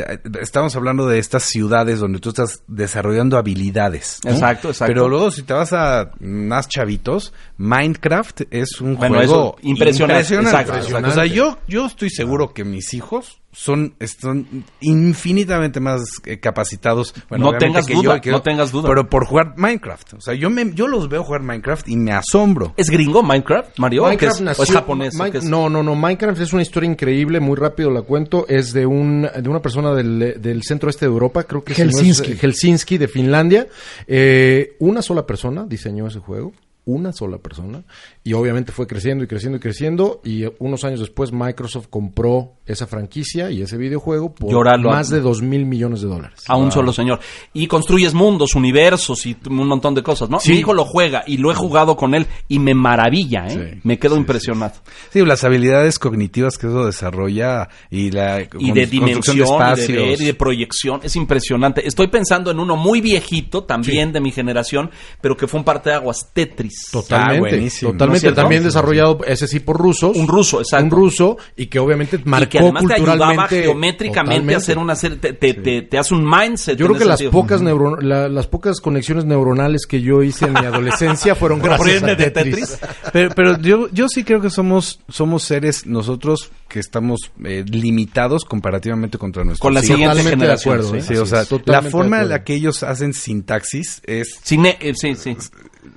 estamos 0.42 0.76
hablando 0.76 1.08
de 1.08 1.20
estas 1.20 1.44
ciudades 1.44 2.00
donde 2.00 2.20
tú 2.20 2.30
estás 2.30 2.62
desarrollando 2.68 3.38
habilidades. 3.38 4.20
¿no? 4.24 4.32
Exacto, 4.32 4.70
exacto. 4.70 4.94
Pero 4.94 5.10
luego 5.10 5.32
si 5.32 5.44
te 5.44 5.54
vas 5.54 5.74
a 5.74 6.12
más 6.20 6.68
chavitos, 6.68 7.34
Minecraft 7.58 8.42
es 8.52 8.80
un 8.82 8.96
Bueno, 8.96 9.16
juego 9.16 9.56
eso, 9.58 9.68
impresionante, 9.68 10.36
exacto, 10.36 10.74
O 10.74 10.78
exacto. 10.78 11.12
sea, 11.12 11.26
yo, 11.26 11.58
yo 11.68 11.86
estoy 11.86 12.10
seguro 12.10 12.54
que 12.54 12.64
mis 12.64 12.94
hijos 12.94 13.42
son, 13.52 13.96
están 14.00 14.46
infinitamente 14.82 15.80
más 15.80 16.02
eh, 16.26 16.40
capacitados. 16.40 17.14
Bueno, 17.30 17.52
No 17.52 17.58
tengas 17.58 17.86
que 17.88 17.94
duda, 17.96 18.16
yo, 18.18 18.22
que 18.22 18.30
no 18.32 18.38
yo, 18.38 18.42
tengas 18.44 18.72
duda. 18.72 18.88
Pero 18.88 19.10
por 19.10 19.26
jugar 19.26 19.54
Minecraft. 19.58 20.14
O 20.16 20.22
sea, 20.22 20.34
yo 20.36 20.50
me, 20.50 20.74
yo 20.74 20.88
los 20.88 21.10
veo 21.10 21.24
jugar 21.24 21.42
Minecraft 21.42 21.88
y 21.90 21.96
me 21.96 22.12
asombro. 22.12 22.74
¿Es 22.78 22.90
gringo 22.90 23.24
Minecraft, 23.24 23.80
Mario? 23.80 24.06
¿O 24.06 24.10
qué 24.18 24.26
es, 24.28 24.40
Minecraft 24.42 24.60
¿O 24.60 24.64
es 24.64 24.72
japonés? 24.72 25.20
¿O 25.20 25.24
Min- 25.24 25.32
qué 25.32 25.38
es? 25.40 25.44
No, 25.44 25.70
no, 25.70 25.82
no. 25.82 25.96
Minecraft 25.96 26.40
es 26.42 26.54
una 26.54 26.62
historia 26.62 26.90
increíble, 26.90 27.40
muy 27.40 27.56
rápido 27.56 27.90
la 27.90 28.02
cuento. 28.04 28.46
Es 28.48 28.74
de 28.74 28.86
un 28.86 29.24
de 29.24 29.50
una 29.50 29.62
persona 29.62 29.94
del, 29.94 30.40
del 30.40 30.64
centro 30.64 30.90
este 30.90 31.06
de 31.06 31.12
Europa, 31.12 31.44
creo 31.44 31.64
que 31.64 31.74
si 31.74 31.82
no 31.84 31.90
es, 31.90 31.96
Helsinki. 31.96 32.32
eh, 32.34 32.36
Helsinki 32.38 32.98
de 32.98 33.08
Finlandia. 33.08 33.68
Eh, 34.06 34.76
una 34.80 35.02
sola 35.02 35.26
persona 35.26 35.66
diseñó 35.68 36.08
ese 36.08 36.20
juego. 36.20 36.54
Una 36.88 37.12
sola 37.12 37.38
persona. 37.38 37.84
Y 38.24 38.32
obviamente 38.32 38.72
fue 38.72 38.88
creciendo 38.88 39.26
y 39.26 39.28
creciendo 39.28 39.58
y 39.58 39.60
creciendo. 39.60 40.22
Y 40.24 40.46
unos 40.60 40.86
años 40.86 41.02
después 41.02 41.34
Microsoft 41.34 41.88
compró 41.90 42.54
esa 42.66 42.88
franquicia 42.88 43.52
y 43.52 43.62
ese 43.62 43.76
videojuego 43.76 44.34
por 44.34 44.80
más 44.80 45.10
de 45.10 45.20
dos 45.20 45.42
mil 45.42 45.66
millones 45.66 46.00
de 46.00 46.08
dólares. 46.08 46.44
A 46.48 46.56
un 46.56 46.72
solo 46.72 46.94
señor. 46.94 47.20
Y 47.52 47.68
construyes 47.68 48.14
mundos, 48.14 48.56
universos 48.56 49.26
y 49.26 49.36
un 49.50 49.68
montón 49.68 49.96
de 49.96 50.04
cosas, 50.04 50.30
¿no? 50.30 50.40
Sí. 50.40 50.52
Mi 50.52 50.60
hijo 50.60 50.74
lo 50.74 50.86
juega 50.86 51.24
y 51.28 51.38
lo 51.38 51.52
he 51.52 51.56
jugado 51.56 51.98
con 51.98 52.16
él 52.16 52.26
y 52.48 52.60
me 52.60 52.74
maravilla, 52.74 53.48
¿eh? 53.48 53.72
Sí, 53.74 53.82
me 53.84 54.00
quedo 54.00 54.16
impresionado. 54.16 54.76
Sí, 55.12 55.26
las 55.26 55.44
habilidades 55.44 56.00
cognitivas 56.00 56.58
que 56.58 56.68
eso 56.68 56.86
desarrolla 56.86 57.68
y 57.92 58.12
la 58.12 58.44
y 58.60 58.72
de 58.72 58.88
construcción 58.88 58.90
dimensión, 58.90 59.36
y 59.36 59.40
de 59.40 59.46
espacios. 59.46 59.98
ver, 59.98 60.22
y 60.22 60.26
de 60.26 60.34
proyección. 60.34 61.02
Es 61.04 61.18
impresionante. 61.18 61.86
Estoy 61.86 62.08
pensando 62.08 62.50
en 62.50 62.60
uno 62.60 62.78
muy 62.78 63.02
viejito, 63.02 63.66
también 63.66 64.14
de 64.14 64.22
mi 64.22 64.32
generación, 64.32 64.90
pero 65.20 65.36
que 65.36 65.48
fue 65.48 65.60
un 65.60 65.66
parteaguas, 65.66 66.32
Tetris. 66.34 66.77
Totalmente, 66.92 67.36
Ah, 67.38 67.40
buenísimo. 67.40 67.92
totalmente. 67.92 68.28
¿No 68.30 68.34
también 68.34 68.64
desarrollado 68.64 69.20
ese 69.26 69.48
sí 69.48 69.60
por 69.60 69.78
rusos. 69.78 70.16
Un 70.16 70.28
ruso, 70.28 70.60
exacto. 70.62 70.86
Un 70.86 70.92
ruso 70.92 71.38
y 71.56 71.68
que 71.68 71.80
obviamente 71.80 72.20
marcó 72.26 72.46
y 72.46 72.48
que 72.50 72.60
además 72.60 72.86
te 72.88 72.94
ayudaba 72.94 73.18
culturalmente. 73.18 73.62
geométricamente 73.64 74.32
Totalmente. 74.36 74.54
a 74.54 74.58
hacer 74.58 74.78
una 74.78 74.96
serie, 74.96 75.18
te, 75.18 75.34
te, 75.34 75.54
te- 75.54 75.82
te 75.84 75.98
hace 75.98 76.14
un 76.14 76.24
mindset. 76.30 76.78
Yo 76.78 76.86
creo 76.88 76.98
que 76.98 77.06
las 77.06 77.20
sentido. 77.20 77.32
pocas, 77.32 77.62
neuro- 77.62 77.98
la- 78.02 78.30
las 78.30 78.48
pocas 78.48 78.80
conexiones 78.82 79.26
neuronales 79.26 79.86
que 79.88 80.02
yo 80.02 80.24
hice 80.24 80.46
en 80.46 80.54
mi 80.54 80.60
adolescencia 80.66 81.36
fueron 81.36 81.60
gracias 81.62 82.04
a 82.04 82.08
de 82.08 82.16
Tetris. 82.32 82.78
Pero, 83.14 83.30
pero 83.36 83.60
yo, 83.62 83.90
yo 83.92 84.08
sí 84.10 84.24
creo 84.24 84.42
que 84.42 84.50
somos, 84.50 85.00
somos 85.10 85.44
seres 85.44 85.86
nosotros 85.86 86.52
que 86.68 86.80
estamos 86.80 87.20
eh, 87.46 87.64
limitados 87.68 88.44
comparativamente 88.46 89.18
contra 89.18 89.44
nuestros 89.44 89.62
Con 89.62 89.74
la 89.74 89.80
hijos. 89.80 89.88
siguiente 89.88 90.16
Totalmente 90.18 90.36
de 90.48 90.58
generación. 90.58 90.74
acuerdo, 90.76 90.92
sí. 90.92 90.98
¿eh? 90.98 91.16
Sí, 91.16 91.22
o 91.22 91.26
sea, 91.26 91.44
la 91.66 91.82
forma 91.84 92.22
en 92.22 92.30
la 92.30 92.44
que 92.44 92.56
ellos 92.56 92.84
hacen 92.84 93.14
sintaxis 93.14 94.02
es, 94.06 94.40
Cine- 94.44 94.78
eh, 94.82 94.94
sí, 94.96 95.16
sí. 95.16 95.36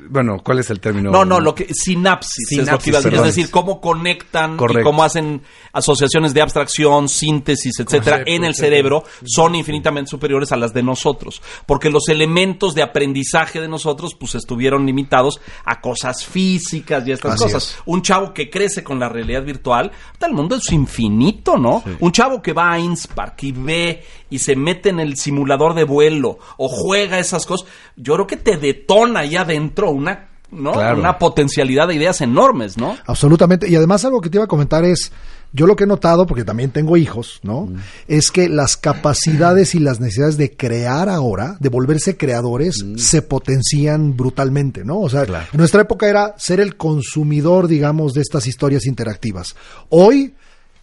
Bueno, 0.09 0.39
¿cuál 0.43 0.59
es 0.59 0.71
el 0.71 0.81
término? 0.81 1.11
No, 1.11 1.25
no, 1.25 1.41
lo 1.41 1.55
que 1.55 1.67
sinapsis, 1.73 2.51
es 2.51 2.59
lo 2.59 2.65
Sinapsis, 2.65 2.85
que 2.85 2.91
iba 2.91 2.99
a 2.99 3.03
decir. 3.03 3.19
Es 3.19 3.25
decir, 3.25 3.51
cómo 3.51 3.81
conectan 3.81 4.55
y 4.57 4.83
cómo 4.83 5.05
hacen 5.05 5.43
asociaciones 5.73 6.35
de 6.35 6.43
abstracción, 6.43 7.09
síntesis, 7.09 7.79
etcétera, 7.79 8.23
en 8.27 8.45
el 8.45 8.55
cerebro 8.55 9.05
son 9.25 9.55
infinitamente 9.55 10.11
superiores 10.11 10.53
a 10.53 10.57
las 10.57 10.73
de 10.73 10.83
nosotros, 10.83 11.43
porque 11.67 11.91
los 11.91 12.09
elementos 12.09 12.75
de 12.75 12.83
aprendizaje 12.83 13.61
de 13.61 13.69
nosotros 13.69 14.15
pues 14.19 14.35
estuvieron 14.35 14.87
limitados 14.87 15.41
a 15.65 15.81
cosas 15.81 16.25
físicas 16.25 17.07
y 17.07 17.13
estas 17.13 17.35
Así 17.35 17.45
cosas. 17.45 17.63
es. 17.63 17.79
Un 17.87 18.03
chavo 18.03 18.33
que 18.35 18.51
crece 18.51 18.83
con 18.83 18.99
la 18.99 19.09
realidad 19.09 19.45
virtual, 19.45 19.91
el 20.27 20.33
mundo 20.35 20.57
es 20.57 20.73
infinito, 20.73 21.57
¿no? 21.57 21.83
Un 22.01 22.13
chavo 22.13 22.41
que 22.41 22.53
va 22.53 22.73
a 22.73 22.79
Innspark 22.79 23.43
y 23.43 23.53
ve 23.53 24.05
y 24.31 24.39
se 24.39 24.57
mete 24.57 24.89
en 24.89 25.01
el 25.01 25.17
simulador 25.17 25.75
de 25.75 25.85
vuelo 25.85 26.39
o 26.57 26.69
juega 26.69 27.19
esas 27.19 27.45
cosas, 27.45 27.69
yo 27.97 28.15
creo 28.15 28.27
que 28.27 28.37
te 28.37 28.57
detona 28.57 29.21
ahí 29.21 29.37
adentro 29.37 29.91
una 29.91 30.31
¿no? 30.51 30.73
Claro. 30.73 30.99
Una 30.99 31.19
potencialidad 31.19 31.89
de 31.89 31.95
ideas 31.95 32.21
enormes, 32.21 32.77
¿no? 32.77 32.97
Absolutamente. 33.07 33.69
Y 33.69 33.77
además 33.77 34.05
algo 34.05 34.21
que 34.21 34.31
te 34.31 34.37
iba 34.37 34.45
a 34.45 34.49
comentar 34.49 34.85
es, 34.85 35.13
yo 35.53 35.67
lo 35.67 35.77
que 35.77 35.85
he 35.85 35.87
notado, 35.87 36.27
porque 36.27 36.45
también 36.45 36.71
tengo 36.71 36.97
hijos, 36.97 37.41
¿no? 37.43 37.69
Es 38.07 38.31
que 38.31 38.49
las 38.49 38.77
capacidades 38.77 39.75
y 39.75 39.81
las 39.81 40.01
necesidades 40.01 40.37
de 40.37 40.57
crear 40.57 41.09
ahora, 41.09 41.57
de 41.61 41.69
volverse 41.69 42.17
creadores, 42.17 42.85
se 42.97 43.23
potencian 43.23 44.17
brutalmente, 44.17 44.85
¿no? 44.85 45.01
O 45.01 45.09
sea, 45.09 45.25
en 45.25 45.59
nuestra 45.59 45.83
época 45.83 46.09
era 46.09 46.35
ser 46.37 46.61
el 46.61 46.77
consumidor, 46.77 47.69
digamos, 47.69 48.13
de 48.13 48.23
estas 48.23 48.47
historias 48.47 48.87
interactivas. 48.87 49.57
Hoy 49.89 50.35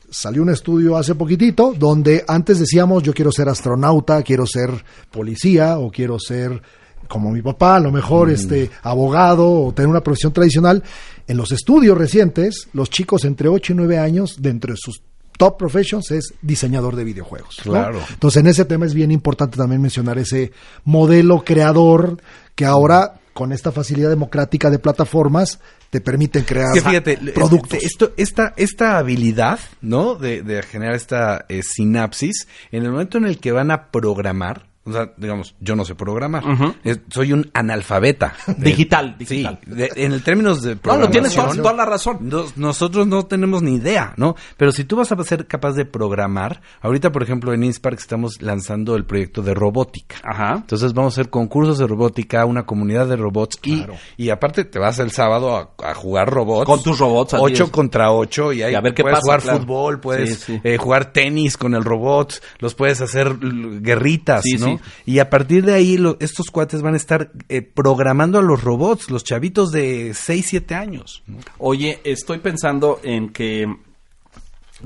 salió 0.09 0.41
un 0.41 0.49
estudio 0.49 0.97
hace 0.97 1.15
poquitito 1.15 1.73
donde 1.77 2.23
antes 2.27 2.59
decíamos 2.59 3.03
yo 3.03 3.13
quiero 3.13 3.31
ser 3.31 3.49
astronauta, 3.49 4.23
quiero 4.23 4.45
ser 4.45 4.69
policía 5.11 5.77
o 5.79 5.91
quiero 5.91 6.19
ser 6.19 6.61
como 7.07 7.31
mi 7.31 7.41
papá, 7.41 7.77
a 7.77 7.79
lo 7.79 7.91
mejor 7.91 8.29
este 8.29 8.69
abogado 8.83 9.49
o 9.49 9.73
tener 9.73 9.89
una 9.89 10.01
profesión 10.01 10.33
tradicional. 10.33 10.83
En 11.27 11.37
los 11.37 11.51
estudios 11.51 11.97
recientes, 11.97 12.67
los 12.73 12.89
chicos 12.89 13.23
entre 13.25 13.47
8 13.47 13.73
y 13.73 13.75
9 13.75 13.97
años, 13.97 14.41
dentro 14.41 14.73
de 14.73 14.77
sus 14.77 15.01
top 15.37 15.57
professions, 15.57 16.11
es 16.11 16.33
diseñador 16.41 16.95
de 16.95 17.03
videojuegos. 17.03 17.59
¿no? 17.65 17.71
Claro. 17.71 18.01
Entonces, 18.11 18.41
en 18.41 18.47
ese 18.47 18.65
tema 18.65 18.85
es 18.85 18.93
bien 18.93 19.11
importante 19.11 19.57
también 19.57 19.81
mencionar 19.81 20.17
ese 20.17 20.51
modelo 20.83 21.43
creador 21.43 22.21
que 22.55 22.65
ahora, 22.65 23.16
con 23.37 23.53
esta 23.53 23.71
facilidad 23.71 24.09
democrática 24.09 24.71
de 24.71 24.79
plataformas, 24.79 25.59
te 25.91 26.01
permiten 26.01 26.43
crear 26.43 26.75
Es 26.75 26.81
que 26.81 26.89
fíjate, 26.89 27.17
productos. 27.35 27.73
este, 27.75 27.85
esto, 27.85 28.11
esta, 28.17 28.55
esta 28.57 28.97
habilidad, 28.97 29.59
¿no? 29.79 30.15
De, 30.15 30.41
de 30.41 30.63
generar 30.63 30.95
esta 30.95 31.45
eh, 31.47 31.61
sinapsis, 31.61 32.47
en 32.71 32.83
el 32.83 32.91
momento 32.91 33.19
en 33.19 33.25
el 33.25 33.37
que 33.37 33.51
van 33.51 33.69
a 33.69 33.91
programar, 33.91 34.66
O 34.87 34.93
sea, 34.93 35.11
digamos, 35.17 35.55
yo 35.59 35.75
no 35.75 35.83
sé 35.83 35.95
programar. 35.95 36.43
soy 37.09 37.33
un 37.33 37.49
analfabeta. 37.53 38.33
digital, 38.57 39.17
digital. 39.17 39.59
en 39.67 40.13
el 40.13 40.23
términos 40.23 40.61
de 40.61 40.75
programación. 40.77 41.01
No, 41.01 41.05
no 41.05 41.11
tienes 41.11 41.57
toda, 41.61 41.73
la 41.73 41.85
razón. 41.85 42.31
nosotros 42.55 43.07
no 43.07 43.25
tenemos 43.25 43.61
ni 43.61 43.75
idea, 43.75 44.13
¿no? 44.15 44.35
Pero 44.55 44.71
si 44.71 44.85
tú 44.85 44.95
vas 44.95 45.11
a 45.11 45.23
ser 45.23 45.45
capaz 45.47 45.73
de 45.73 45.85
programar, 45.85 46.61
ahorita, 46.81 47.11
por 47.11 47.23
ejemplo, 47.23 47.53
en 47.53 47.63
Inspark 47.63 47.99
estamos 47.99 48.41
lanzando 48.41 48.95
el 48.95 49.05
proyecto 49.05 49.41
de 49.41 49.53
robótica. 49.53 50.15
Ajá. 50.23 50.55
Entonces 50.55 50.93
vamos 50.93 51.13
a 51.13 51.21
hacer 51.21 51.29
concursos 51.29 51.77
de 51.77 51.87
robótica, 51.87 52.45
una 52.45 52.65
comunidad 52.65 53.07
de 53.07 53.17
robots 53.17 53.59
y, 53.63 53.85
y 54.15 54.29
aparte 54.29 54.63
te 54.65 54.79
vas 54.79 54.99
el 54.99 55.11
sábado 55.11 55.73
a, 55.83 55.93
jugar 55.93 56.29
robots. 56.29 56.65
Con 56.65 56.81
tus 56.81 56.97
robots. 56.97 57.35
Ocho 57.37 57.71
contra 57.71 58.11
ocho 58.11 58.53
y 58.53 58.61
ahí 58.61 58.75
a 58.75 58.81
ver 58.81 58.93
qué 58.93 59.03
puedes 59.03 59.19
jugar 59.19 59.41
fútbol, 59.41 59.99
puedes 59.99 60.47
eh, 60.49 60.77
jugar 60.77 61.11
tenis 61.11 61.57
con 61.57 61.73
el 61.75 61.83
robot, 61.83 62.41
los 62.59 62.75
puedes 62.75 63.01
hacer 63.01 63.37
guerritas, 63.39 64.45
¿no? 64.59 64.76
Y 65.05 65.19
a 65.19 65.29
partir 65.29 65.65
de 65.65 65.73
ahí 65.73 65.97
estos 66.19 66.51
cuates 66.51 66.81
van 66.81 66.93
a 66.93 66.97
estar 66.97 67.31
eh, 67.49 67.61
programando 67.61 68.39
a 68.39 68.41
los 68.41 68.63
robots, 68.63 69.09
los 69.09 69.23
chavitos 69.23 69.71
de 69.71 70.13
6, 70.13 70.45
7 70.47 70.75
años. 70.75 71.23
Oye, 71.57 71.99
estoy 72.03 72.39
pensando 72.39 72.99
en 73.03 73.29
que 73.29 73.63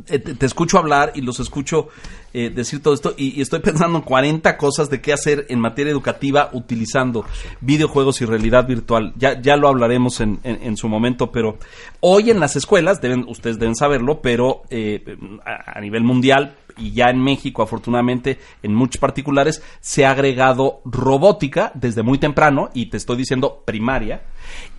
eh, 0.08 0.20
te, 0.20 0.46
escucho 0.46 0.78
hablar 0.78 1.12
y 1.16 1.22
los 1.22 1.42
escucho 1.42 1.90
eh, 2.34 2.50
decir 2.50 2.82
todo 2.82 2.94
esto 2.94 3.14
y, 3.18 3.42
estoy 3.42 3.60
pensando 3.60 3.98
en 3.98 4.04
40 4.06 4.56
cosas 4.58 4.90
de 4.90 5.02
qué 5.02 5.12
hacer 5.12 5.48
en 5.50 5.60
materia 5.60 5.92
educativa 5.92 6.50
utilizando 6.54 7.26
videojuegos 7.60 8.22
y 8.22 8.26
realidad 8.26 8.66
virtual. 8.66 9.14
Ya, 9.18 9.42
ya 9.42 9.58
lo 9.58 9.68
hablaremos 9.68 10.22
en, 10.22 10.40
en, 10.44 10.78
su 10.78 10.88
momento, 10.88 11.32
pero 11.32 11.58
hoy 12.00 12.32
en 12.32 12.40
las 12.40 12.56
escuelas, 12.56 13.02
deben, 13.02 13.26
ustedes 13.28 13.60
deben 13.60 13.76
saberlo, 13.76 14.22
pero 14.22 14.64
a, 15.46 15.78
a, 15.78 15.82
nivel 15.82 16.04
mundial 16.04 16.56
y 16.78 16.92
ya 16.92 17.10
en 17.10 17.22
México, 17.22 17.62
afortunadamente, 17.62 18.40
en 18.64 18.74
muchos 18.74 19.00
particulares, 19.00 19.64
se 19.80 20.06
ha 20.06 20.12
agregado 20.12 20.82
robótica 20.86 21.72
desde 21.76 22.04
muy 22.04 22.18
temprano, 22.18 22.70
y 22.74 22.88
te 22.88 22.98
estoy 22.98 23.18
diciendo 23.18 23.64
primaria, 23.66 24.24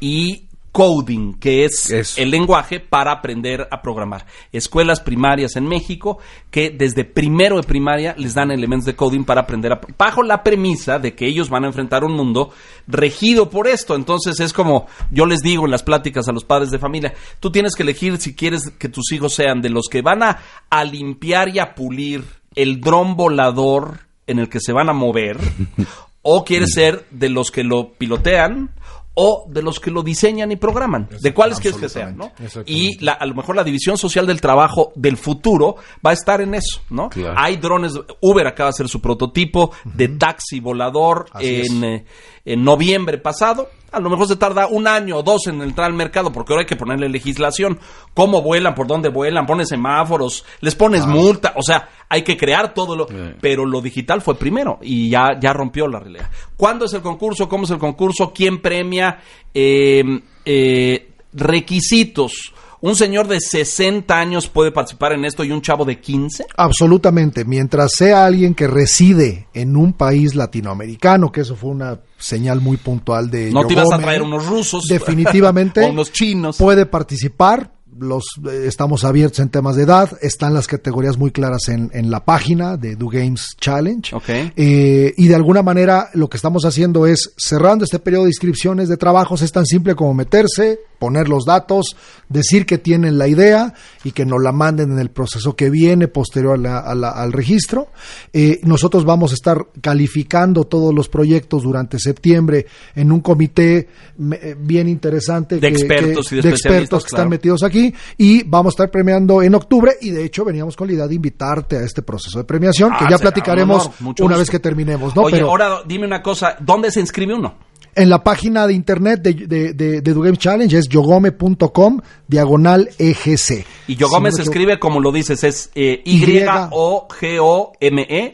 y 0.01 0.49
coding, 0.73 1.35
que 1.35 1.67
es 1.67 2.17
el 2.17 2.31
lenguaje 2.31 2.81
para 2.81 3.13
aprender 3.13 3.69
a 3.71 3.83
programar. 3.83 4.27
Escuelas 4.53 5.01
primarias 5.01 5.55
en 5.57 5.67
México 5.69 6.19
que 6.51 6.71
desde 6.71 7.05
primero 7.05 7.57
de 7.57 7.63
primaria 7.63 8.15
les 8.17 8.35
dan 8.35 8.51
elementos 8.51 8.87
de 8.87 8.97
coding 8.97 9.25
para 9.25 9.43
aprender 9.43 9.73
a, 9.73 9.81
bajo 9.99 10.23
la 10.23 10.43
premisa 10.43 10.99
de 10.99 11.15
que 11.15 11.27
ellos 11.27 11.51
van 11.51 11.65
a 11.65 11.67
enfrentar 11.67 12.05
un 12.05 12.15
mundo 12.15 12.51
regido 12.87 13.51
por 13.51 13.69
esto. 13.69 13.95
Entonces 13.95 14.41
es 14.41 14.55
como 14.55 14.87
yo 15.11 15.27
les 15.27 15.43
digo 15.43 15.67
en 15.67 15.71
las 15.71 15.83
pláticas 15.83 16.27
a 16.29 16.33
los 16.33 16.45
padres 16.45 16.71
de 16.71 16.79
familia, 16.79 17.13
tú 17.39 17.53
tienes 17.53 17.75
que 17.75 17.83
elegir 17.83 18.17
si 18.17 18.35
quieres 18.35 18.71
que 18.79 18.89
tus 18.89 19.13
hijos 19.13 19.35
sean 19.35 19.61
de 19.61 19.69
los 19.69 19.89
que 19.91 20.01
van 20.01 20.23
a, 20.23 20.39
a 20.71 20.85
limpiar 20.85 21.51
y 21.51 21.59
a 21.59 21.75
pulir 21.75 22.25
el 22.55 22.81
dron 22.81 23.15
volador 23.15 24.01
en 24.27 24.39
el 24.39 24.49
que 24.49 24.61
se 24.61 24.73
van 24.73 24.89
a 24.89 24.95
mover 24.95 25.39
o 26.23 26.45
quieres 26.45 26.73
ser 26.73 27.07
de 27.11 27.29
los 27.29 27.51
que 27.51 27.63
lo 27.63 27.93
pilotean 27.93 28.71
o 29.15 29.45
de 29.49 29.63
los 29.63 29.79
que 29.79 29.91
lo 29.91 30.03
diseñan 30.03 30.53
y 30.53 30.57
programan, 30.57 31.09
de 31.21 31.35
cuáles 31.35 31.61
quieres 31.61 31.79
que 31.79 31.89
sean, 31.89 32.17
¿no? 32.17 32.33
Y 32.67 32.99
a 33.09 33.27
lo 33.27 33.35
mejor 33.35 33.57
la 33.57 33.65
división 33.65 33.99
social 33.99 34.27
del 34.27 34.41
trabajo 34.41 34.93
del 34.95 35.17
futuro 35.17 35.77
va 36.05 36.11
a 36.11 36.15
estar 36.15 36.41
en 36.41 36.55
eso, 36.55 36.81
¿no? 36.91 37.11
Hay 37.37 37.57
drones, 37.57 37.93
Uber 38.21 38.47
acaba 38.47 38.69
de 38.69 38.71
hacer 38.71 38.89
su 38.89 39.01
prototipo 39.01 39.73
de 39.85 40.09
taxi 40.09 40.61
volador 40.61 41.27
en, 41.41 41.85
eh, 41.85 42.05
en 42.45 42.65
noviembre 42.65 43.19
pasado, 43.19 43.69
a 43.93 44.01
lo 44.01 44.11
mejor 44.11 44.27
se 44.27 44.37
tarda 44.37 44.67
un 44.67 44.89
año 44.89 45.19
o 45.19 45.23
dos 45.23 45.47
en 45.47 45.61
entrar 45.63 45.87
al 45.87 45.93
mercado 45.93 46.33
porque 46.33 46.53
ahora 46.53 46.63
hay 46.63 46.67
que 46.67 46.77
ponerle 46.77 47.09
legislación. 47.09 47.79
¿Cómo 48.15 48.43
vuelan? 48.43 48.75
¿Por 48.75 48.87
dónde 48.87 49.11
vuelan? 49.11 49.47
Pones 49.47 49.69
semáforos, 49.69 50.45
les 50.61 50.75
pones 50.75 51.07
multa. 51.07 51.53
O 51.57 51.63
sea, 51.63 51.89
hay 52.09 52.23
que 52.23 52.37
crear 52.37 52.75
todo 52.75 52.97
lo... 52.97 53.07
Pero 53.41 53.67
lo 53.67 53.81
digital 53.81 54.23
fue 54.23 54.35
primero 54.35 54.79
y 54.83 55.11
ya, 55.11 55.39
ya 55.39 55.53
rompió 55.53 55.87
la 55.87 56.01
realidad. 56.01 56.31
¿Cuándo 56.57 56.87
es 56.87 56.95
el 56.95 57.03
concurso? 57.03 57.49
¿Cómo 57.49 57.65
es 57.65 57.71
el 57.71 57.79
concurso? 57.79 58.33
¿Quién 58.35 58.61
premia? 58.61 59.21
Eh, 59.55 60.03
eh, 60.45 61.11
requisitos 61.35 62.53
¿Un 62.83 62.97
señor 62.97 63.29
de 63.29 63.39
60 63.39 64.13
años 64.13 64.49
puede 64.49 64.73
participar 64.73 65.13
en 65.13 65.25
esto 65.25 65.45
y 65.45 65.53
un 65.53 65.63
chavo 65.63 65.85
de 65.85 66.01
15? 66.01 66.47
Absolutamente. 66.57 67.45
Mientras 67.45 67.93
sea 67.97 68.27
alguien 68.27 68.55
que 68.55 68.67
reside 68.67 69.47
en 69.55 69.77
un 69.77 69.93
país 69.93 70.35
latinoamericano, 70.35 71.31
que 71.31 71.43
eso 71.43 71.55
fue 71.55 71.71
una 71.71 72.01
señal 72.19 72.61
muy 72.61 72.79
puntual 72.79 73.31
de... 73.31 73.53
No 73.53 73.69
te 73.69 73.75
ibas 73.75 73.93
a 73.93 73.99
traer 73.99 74.23
unos 74.23 74.47
rusos. 74.47 74.87
Definitivamente. 74.89 75.81
o 75.85 75.91
unos 75.91 76.11
chinos. 76.11 76.57
Puede 76.57 76.85
participar 76.85 77.71
los 77.99 78.25
eh, 78.51 78.65
estamos 78.67 79.05
abiertos 79.05 79.41
en 79.41 79.49
temas 79.51 79.77
de 79.77 79.83
edad, 79.83 80.11
están 80.21 80.55
las 80.55 80.67
categorías 80.67 81.19
muy 81.19 81.31
claras 81.31 81.69
en, 81.69 81.91
en 81.93 82.11
la 82.11 82.25
página 82.25 82.77
de 82.77 82.97
Do 82.97 83.09
Games 83.09 83.57
Challenge. 83.61 84.17
Eh, 84.57 85.15
y 85.17 85.29
de 85.29 85.35
alguna 85.35 85.63
manera 85.63 86.09
lo 86.15 86.29
que 86.29 86.37
estamos 86.37 86.65
haciendo 86.65 87.07
es 87.07 87.33
cerrando 87.37 87.85
este 87.85 87.99
periodo 87.99 88.25
de 88.25 88.31
inscripciones 88.31 88.89
de 88.89 88.97
trabajos, 88.97 89.43
es 89.43 89.53
tan 89.53 89.67
simple 89.67 89.95
como 89.95 90.15
meterse, 90.15 90.81
poner 91.03 91.29
los 91.29 91.45
datos, 91.45 91.97
decir 92.29 92.65
que 92.65 92.79
tienen 92.79 93.19
la 93.19 93.27
idea 93.27 93.75
y 94.05 94.13
que 94.13 94.25
nos 94.25 94.41
la 94.41 94.53
manden 94.53 94.93
en 94.93 95.01
el 95.01 95.11
proceso 95.11 95.57
que 95.57 95.69
viene 95.69 96.07
posterior 96.07 96.65
al 96.65 97.33
registro. 97.33 97.89
Eh, 98.33 98.61
nosotros 98.63 99.05
vamos 99.05 99.33
a 99.33 99.35
estar 99.35 99.67
calificando 99.81 100.63
todos 100.63 100.95
los 100.95 101.09
proyectos 101.09 101.65
durante 101.65 101.99
septiembre 101.99 102.67
en 102.95 103.11
un 103.11 103.21
comité 103.21 103.89
bien 104.17 104.89
interesante 104.89 105.59
de 105.59 105.67
expertos 105.67 106.31
y 106.31 106.41
de, 106.41 106.51
expertos 106.51 107.03
que 107.03 107.09
están 107.09 107.29
metidos 107.29 107.65
aquí 107.65 107.93
y 108.17 108.45
vamos 108.45 108.75
a 108.75 108.75
estar 108.75 108.91
premiando 108.93 109.43
en 109.43 109.57
octubre 109.57 109.97
y 110.01 110.11
de 110.11 110.25
hecho 110.25 110.45
veníamos 110.45 110.77
con 110.77 110.87
la 110.87 110.95
idea 110.95 111.09
de 111.09 111.17
invitarte 111.17 111.79
a 111.79 111.81
este 111.81 112.03
proceso 112.03 112.39
de 112.39 112.45
premiación 112.45 112.91
que 112.91 113.07
ah, 113.07 113.11
ya 113.11 113.19
platicaremos 113.19 113.91
una 114.21 114.37
vez 114.37 114.49
que 114.49 114.61
terminemos. 114.61 115.17
¿no? 115.17 115.23
Oye, 115.23 115.41
ahora 115.41 115.83
dime 115.85 116.07
una 116.07 116.23
cosa, 116.23 116.55
¿dónde 116.61 116.93
se 116.93 117.01
inscribe 117.01 117.35
uno? 117.35 117.72
En 117.95 118.09
la 118.09 118.25
página 118.25 118.67
de 118.67 118.73
internet 118.73 119.21
de, 119.21 119.35
de, 119.35 119.75
de, 119.75 120.01
de 120.01 120.37
Challenge 120.39 120.79
es 120.79 120.89
yogome.com 120.89 122.01
diagonal 122.27 122.89
EGC. 122.99 123.67
Y 123.87 123.97
Yogome 123.97 124.33
se 124.33 124.43
escribe 124.43 124.79
como 124.79 124.99
lo 125.01 125.13
dices, 125.13 125.45
es 125.45 125.71
eh, 125.75 126.01
Y-O-G-O-M-E. 126.05 126.73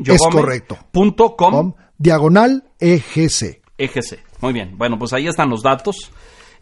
Es 0.04 0.22
correcto. 0.30 0.78
Punto 0.92 1.34
com. 1.36 1.72
Diagonal 1.98 2.64
EGC. 2.78 3.60
EGC. 3.76 4.20
Muy 4.40 4.52
bien. 4.52 4.78
Bueno, 4.78 4.96
pues 4.98 5.12
ahí 5.12 5.26
están 5.26 5.50
los 5.50 5.62
datos 5.62 6.12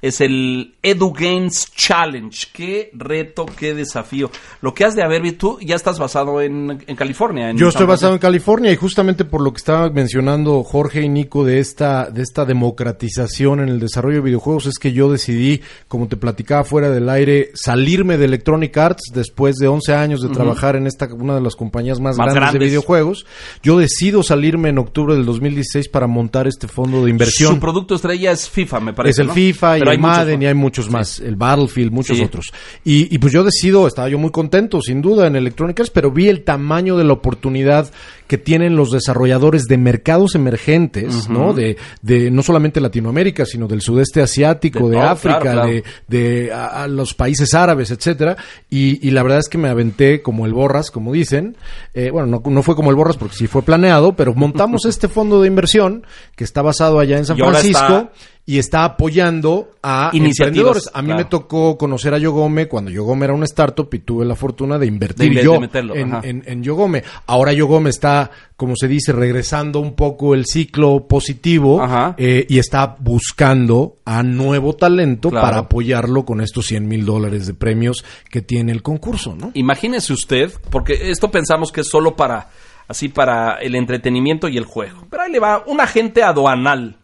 es 0.03 0.21
el 0.21 0.75
Edu 0.83 1.13
Games 1.13 1.73
Challenge. 1.75 2.47
Qué 2.53 2.91
reto, 2.95 3.47
qué 3.47 3.75
desafío. 3.75 4.31
Lo 4.61 4.75
que 4.75 4.85
has 4.85 4.95
de 4.95 5.03
haber, 5.03 5.17
tú 5.37 5.59
ya 5.61 5.77
estás 5.77 5.99
basado 5.99 6.41
en, 6.41 6.79
California. 6.97 7.53
Yo 7.53 7.69
estoy 7.69 7.87
basado 7.87 8.15
en 8.15 8.19
California 8.19 8.73
y 8.73 8.77
justamente 8.77 9.25
por 9.25 9.41
lo 9.41 9.53
que 9.53 9.59
estaba 9.59 9.91
mencionando 9.91 10.63
Jorge 10.63 11.03
y 11.03 11.09
Nico 11.09 11.45
de 11.45 11.59
esta, 11.59 12.11
de 12.11 12.23
esta 12.23 12.45
democratización 12.45 13.61
en 13.61 13.69
el 13.69 13.81
desarrollo 13.81 14.17
de 14.17 14.23
videojuegos 14.23 14.67
es 14.67 14.79
que 14.79 14.93
yo 14.93 15.11
decidí, 15.11 15.61
como 15.89 16.09
te 16.09 16.17
platicaba 16.17 16.65
fuera 16.65 16.91
del 16.91 17.09
aire, 17.09 17.51
salirme 17.55 18.17
de 18.17 18.27
Electronic 18.27 18.77
Arts 18.77 19.11
después 19.15 19.57
de 19.57 19.69
11 19.69 19.95
años 19.95 20.21
de 20.21 20.29
trabajar 20.29 20.77
en 20.77 20.87
esta, 20.87 21.07
una 21.13 21.35
de 21.35 21.41
las 21.41 21.57
compañías 21.57 22.01
más, 22.01 22.17
grandes, 22.17 22.53
de 22.53 22.59
videojuegos. 22.59 23.27
Yo 23.63 23.79
decido 23.79 24.23
salirme 24.23 24.69
en 24.71 24.79
octubre 24.79 25.15
del 25.15 25.25
2016 25.25 25.89
para 25.89 26.07
montar 26.07 26.47
este 26.47 26.69
fondo 26.69 27.05
de 27.05 27.11
inversión. 27.11 27.55
Su 27.55 27.61
producto 27.61 27.95
estrella 27.95 28.33
es 28.33 28.49
FIFA, 28.49 28.81
me 28.81 28.93
parece. 28.93 29.23
Es 29.23 29.29
el 29.29 29.33
FIFA 29.33 29.79
y 29.79 29.81
hay 29.91 29.99
Madden 29.99 30.43
y 30.43 30.47
hay 30.47 30.55
muchos 30.55 30.91
más, 30.91 31.21
el 31.21 31.37
Battlefield, 31.37 31.93
muchos 31.93 32.21
otros. 32.21 32.53
Y, 32.85 33.17
pues 33.19 33.33
yo 33.33 33.45
decido, 33.45 33.87
estaba 33.87 34.09
yo 34.09 34.19
muy 34.19 34.31
contento, 34.31 34.81
sin 34.81 35.03
duda, 35.03 35.27
en 35.27 35.37
Electronic 35.37 35.81
Arts, 35.81 35.91
pero 35.91 36.11
vi 36.11 36.29
el 36.29 36.45
tamaño 36.45 36.97
de 36.97 37.05
la 37.05 37.13
oportunidad 37.13 37.91
que 38.27 38.39
tienen 38.39 38.75
los 38.75 38.91
desarrolladores 38.91 39.65
de 39.65 39.79
mercados 39.79 40.35
emergentes, 40.35 41.29
¿no? 41.29 41.53
De, 41.53 41.77
de 42.03 42.31
no 42.31 42.43
solamente 42.43 42.81
Latinoamérica, 42.81 43.47
sino 43.47 43.69
del 43.69 43.81
sudeste 43.81 44.21
asiático, 44.21 44.89
de, 44.89 45.01
África, 45.01 45.67
de, 45.67 45.85
de 46.09 46.53
a, 46.53 46.89
los 46.89 47.15
países 47.15 47.55
árabes, 47.55 47.91
etcétera. 47.91 48.37
Y, 48.69 49.07
y, 49.07 49.11
la 49.13 49.23
verdad 49.23 49.39
es 49.39 49.49
que 49.49 49.59
me 49.59 49.69
aventé 49.69 50.23
como 50.23 50.47
el 50.47 50.53
borras, 50.53 50.91
como 50.91 51.13
dicen. 51.13 51.57
Eh, 51.95 52.11
bueno, 52.11 52.27
no, 52.27 52.51
no, 52.51 52.63
fue 52.63 52.75
como 52.75 52.91
el 52.91 52.97
borras 52.97 53.17
porque 53.17 53.37
sí 53.37 53.47
fue 53.47 53.63
planeado, 53.63 54.15
pero 54.17 54.35
montamos 54.35 54.85
este 54.89 55.09
fondo 55.09 55.41
de 55.41 55.49
inversión 55.49 56.05
que 56.35 56.45
está 56.45 56.63
basado 56.63 56.99
allá 56.99 57.19
en 57.19 57.27
San 57.27 57.37
Francisco 57.37 58.11
y 58.49 58.59
está 58.61 58.85
apoyando 58.85 59.73
a 59.83 60.13
emprendedores. 60.15 60.89
A 60.95 61.03
mí 61.03 61.13
me 61.13 61.25
tocó 61.25 61.77
conocer 61.77 62.15
a 62.15 62.19
Yogome 62.19 62.69
cuando 62.69 62.93
Yogome 62.93 63.25
era 63.25 63.35
una 63.35 63.45
startup 63.45 63.93
y 63.93 63.99
tuve 63.99 64.25
la 64.25 64.37
fortuna 64.37 64.79
de 64.79 64.87
invertir 64.87 65.33
yo 65.43 65.57
en, 65.57 66.45
en, 66.47 66.63
Yogome. 66.63 67.03
Ahora 67.27 67.53
Yogome 67.53 67.91
está, 67.91 68.31
como 68.57 68.75
se 68.77 68.87
dice, 68.87 69.13
regresando 69.13 69.81
un 69.81 69.95
poco 69.95 70.33
el 70.33 70.47
ciclo 70.47 71.09
positivo 71.09 71.85
eh, 72.17 72.47
y 72.49 72.59
está 72.59 72.95
buscando 73.01 73.97
a 74.05 74.23
nuevo 74.23 74.75
talento 74.75 75.29
para 75.31 75.59
apoyarlo 75.59 76.25
con 76.25 76.41
estos 76.41 76.67
100 76.67 76.87
mil 76.87 77.05
dólares 77.05 77.49
de 77.49 77.55
premios 77.55 78.05
que 78.31 78.43
tiene 78.43 78.71
el 78.71 78.83
concurso, 78.83 79.35
¿no? 79.35 79.51
Imagínese 79.55 80.13
usted, 80.13 80.53
porque 80.71 81.11
esto 81.11 81.33
pensamos 81.33 81.73
que 81.73 81.81
es 81.81 81.89
solo 81.89 82.15
para 82.15 82.49
así 82.87 83.09
para 83.09 83.57
el 83.57 83.75
entretenimiento 83.75 84.47
y 84.47 84.57
el 84.57 84.65
juego. 84.65 85.09
Pero 85.11 85.25
ahí 85.25 85.33
le 85.33 85.41
va 85.41 85.65
un 85.67 85.81
agente 85.81 86.23
aduanal 86.23 86.97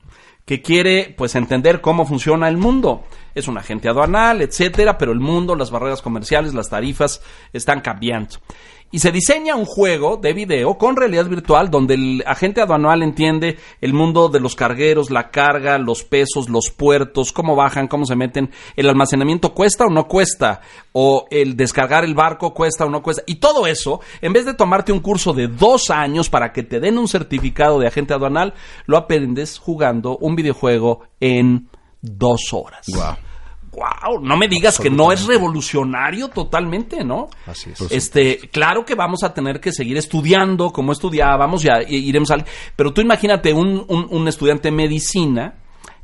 que 0.44 0.60
quiere 0.60 1.14
pues 1.16 1.34
entender 1.34 1.80
cómo 1.80 2.06
funciona 2.06 2.48
el 2.48 2.56
mundo. 2.56 3.04
Es 3.34 3.48
un 3.48 3.58
agente 3.58 3.88
aduanal, 3.88 4.42
etcétera, 4.42 4.98
pero 4.98 5.12
el 5.12 5.20
mundo, 5.20 5.54
las 5.54 5.70
barreras 5.70 6.02
comerciales, 6.02 6.54
las 6.54 6.68
tarifas 6.68 7.22
están 7.52 7.80
cambiando. 7.80 8.36
Y 8.92 8.98
se 8.98 9.10
diseña 9.10 9.56
un 9.56 9.64
juego 9.64 10.18
de 10.18 10.34
video 10.34 10.76
con 10.76 10.96
realidad 10.96 11.26
virtual 11.26 11.70
donde 11.70 11.94
el 11.94 12.24
agente 12.26 12.60
aduanal 12.60 13.02
entiende 13.02 13.58
el 13.80 13.94
mundo 13.94 14.28
de 14.28 14.38
los 14.38 14.54
cargueros, 14.54 15.10
la 15.10 15.30
carga, 15.30 15.78
los 15.78 16.04
pesos, 16.04 16.50
los 16.50 16.70
puertos, 16.70 17.32
cómo 17.32 17.56
bajan, 17.56 17.88
cómo 17.88 18.04
se 18.04 18.14
meten, 18.14 18.50
el 18.76 18.88
almacenamiento 18.88 19.54
cuesta 19.54 19.86
o 19.86 19.90
no 19.90 20.06
cuesta, 20.06 20.60
o 20.92 21.26
el 21.30 21.56
descargar 21.56 22.04
el 22.04 22.14
barco 22.14 22.52
cuesta 22.52 22.84
o 22.84 22.90
no 22.90 23.02
cuesta. 23.02 23.22
Y 23.26 23.36
todo 23.36 23.66
eso, 23.66 24.00
en 24.20 24.34
vez 24.34 24.44
de 24.44 24.54
tomarte 24.54 24.92
un 24.92 25.00
curso 25.00 25.32
de 25.32 25.48
dos 25.48 25.90
años 25.90 26.28
para 26.28 26.52
que 26.52 26.62
te 26.62 26.78
den 26.78 26.98
un 26.98 27.08
certificado 27.08 27.78
de 27.78 27.86
agente 27.86 28.12
aduanal, 28.12 28.52
lo 28.84 28.98
aprendes 28.98 29.58
jugando 29.58 30.18
un 30.18 30.36
videojuego 30.36 31.00
en 31.18 31.68
dos 32.02 32.52
horas. 32.52 32.86
Wow, 33.72 34.20
no 34.20 34.36
me 34.36 34.48
digas 34.48 34.78
que 34.78 34.90
no 34.90 35.12
es 35.12 35.26
revolucionario 35.26 36.28
totalmente, 36.28 37.04
¿no? 37.04 37.28
Así 37.46 37.70
es. 37.70 37.80
Este, 37.90 38.38
claro 38.50 38.84
que 38.84 38.94
vamos 38.94 39.22
a 39.22 39.32
tener 39.32 39.60
que 39.60 39.72
seguir 39.72 39.96
estudiando 39.96 40.70
como 40.72 40.92
estudiábamos, 40.92 41.62
ya 41.62 41.80
iremos 41.88 42.30
al. 42.30 42.44
Pero 42.76 42.92
tú 42.92 43.00
imagínate 43.00 43.52
un, 43.54 43.84
un, 43.88 44.06
un 44.10 44.28
estudiante 44.28 44.68
de 44.68 44.76
medicina 44.76 45.54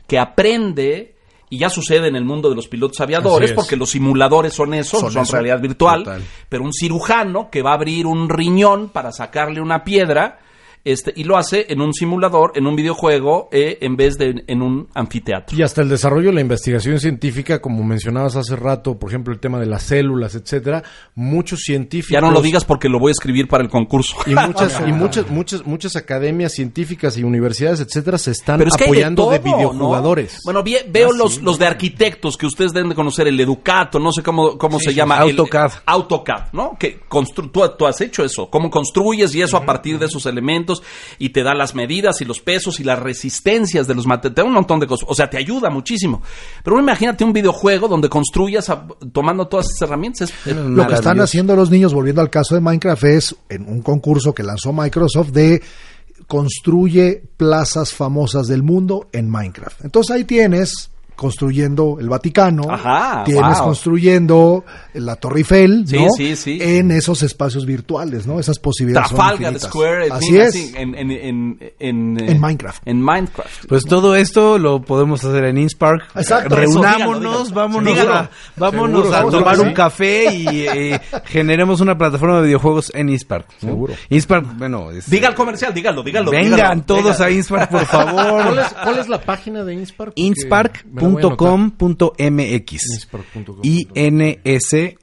que 0.07 0.19
aprende. 0.19 1.15
Y 1.51 1.57
ya 1.57 1.71
sucede 1.71 2.09
en 2.09 2.15
el 2.17 2.27
mundo 2.27 2.51
de 2.51 2.55
los 2.55 2.69
pilotos 2.69 3.01
aviadores, 3.01 3.53
porque 3.53 3.75
los 3.75 3.89
simuladores 3.89 4.53
son 4.53 4.75
eso, 4.75 5.01
son, 5.01 5.11
Son 5.11 5.23
eso. 5.23 5.33
realidad 5.33 5.59
virtual. 5.59 6.05
Total. 6.05 6.23
Pero 6.47 6.63
un 6.63 6.75
cirujano 6.75 7.49
que 7.51 7.63
va 7.63 7.71
a 7.71 7.75
abrir 7.75 8.05
un 8.07 8.29
riñón 8.29 8.91
para 8.91 9.13
sacarle 9.13 9.63
una 9.63 9.83
piedra, 9.83 10.41
este, 10.93 11.13
y 11.15 11.25
lo 11.25 11.37
hace 11.37 11.67
en 11.69 11.81
un 11.81 11.93
simulador, 11.93 12.53
en 12.55 12.67
un 12.67 12.75
videojuego, 12.77 13.49
eh, 13.53 13.79
en 13.81 13.97
vez 13.97 14.17
de 14.17 14.45
en 14.47 14.63
un 14.63 14.89
anfiteatro. 14.95 15.57
Y 15.57 15.63
hasta 15.63 15.83
el 15.83 15.89
desarrollo 15.89 16.29
de 16.29 16.35
la 16.35 16.41
investigación 16.41 16.99
científica, 16.99 17.61
como 17.61 17.85
mencionabas 17.85 18.37
hace 18.37 18.57
rato, 18.57 18.99
por 18.99 19.11
ejemplo, 19.11 19.33
el 19.33 19.41
tema 19.41 19.59
de 19.61 19.67
las 19.67 19.83
células, 19.83 20.35
etcétera, 20.35 20.83
muchos 21.15 21.61
científicos 21.61 22.13
Ya 22.13 22.21
no 22.21 22.31
lo 22.31 22.41
digas 22.41 22.65
porque 22.65 22.89
lo 22.89 22.99
voy 22.99 23.11
a 23.11 23.13
escribir 23.13 23.49
para 23.49 23.63
el 23.63 23.71
concurso. 23.71 24.17
y 24.27 24.35
muchas 24.35 24.81
y 24.87 24.93
muchas 24.93 25.31
muchas 25.31 25.67
muchas 25.67 25.97
academias 25.97 26.53
científicas 26.53 27.17
y 27.19 27.25
universidades, 27.25 27.81
etcétera, 27.81 28.19
se 28.19 28.31
están 28.31 28.59
Pero 28.59 28.69
es 28.69 28.77
que 28.77 28.85
hay 28.85 28.91
apoyando 28.91 29.31
de, 29.31 29.39
todo, 29.41 29.57
videojugadores. 29.57 30.35
¿no? 30.45 30.53
Bueno, 30.53 30.65
veo 30.89 31.13
los, 31.13 31.43
los 31.43 31.59
de 31.59 31.67
arquitectos 31.67 32.37
que 32.37 32.47
ustedes 32.47 32.73
deben 32.73 32.89
de 32.91 32.95
conocer, 32.95 33.29
el 33.29 33.39
Educato, 33.39 33.99
no 33.99 34.13
sé 34.13 34.23
cómo, 34.23 34.57
cómo 34.57 34.79
se 34.79 34.95
llama. 34.95 35.17
el- 35.19 35.31
AutoCAD. 35.31 35.73
AutoCAD, 35.87 36.53
¿no? 36.53 36.77
Que 36.79 37.01
constru 37.09 37.49
tú, 37.49 37.63
tú 37.79 37.87
has 37.87 38.01
hecho 38.01 38.25
eso, 38.25 38.49
cómo 38.51 38.71
construyes 38.71 39.35
y 39.35 39.43
eso 39.43 39.57
a 39.57 39.65
partir 39.65 39.99
de 39.99 40.07
esos 40.07 40.27
elementos 40.27 40.78
y 41.19 41.31
te 41.31 41.43
da 41.43 41.55
las 41.55 41.75
medidas 41.75 42.21
y 42.21 42.25
los 42.25 42.41
pesos 42.41 42.81
y 42.81 42.85
las 42.85 42.99
resistencias 42.99 43.87
de 43.87 43.95
los 43.95 44.07
materiales, 44.07 44.35
te 44.35 44.43
da 44.43 44.47
un 44.49 44.55
montón 44.55 44.81
de 44.81 44.87
cosas, 44.87 45.07
o 45.09 45.15
sea, 45.15 45.29
te 45.31 45.37
ayuda 45.39 45.71
muchísimo. 45.71 46.23
Pero 46.63 46.79
imagínate 46.79 47.25
un 47.25 47.33
videojuego 47.33 47.89
donde 47.89 48.09
construyas 48.09 48.69
a- 48.71 48.87
tomando 49.13 49.47
todas 49.49 49.67
esas 49.67 49.83
herramientas. 49.83 50.33
Es- 50.47 50.57
Lo 50.57 50.87
que 50.87 50.95
están 50.95 51.21
haciendo 51.21 51.55
los 51.57 51.71
niños, 51.71 51.93
volviendo 51.95 52.21
al 52.23 52.31
caso 52.31 52.55
de 52.55 52.61
Minecraft, 52.61 53.05
es 53.05 53.37
en 53.49 53.69
un 53.69 53.83
concurso 53.83 54.35
que 54.35 54.43
lanzó 54.43 54.73
Microsoft 54.73 55.31
de 55.31 55.63
construye 56.27 57.23
plazas 57.37 57.93
famosas 57.95 58.47
del 58.49 58.63
mundo 58.63 59.09
en 59.13 59.31
Minecraft. 59.31 59.85
Entonces 59.85 60.15
ahí 60.15 60.25
tienes 60.25 60.91
construyendo 61.19 61.97
el 62.01 62.09
Vaticano, 62.09 62.71
Ajá, 62.71 63.25
tienes 63.25 63.59
wow. 63.59 63.67
construyendo 63.67 64.65
la 64.95 65.17
Torre 65.17 65.39
Eiffel, 65.41 65.85
Sí, 65.87 65.97
¿no? 65.99 66.11
sí, 66.17 66.37
sí. 66.37 66.59
En 66.63 66.93
esos 66.93 67.25
espacios 67.25 67.67
virtuales, 67.67 68.25
¿no? 68.25 68.39
Esas 68.39 68.61
posibilidades. 68.61 69.09
son 69.09 69.17
Trafalgar 69.19 69.53
infinitas. 69.55 69.69
Square, 69.69 70.07
en- 70.07 70.13
Así 70.13 70.37
es. 70.39 70.49
así, 70.51 70.73
en, 70.77 70.95
en, 70.95 71.11
en, 71.11 71.59
en, 71.81 72.21
En 72.31 72.41
Minecraft. 72.41 72.83
En 72.87 73.03
Minecraft. 73.03 73.67
Pues 73.69 73.85
todo 73.85 74.15
esto 74.15 74.59
lo 74.59 74.81
podemos 74.81 75.25
hacer 75.25 75.45
en 75.47 75.59
Inspark. 75.59 76.05
Exacto. 76.15 76.55
Reunámonos, 76.55 77.47
Eso, 77.47 77.55
vámonos, 77.55 77.93
dígalo. 77.93 78.15
a, 78.15 78.31
vámonos 78.57 79.09
Seguro, 79.09 79.29
a 79.29 79.31
tomar 79.31 79.61
un 79.61 79.73
café 79.75 80.33
y 80.33 80.67
eh, 80.69 81.01
generemos 81.25 81.81
una 81.81 81.99
plataforma 81.99 82.37
de 82.37 82.47
videojuegos 82.47 82.93
en 82.95 83.09
Inspark. 83.09 83.47
¿no? 83.63 83.69
Seguro. 83.71 83.95
Inspark, 84.09 84.57
bueno, 84.57 84.93
es- 84.93 85.11
Diga 85.11 85.29
el 85.29 85.35
comercial, 85.35 85.75
dígalo, 85.75 86.05
dígalo. 86.05 86.31
vengan 86.31 86.53
dígalo, 86.55 86.83
todos 86.83 87.21
a 87.21 87.29
Inspark, 87.29 87.71
por 87.71 87.85
¿Cuál 87.89 88.07
favor. 88.07 88.59
es, 88.61 88.73
cuál 88.85 88.99
es 89.01 89.09
la 89.09 89.21
página 89.21 89.65
de 89.65 89.75
Inspark? 89.75 90.13
Porque 90.95 91.08
Inspark.com.mx. 91.17 92.73
Inspark.com. 92.95 93.61
I-N-S. 93.63 94.99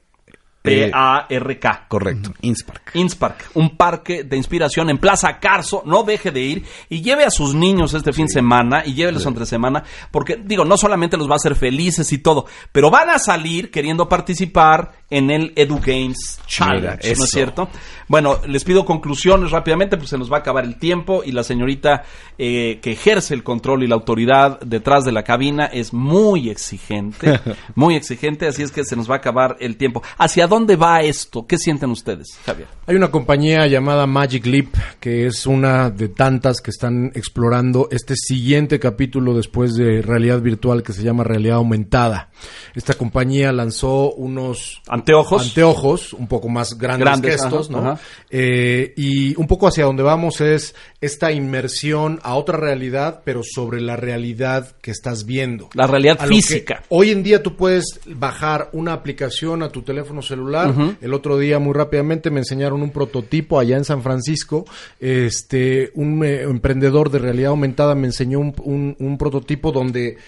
P-A-R-K. 0.66 1.84
correcto, 1.88 2.34
Inspark. 2.42 2.90
Inspark, 2.94 3.50
un 3.54 3.76
parque 3.76 4.24
de 4.24 4.36
inspiración 4.36 4.90
en 4.90 4.98
Plaza 4.98 5.38
Carso, 5.38 5.82
no 5.86 6.02
deje 6.02 6.30
de 6.30 6.40
ir 6.40 6.64
y 6.88 7.02
lleve 7.02 7.24
a 7.24 7.30
sus 7.30 7.54
niños 7.54 7.94
este 7.94 8.12
fin 8.12 8.26
de 8.26 8.32
semana 8.32 8.82
y 8.84 8.94
llévelos 8.94 9.24
entre 9.26 9.46
semana, 9.46 9.84
porque 10.10 10.36
digo, 10.42 10.64
no 10.64 10.76
solamente 10.76 11.16
los 11.16 11.28
va 11.28 11.34
a 11.34 11.36
hacer 11.36 11.54
felices 11.54 12.12
y 12.12 12.18
todo, 12.18 12.46
pero 12.72 12.90
van 12.90 13.10
a 13.10 13.18
salir 13.18 13.70
queriendo 13.70 14.08
participar 14.08 14.92
en 15.08 15.30
el 15.30 15.52
Edu 15.54 15.78
Games 15.78 16.40
Challenge, 16.46 17.06
¿no 17.06 17.12
eso. 17.12 17.24
es 17.24 17.30
cierto? 17.30 17.68
Bueno, 18.08 18.38
les 18.46 18.64
pido 18.64 18.84
conclusiones 18.84 19.50
rápidamente, 19.50 19.96
pues 19.96 20.10
se 20.10 20.18
nos 20.18 20.30
va 20.30 20.36
a 20.36 20.40
acabar 20.40 20.64
el 20.64 20.78
tiempo 20.78 21.22
y 21.24 21.32
la 21.32 21.42
señorita 21.42 22.04
eh, 22.38 22.78
que 22.80 22.92
ejerce 22.92 23.34
el 23.34 23.42
control 23.42 23.82
y 23.82 23.88
la 23.88 23.96
autoridad 23.96 24.60
detrás 24.60 25.04
de 25.04 25.12
la 25.12 25.24
cabina 25.24 25.66
es 25.66 25.92
muy 25.92 26.48
exigente, 26.48 27.40
muy 27.74 27.96
exigente, 27.96 28.46
así 28.46 28.62
es 28.62 28.70
que 28.70 28.84
se 28.84 28.94
nos 28.94 29.10
va 29.10 29.16
a 29.16 29.18
acabar 29.18 29.56
el 29.60 29.76
tiempo. 29.76 30.02
¿Hacia 30.18 30.46
dónde 30.46 30.76
va 30.76 31.00
esto? 31.00 31.46
¿Qué 31.46 31.58
sienten 31.58 31.90
ustedes, 31.90 32.38
Javier? 32.44 32.68
Hay 32.86 32.94
una 32.94 33.10
compañía 33.10 33.66
llamada 33.66 34.06
Magic 34.06 34.46
Leap, 34.46 34.68
que 35.00 35.26
es 35.26 35.46
una 35.46 35.90
de 35.90 36.08
tantas 36.08 36.60
que 36.60 36.70
están 36.70 37.10
explorando 37.14 37.88
este 37.90 38.14
siguiente 38.14 38.78
capítulo 38.78 39.34
después 39.34 39.74
de 39.74 40.02
realidad 40.02 40.40
virtual 40.40 40.82
que 40.82 40.92
se 40.92 41.02
llama 41.02 41.24
realidad 41.24 41.56
aumentada. 41.56 42.30
Esta 42.74 42.94
compañía 42.94 43.52
lanzó 43.52 44.12
unos 44.12 44.82
Anteojos. 44.88 45.48
anteojos 45.48 46.12
un 46.12 46.28
poco 46.28 46.48
más 46.48 46.78
grandes, 46.78 47.04
Grandes, 47.04 47.30
que 47.30 47.34
estos, 47.34 47.70
ajá, 47.70 47.80
¿no? 47.80 47.90
ajá. 47.90 47.95
Eh, 48.30 48.92
y 48.96 49.34
un 49.40 49.46
poco 49.46 49.66
hacia 49.68 49.84
donde 49.84 50.02
vamos 50.02 50.40
es 50.40 50.74
esta 51.00 51.32
inmersión 51.32 52.18
a 52.22 52.34
otra 52.36 52.56
realidad, 52.58 53.22
pero 53.24 53.42
sobre 53.44 53.80
la 53.80 53.96
realidad 53.96 54.74
que 54.80 54.90
estás 54.90 55.24
viendo. 55.26 55.68
La 55.74 55.86
realidad 55.86 56.16
A 56.20 56.26
física. 56.26 56.82
Hoy 56.88 57.10
en 57.10 57.22
día 57.22 57.42
tú 57.42 57.56
puedes 57.56 58.00
bajar 58.06 58.70
una 58.72 58.92
aplicación 58.92 59.62
a 59.62 59.68
tu 59.70 59.82
teléfono 59.82 60.22
celular. 60.22 60.74
El 61.00 61.14
otro 61.14 61.38
día, 61.38 61.58
muy 61.58 61.74
rápidamente, 61.74 62.30
me 62.30 62.40
enseñaron 62.40 62.82
un 62.82 62.90
prototipo 62.90 63.58
allá 63.58 63.76
en 63.76 63.84
San 63.84 64.02
Francisco. 64.02 64.64
Este, 65.00 65.90
un 65.94 66.24
eh, 66.24 66.42
emprendedor 66.42 67.10
de 67.10 67.18
realidad 67.18 67.50
aumentada 67.50 67.94
me 67.94 68.06
enseñó 68.06 68.38
un, 68.40 68.54
un- 68.62 68.96
un 68.98 69.18
prototipo 69.18 69.72
donde 69.72 70.18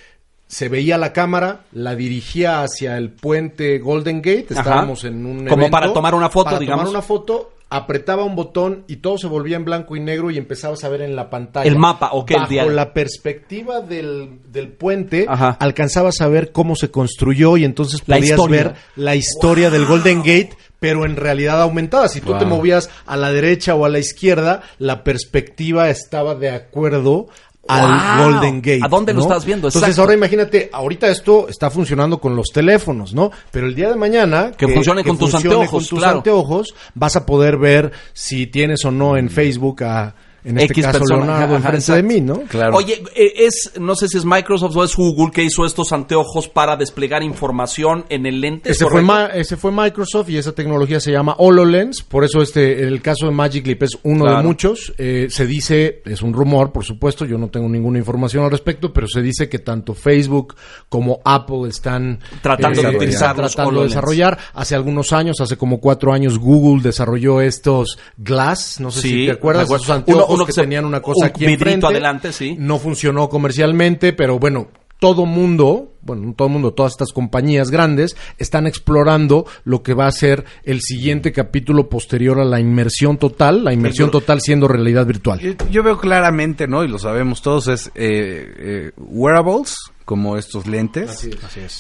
se 0.46 0.68
veía 0.68 0.96
la 0.96 1.12
cámara, 1.12 1.64
la 1.72 1.94
dirigía 1.94 2.62
hacia 2.62 2.96
el 2.96 3.10
puente 3.10 3.78
Golden 3.80 4.18
Gate. 4.22 4.46
Ajá. 4.52 4.60
Estábamos 4.60 5.04
en 5.04 5.26
un 5.26 5.46
Como 5.46 5.68
para 5.70 5.92
tomar 5.92 6.14
una 6.14 6.30
foto, 6.30 6.44
para 6.46 6.58
digamos. 6.58 6.84
tomar 6.86 6.96
una 6.98 7.02
foto. 7.06 7.52
Apretaba 7.70 8.24
un 8.24 8.34
botón 8.34 8.84
y 8.88 8.96
todo 8.96 9.18
se 9.18 9.26
volvía 9.26 9.56
en 9.56 9.64
blanco 9.66 9.94
y 9.94 10.00
negro 10.00 10.30
y 10.30 10.38
empezabas 10.38 10.84
a 10.84 10.88
ver 10.88 11.02
en 11.02 11.14
la 11.16 11.28
pantalla. 11.28 11.68
El 11.68 11.76
mapa, 11.78 12.10
ok, 12.12 12.30
el 12.30 12.36
Bajo 12.38 12.48
diario. 12.50 12.72
la 12.72 12.94
perspectiva 12.94 13.80
del, 13.82 14.38
del 14.50 14.68
puente, 14.68 15.26
Ajá. 15.28 15.56
alcanzabas 15.60 16.20
a 16.22 16.28
ver 16.28 16.50
cómo 16.52 16.76
se 16.76 16.90
construyó 16.90 17.58
y 17.58 17.64
entonces 17.64 18.02
La 18.06 18.16
podías 18.16 18.30
historia. 18.38 18.62
ver 18.64 18.74
la 18.96 19.16
historia 19.16 19.68
del 19.68 19.84
Golden 19.84 20.18
Gate, 20.20 20.50
pero 20.80 21.04
en 21.04 21.16
realidad 21.16 21.60
aumentada. 21.60 22.08
Si 22.08 22.20
tú 22.22 22.38
te 22.38 22.46
movías 22.46 22.88
a 23.04 23.16
la 23.18 23.32
derecha 23.32 23.74
o 23.74 23.84
a 23.84 23.88
la 23.90 23.98
izquierda, 23.98 24.62
la 24.78 25.04
perspectiva 25.04 25.90
estaba 25.90 26.34
de 26.36 26.48
acuerdo 26.50 27.26
al 27.68 28.18
Wow. 28.18 28.32
Golden 28.32 28.56
Gate. 28.62 28.80
¿A 28.82 28.88
dónde 28.88 29.12
lo 29.14 29.20
estás 29.20 29.44
viendo? 29.44 29.68
Entonces 29.68 29.98
ahora 29.98 30.14
imagínate, 30.14 30.70
ahorita 30.72 31.08
esto 31.08 31.48
está 31.48 31.70
funcionando 31.70 32.18
con 32.18 32.34
los 32.34 32.48
teléfonos, 32.48 33.14
¿no? 33.14 33.30
Pero 33.50 33.66
el 33.66 33.74
día 33.74 33.90
de 33.90 33.96
mañana 33.96 34.52
Que 34.56 34.68
funcione 34.68 35.04
con 35.04 35.18
tus 35.18 35.30
funcione 35.30 35.54
anteojos, 35.56 35.70
con 35.70 35.88
tus 35.88 35.98
claro. 35.98 36.16
anteojos, 36.18 36.74
vas 36.94 37.16
a 37.16 37.26
poder 37.26 37.58
ver 37.58 37.92
si 38.12 38.46
tienes 38.46 38.84
o 38.84 38.90
no 38.90 39.16
en 39.16 39.30
Facebook 39.30 39.84
a 39.84 40.14
en 40.50 40.58
este 40.58 40.72
X 40.72 40.84
caso 40.86 40.98
persona, 40.98 41.24
Leonardo 41.26 41.56
ajá, 41.56 41.68
enfrente 41.76 41.92
de 41.94 42.02
mí, 42.02 42.20
¿no? 42.20 42.40
Claro. 42.48 42.76
Oye, 42.76 43.02
eh, 43.14 43.32
es, 43.36 43.72
no 43.80 43.94
sé 43.94 44.08
si 44.08 44.18
es 44.18 44.24
Microsoft 44.24 44.76
o 44.76 44.84
es 44.84 44.94
Google 44.96 45.30
que 45.32 45.42
hizo 45.42 45.64
estos 45.64 45.92
anteojos 45.92 46.48
para 46.48 46.76
desplegar 46.76 47.22
información 47.22 48.04
en 48.08 48.26
el 48.26 48.40
lente. 48.40 48.70
¿es 48.70 48.76
Ese 48.76 48.86
fue, 48.90 49.02
ese 49.34 49.56
Microsoft 49.70 50.30
y 50.30 50.36
esa 50.38 50.52
tecnología 50.52 51.00
se 51.00 51.12
llama 51.12 51.34
HoloLens. 51.38 52.02
Por 52.02 52.24
eso 52.24 52.40
este, 52.42 52.82
el 52.84 53.00
caso 53.02 53.26
de 53.26 53.32
Magic 53.32 53.66
Leap 53.66 53.82
es 53.82 53.98
uno 54.02 54.24
Claro. 54.24 54.38
de 54.38 54.44
muchos. 54.44 54.92
Eh, 54.98 55.28
se 55.30 55.46
dice, 55.46 56.02
es 56.04 56.22
un 56.22 56.32
rumor, 56.32 56.72
por 56.72 56.84
supuesto, 56.84 57.24
yo 57.24 57.38
no 57.38 57.48
tengo 57.48 57.68
ninguna 57.68 57.98
información 57.98 58.44
al 58.44 58.50
respecto, 58.50 58.92
pero 58.92 59.06
se 59.06 59.20
dice 59.22 59.48
que 59.48 59.58
tanto 59.58 59.94
Facebook 59.94 60.54
como 60.88 61.20
Apple 61.24 61.68
están 61.68 62.18
Tratando 62.42 62.68
de 62.80 62.86
están 62.86 62.96
utilizar 62.96 63.36
tratando 63.36 63.80
de 63.80 63.86
desarrollar. 63.88 64.38
Hace 64.54 64.74
algunos 64.74 65.12
años, 65.12 65.40
hace 65.40 65.56
como 65.56 65.80
cuatro 65.80 66.12
años, 66.12 66.38
Google 66.38 66.82
desarrolló 66.82 67.40
estos 67.40 67.98
Glass. 68.16 68.80
No 68.80 68.90
sé 68.90 69.00
Sí, 69.02 69.08
si 69.10 69.26
te 69.26 69.32
acuerdas, 69.32 69.64
esos 69.70 69.90
anteojos 69.90 70.34
Uno- 70.34 70.37
uno 70.38 70.46
que 70.46 70.52
tenían 70.52 70.84
una 70.84 71.00
cosa 71.00 71.26
un 71.26 71.26
aquí 71.26 71.40
vidrito 71.40 71.64
enfrente. 71.64 71.86
adelante, 71.86 72.32
sí. 72.32 72.56
No 72.58 72.78
funcionó 72.78 73.28
comercialmente, 73.28 74.12
pero 74.12 74.38
bueno, 74.38 74.68
todo 74.98 75.26
mundo, 75.26 75.94
bueno, 76.02 76.26
no 76.26 76.34
todo 76.34 76.48
mundo, 76.48 76.72
todas 76.72 76.92
estas 76.92 77.12
compañías 77.12 77.70
grandes 77.70 78.16
están 78.38 78.66
explorando 78.66 79.46
lo 79.64 79.82
que 79.82 79.94
va 79.94 80.06
a 80.06 80.12
ser 80.12 80.44
el 80.64 80.80
siguiente 80.80 81.32
capítulo 81.32 81.88
posterior 81.88 82.40
a 82.40 82.44
la 82.44 82.60
inmersión 82.60 83.16
total, 83.16 83.64
la 83.64 83.72
inmersión 83.72 84.10
total 84.10 84.40
siendo 84.40 84.66
realidad 84.66 85.06
virtual. 85.06 85.38
Yo, 85.40 85.52
yo 85.70 85.82
veo 85.82 85.98
claramente, 85.98 86.66
¿no? 86.66 86.84
Y 86.84 86.88
lo 86.88 86.98
sabemos 86.98 87.42
todos, 87.42 87.68
es 87.68 87.88
eh, 87.94 88.54
eh, 88.58 88.92
wearables 88.96 89.76
como 90.08 90.38
estos 90.38 90.66
lentes. 90.66 91.28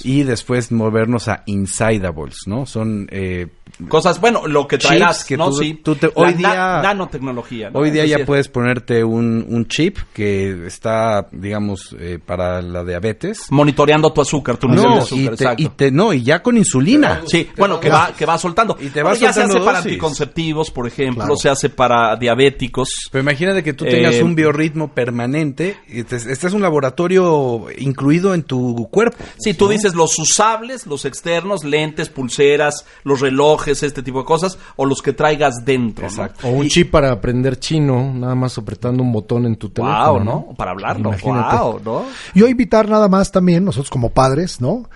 Y 0.04 0.22
después 0.22 0.70
movernos 0.70 1.28
a 1.28 1.44
Insidables, 1.46 2.40
¿no? 2.44 2.66
Son 2.66 3.08
eh, 3.10 3.46
cosas, 3.88 4.20
bueno, 4.20 4.46
lo 4.46 4.68
que 4.68 4.76
traerás, 4.76 5.24
que 5.24 5.38
¿no? 5.38 5.48
tú- 5.48 5.56
sí. 5.56 5.80
tú 5.82 5.94
te- 5.94 6.08
La 6.08 6.12
hoy 6.14 6.32
na- 6.34 6.38
día- 6.38 6.80
nanotecnología. 6.82 7.70
¿no? 7.70 7.78
Hoy 7.78 7.90
día 7.90 8.04
Es 8.04 8.10
ya 8.10 8.26
puedes 8.26 8.48
ponerte 8.48 9.02
un, 9.02 9.46
un 9.48 9.66
chip 9.66 9.96
que 10.12 10.66
está, 10.66 11.26
digamos, 11.32 11.96
eh, 11.98 12.18
para 12.24 12.60
la 12.60 12.84
diabetes. 12.84 13.46
monitoreando 13.50 14.12
tu 14.12 14.20
azúcar, 14.20 14.58
tu 14.58 14.68
nivel 14.68 14.82
de 14.84 14.88
No, 14.90 14.98
azúcar, 14.98 15.22
y 15.22 15.26
te, 15.28 15.32
exacto. 15.32 15.62
y 15.62 15.68
te- 15.70 15.90
no, 15.90 16.12
y 16.12 16.22
ya 16.22 16.42
con 16.42 16.58
insulina. 16.58 17.22
Sí, 17.26 17.48
bueno, 17.56 17.80
que 17.80 17.88
va, 17.88 18.12
que 18.14 18.26
va 18.26 18.36
soltando. 18.36 18.76
Y 18.78 18.88
te 18.90 19.02
va 19.02 19.10
Bueno, 19.12 19.22
ya 19.24 19.32
se 19.32 19.40
hace 19.40 19.52
soltando 19.52 19.64
para 19.64 19.78
anticonceptivos, 19.78 20.70
por 20.70 20.86
ejemplo, 20.86 21.22
Claro. 21.24 21.36
se 21.36 21.48
hace 21.48 21.70
para 21.70 22.14
diabéticos. 22.16 22.90
Pero 23.10 23.22
imagínate 23.22 23.62
que 23.62 23.72
tú 23.72 23.86
tengas 23.86 24.16
Eh, 24.16 24.22
un 24.22 24.34
biorritmo 24.34 24.88
permanente. 24.92 25.76
Y 25.88 26.02
te- 26.02 26.16
este 26.16 26.46
es 26.46 26.52
un 26.52 26.60
laboratorio 26.60 27.66
incluido 27.78 28.17
en 28.34 28.42
tu 28.42 28.88
cuerpo. 28.90 29.16
Sí, 29.38 29.54
tú 29.54 29.68
dices 29.68 29.94
los 29.94 30.18
usables, 30.18 30.86
los 30.86 31.04
externos, 31.04 31.64
lentes, 31.64 32.08
pulseras, 32.08 32.84
los 33.04 33.20
relojes, 33.20 33.82
este 33.82 34.02
tipo 34.02 34.20
de 34.20 34.24
cosas, 34.24 34.58
o 34.76 34.84
los 34.84 35.02
que 35.02 35.12
traigas 35.12 35.64
dentro. 35.64 36.02
¿no? 36.02 36.08
Exacto. 36.08 36.48
O 36.48 36.50
un 36.50 36.68
chip 36.68 36.90
para 36.90 37.12
aprender 37.12 37.58
chino, 37.58 38.12
nada 38.14 38.34
más 38.34 38.58
apretando 38.58 39.02
un 39.02 39.12
botón 39.12 39.46
en 39.46 39.56
tu 39.56 39.70
teléfono. 39.70 40.12
Wow, 40.12 40.24
¿no? 40.24 40.54
Para 40.56 40.72
hablarlo. 40.72 41.10
Imagínate. 41.10 41.56
Wow, 41.56 41.80
¿no? 41.84 42.04
Yo 42.34 42.48
invitar 42.48 42.88
nada 42.88 43.08
más 43.08 43.30
también, 43.30 43.64
nosotros 43.64 43.90
como 43.90 44.10
padres, 44.10 44.60
¿no? 44.60 44.88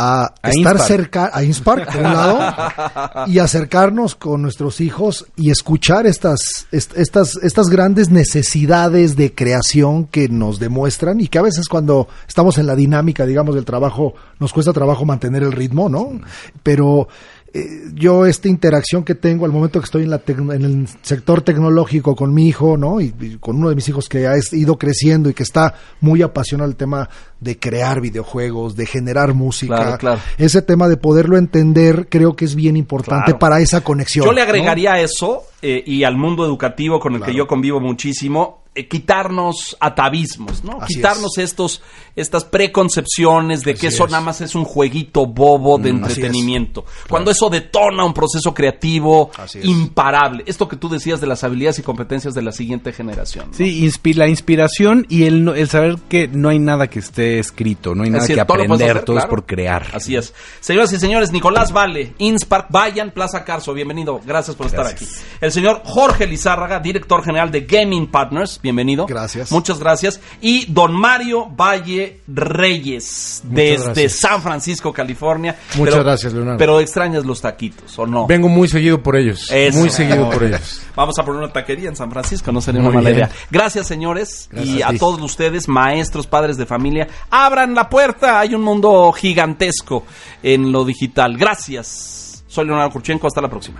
A, 0.00 0.26
A 0.42 0.50
estar 0.50 0.54
Inspar. 0.54 0.78
cerca, 0.80 1.30
a 1.34 1.42
Inspar, 1.42 1.84
por 1.86 1.96
un 1.96 2.02
lado, 2.04 3.26
y 3.26 3.40
acercarnos 3.40 4.14
con 4.14 4.42
nuestros 4.42 4.80
hijos 4.80 5.26
y 5.34 5.50
escuchar 5.50 6.06
estas, 6.06 6.68
est- 6.70 6.96
estas, 6.96 7.34
estas 7.42 7.66
grandes 7.66 8.08
necesidades 8.10 9.16
de 9.16 9.34
creación 9.34 10.06
que 10.06 10.28
nos 10.28 10.60
demuestran 10.60 11.20
y 11.20 11.26
que 11.26 11.38
a 11.38 11.42
veces 11.42 11.68
cuando 11.68 12.06
estamos 12.28 12.58
en 12.58 12.66
la 12.68 12.76
dinámica, 12.76 13.26
digamos, 13.26 13.56
del 13.56 13.64
trabajo, 13.64 14.14
nos 14.38 14.52
cuesta 14.52 14.72
trabajo 14.72 15.04
mantener 15.04 15.42
el 15.42 15.50
ritmo, 15.52 15.88
¿no? 15.88 16.20
Pero 16.62 17.08
eh, 17.54 17.64
yo 17.94 18.26
esta 18.26 18.46
interacción 18.48 19.02
que 19.04 19.14
tengo 19.14 19.46
al 19.46 19.52
momento 19.52 19.80
que 19.80 19.84
estoy 19.86 20.02
en, 20.04 20.10
la 20.10 20.20
en 20.26 20.50
el 20.64 20.88
sector 21.02 21.40
tecnológico 21.42 22.14
con 22.14 22.32
mi 22.34 22.46
hijo, 22.46 22.76
¿no? 22.76 23.00
Y, 23.00 23.12
y 23.20 23.38
con 23.38 23.56
uno 23.56 23.70
de 23.70 23.74
mis 23.74 23.88
hijos 23.88 24.08
que 24.08 24.26
ha 24.28 24.34
ido 24.52 24.76
creciendo 24.78 25.28
y 25.30 25.34
que 25.34 25.42
está 25.42 25.74
muy 26.00 26.22
apasionado 26.22 26.70
el 26.70 26.76
tema 26.76 27.08
de 27.40 27.58
crear 27.58 28.00
videojuegos, 28.00 28.74
de 28.76 28.86
generar 28.86 29.34
música. 29.34 29.76
Claro, 29.76 29.98
claro. 29.98 30.20
Ese 30.38 30.60
tema 30.62 30.88
de 30.88 30.96
poderlo 30.96 31.36
entender 31.36 32.08
creo 32.10 32.34
que 32.34 32.44
es 32.44 32.54
bien 32.54 32.76
importante 32.76 33.26
Claro. 33.26 33.38
para 33.38 33.60
esa 33.60 33.80
conexión. 33.82 34.26
Yo 34.26 34.32
le 34.32 34.42
agregaría 34.42 34.94
a 34.94 35.00
eso 35.00 35.42
eh, 35.62 35.82
y 35.86 36.04
al 36.04 36.16
mundo 36.16 36.44
educativo 36.44 36.98
con 37.00 37.14
el 37.14 37.22
que 37.22 37.34
yo 37.34 37.46
convivo 37.46 37.80
muchísimo, 37.80 38.62
eh, 38.74 38.86
quitarnos 38.86 39.76
atavismos, 39.80 40.62
¿no? 40.62 40.78
Así 40.80 40.94
quitarnos 40.96 41.36
estos, 41.38 41.82
estas 42.14 42.44
preconcepciones 42.44 43.62
de 43.62 43.74
que 43.74 43.88
eso 43.88 44.04
es. 44.04 44.10
Mm, 44.10 44.12
nada 44.12 44.24
más 44.24 44.40
es 44.40 44.54
un 44.54 44.64
jueguito 44.64 45.26
bobo 45.26 45.78
de 45.78 45.90
es. 45.90 45.96
entretenimiento. 45.96 46.84
Cuando 47.08 47.30
eso 47.30 47.48
detona 47.50 48.04
un 48.04 48.14
proceso 48.14 48.54
creativo 48.54 49.30
imparable. 49.62 50.44
Esto 50.46 50.68
que 50.68 50.76
tú 50.76 50.88
decías 50.88 51.20
de 51.20 51.26
las 51.26 51.42
habilidades 51.44 51.78
y 51.78 51.82
competencias 51.82 52.34
de 52.34 52.42
la 52.42 52.52
siguiente 52.52 52.92
generación. 52.92 53.48
¿no? 53.48 53.54
Sí, 53.56 53.84
inspi- 53.84 54.14
la 54.14 54.28
inspiración 54.28 55.06
y 55.08 55.24
el, 55.24 55.44
no- 55.44 55.54
el 55.54 55.68
saber 55.68 55.96
que 56.08 56.28
no 56.28 56.48
hay 56.48 56.58
nada 56.58 56.88
que 56.88 57.00
esté 57.00 57.27
escrito, 57.36 57.94
no 57.94 58.04
hay 58.04 58.10
nada 58.10 58.24
es, 58.24 58.34
que 58.34 58.40
aprender, 58.40 58.90
hacer, 58.90 59.04
todo 59.04 59.16
claro. 59.16 59.26
es 59.26 59.30
por 59.30 59.46
crear. 59.46 59.86
Así 59.92 60.16
es. 60.16 60.32
Señoras 60.60 60.92
y 60.92 60.98
señores, 60.98 61.32
Nicolás 61.32 61.72
Vale, 61.72 62.14
Inspark, 62.18 62.66
vayan, 62.70 63.10
Plaza 63.10 63.44
Carso, 63.44 63.74
bienvenido. 63.74 64.20
Gracias 64.24 64.56
por 64.56 64.66
estar 64.66 64.86
aquí. 64.86 65.06
El 65.40 65.52
señor 65.52 65.82
Jorge 65.84 66.26
Lizárraga, 66.26 66.80
director 66.80 67.22
general 67.22 67.50
de 67.50 67.62
Gaming 67.62 68.10
Partners, 68.10 68.60
bienvenido. 68.62 69.06
Gracias. 69.06 69.52
Muchas 69.52 69.78
gracias. 69.78 70.20
Y 70.40 70.66
don 70.72 70.94
Mario 70.94 71.46
Valle 71.46 72.20
Reyes, 72.26 73.42
desde 73.44 73.84
gracias. 73.84 74.12
San 74.20 74.42
Francisco, 74.42 74.92
California. 74.92 75.56
Muchas 75.76 76.02
gracias, 76.02 76.32
Leonardo. 76.32 76.58
Pero 76.58 76.80
extrañas 76.80 77.24
los 77.24 77.40
taquitos, 77.40 77.98
¿o 77.98 78.06
no? 78.06 78.26
Vengo 78.26 78.48
muy 78.48 78.68
seguido 78.68 79.02
por 79.02 79.16
ellos. 79.16 79.50
Eso. 79.50 79.78
Muy 79.78 79.90
seguido 79.90 80.30
por 80.30 80.42
ellos. 80.44 80.82
Vamos 80.94 81.18
a 81.18 81.24
poner 81.24 81.42
una 81.42 81.52
taquería 81.52 81.88
en 81.88 81.96
San 81.96 82.10
Francisco, 82.10 82.50
no 82.52 82.60
sería 82.60 82.80
Muy 82.80 82.90
una 82.90 82.98
mala 82.98 83.10
bien. 83.10 83.18
idea. 83.26 83.30
Gracias, 83.50 83.86
señores, 83.86 84.48
Gracias 84.50 84.76
y 84.76 84.82
a 84.82 84.98
todos 84.98 85.20
ustedes, 85.20 85.68
maestros, 85.68 86.26
padres 86.26 86.56
de 86.56 86.66
familia. 86.66 87.08
Abran 87.30 87.74
la 87.74 87.88
puerta, 87.88 88.40
hay 88.40 88.54
un 88.54 88.62
mundo 88.62 89.12
gigantesco 89.12 90.04
en 90.42 90.72
lo 90.72 90.84
digital. 90.84 91.36
Gracias. 91.36 92.44
Soy 92.46 92.64
Leonardo 92.66 92.90
Kurchenko, 92.90 93.26
hasta 93.26 93.42
la 93.42 93.48
próxima. 93.48 93.78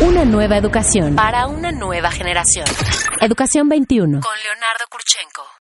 Una 0.00 0.24
nueva 0.24 0.56
educación 0.56 1.14
para 1.14 1.46
una 1.46 1.70
nueva 1.70 2.10
generación. 2.10 2.66
Educación 3.20 3.68
21. 3.68 4.20
Con 4.20 4.32
Leonardo 4.42 4.84
Kurchenko. 4.90 5.46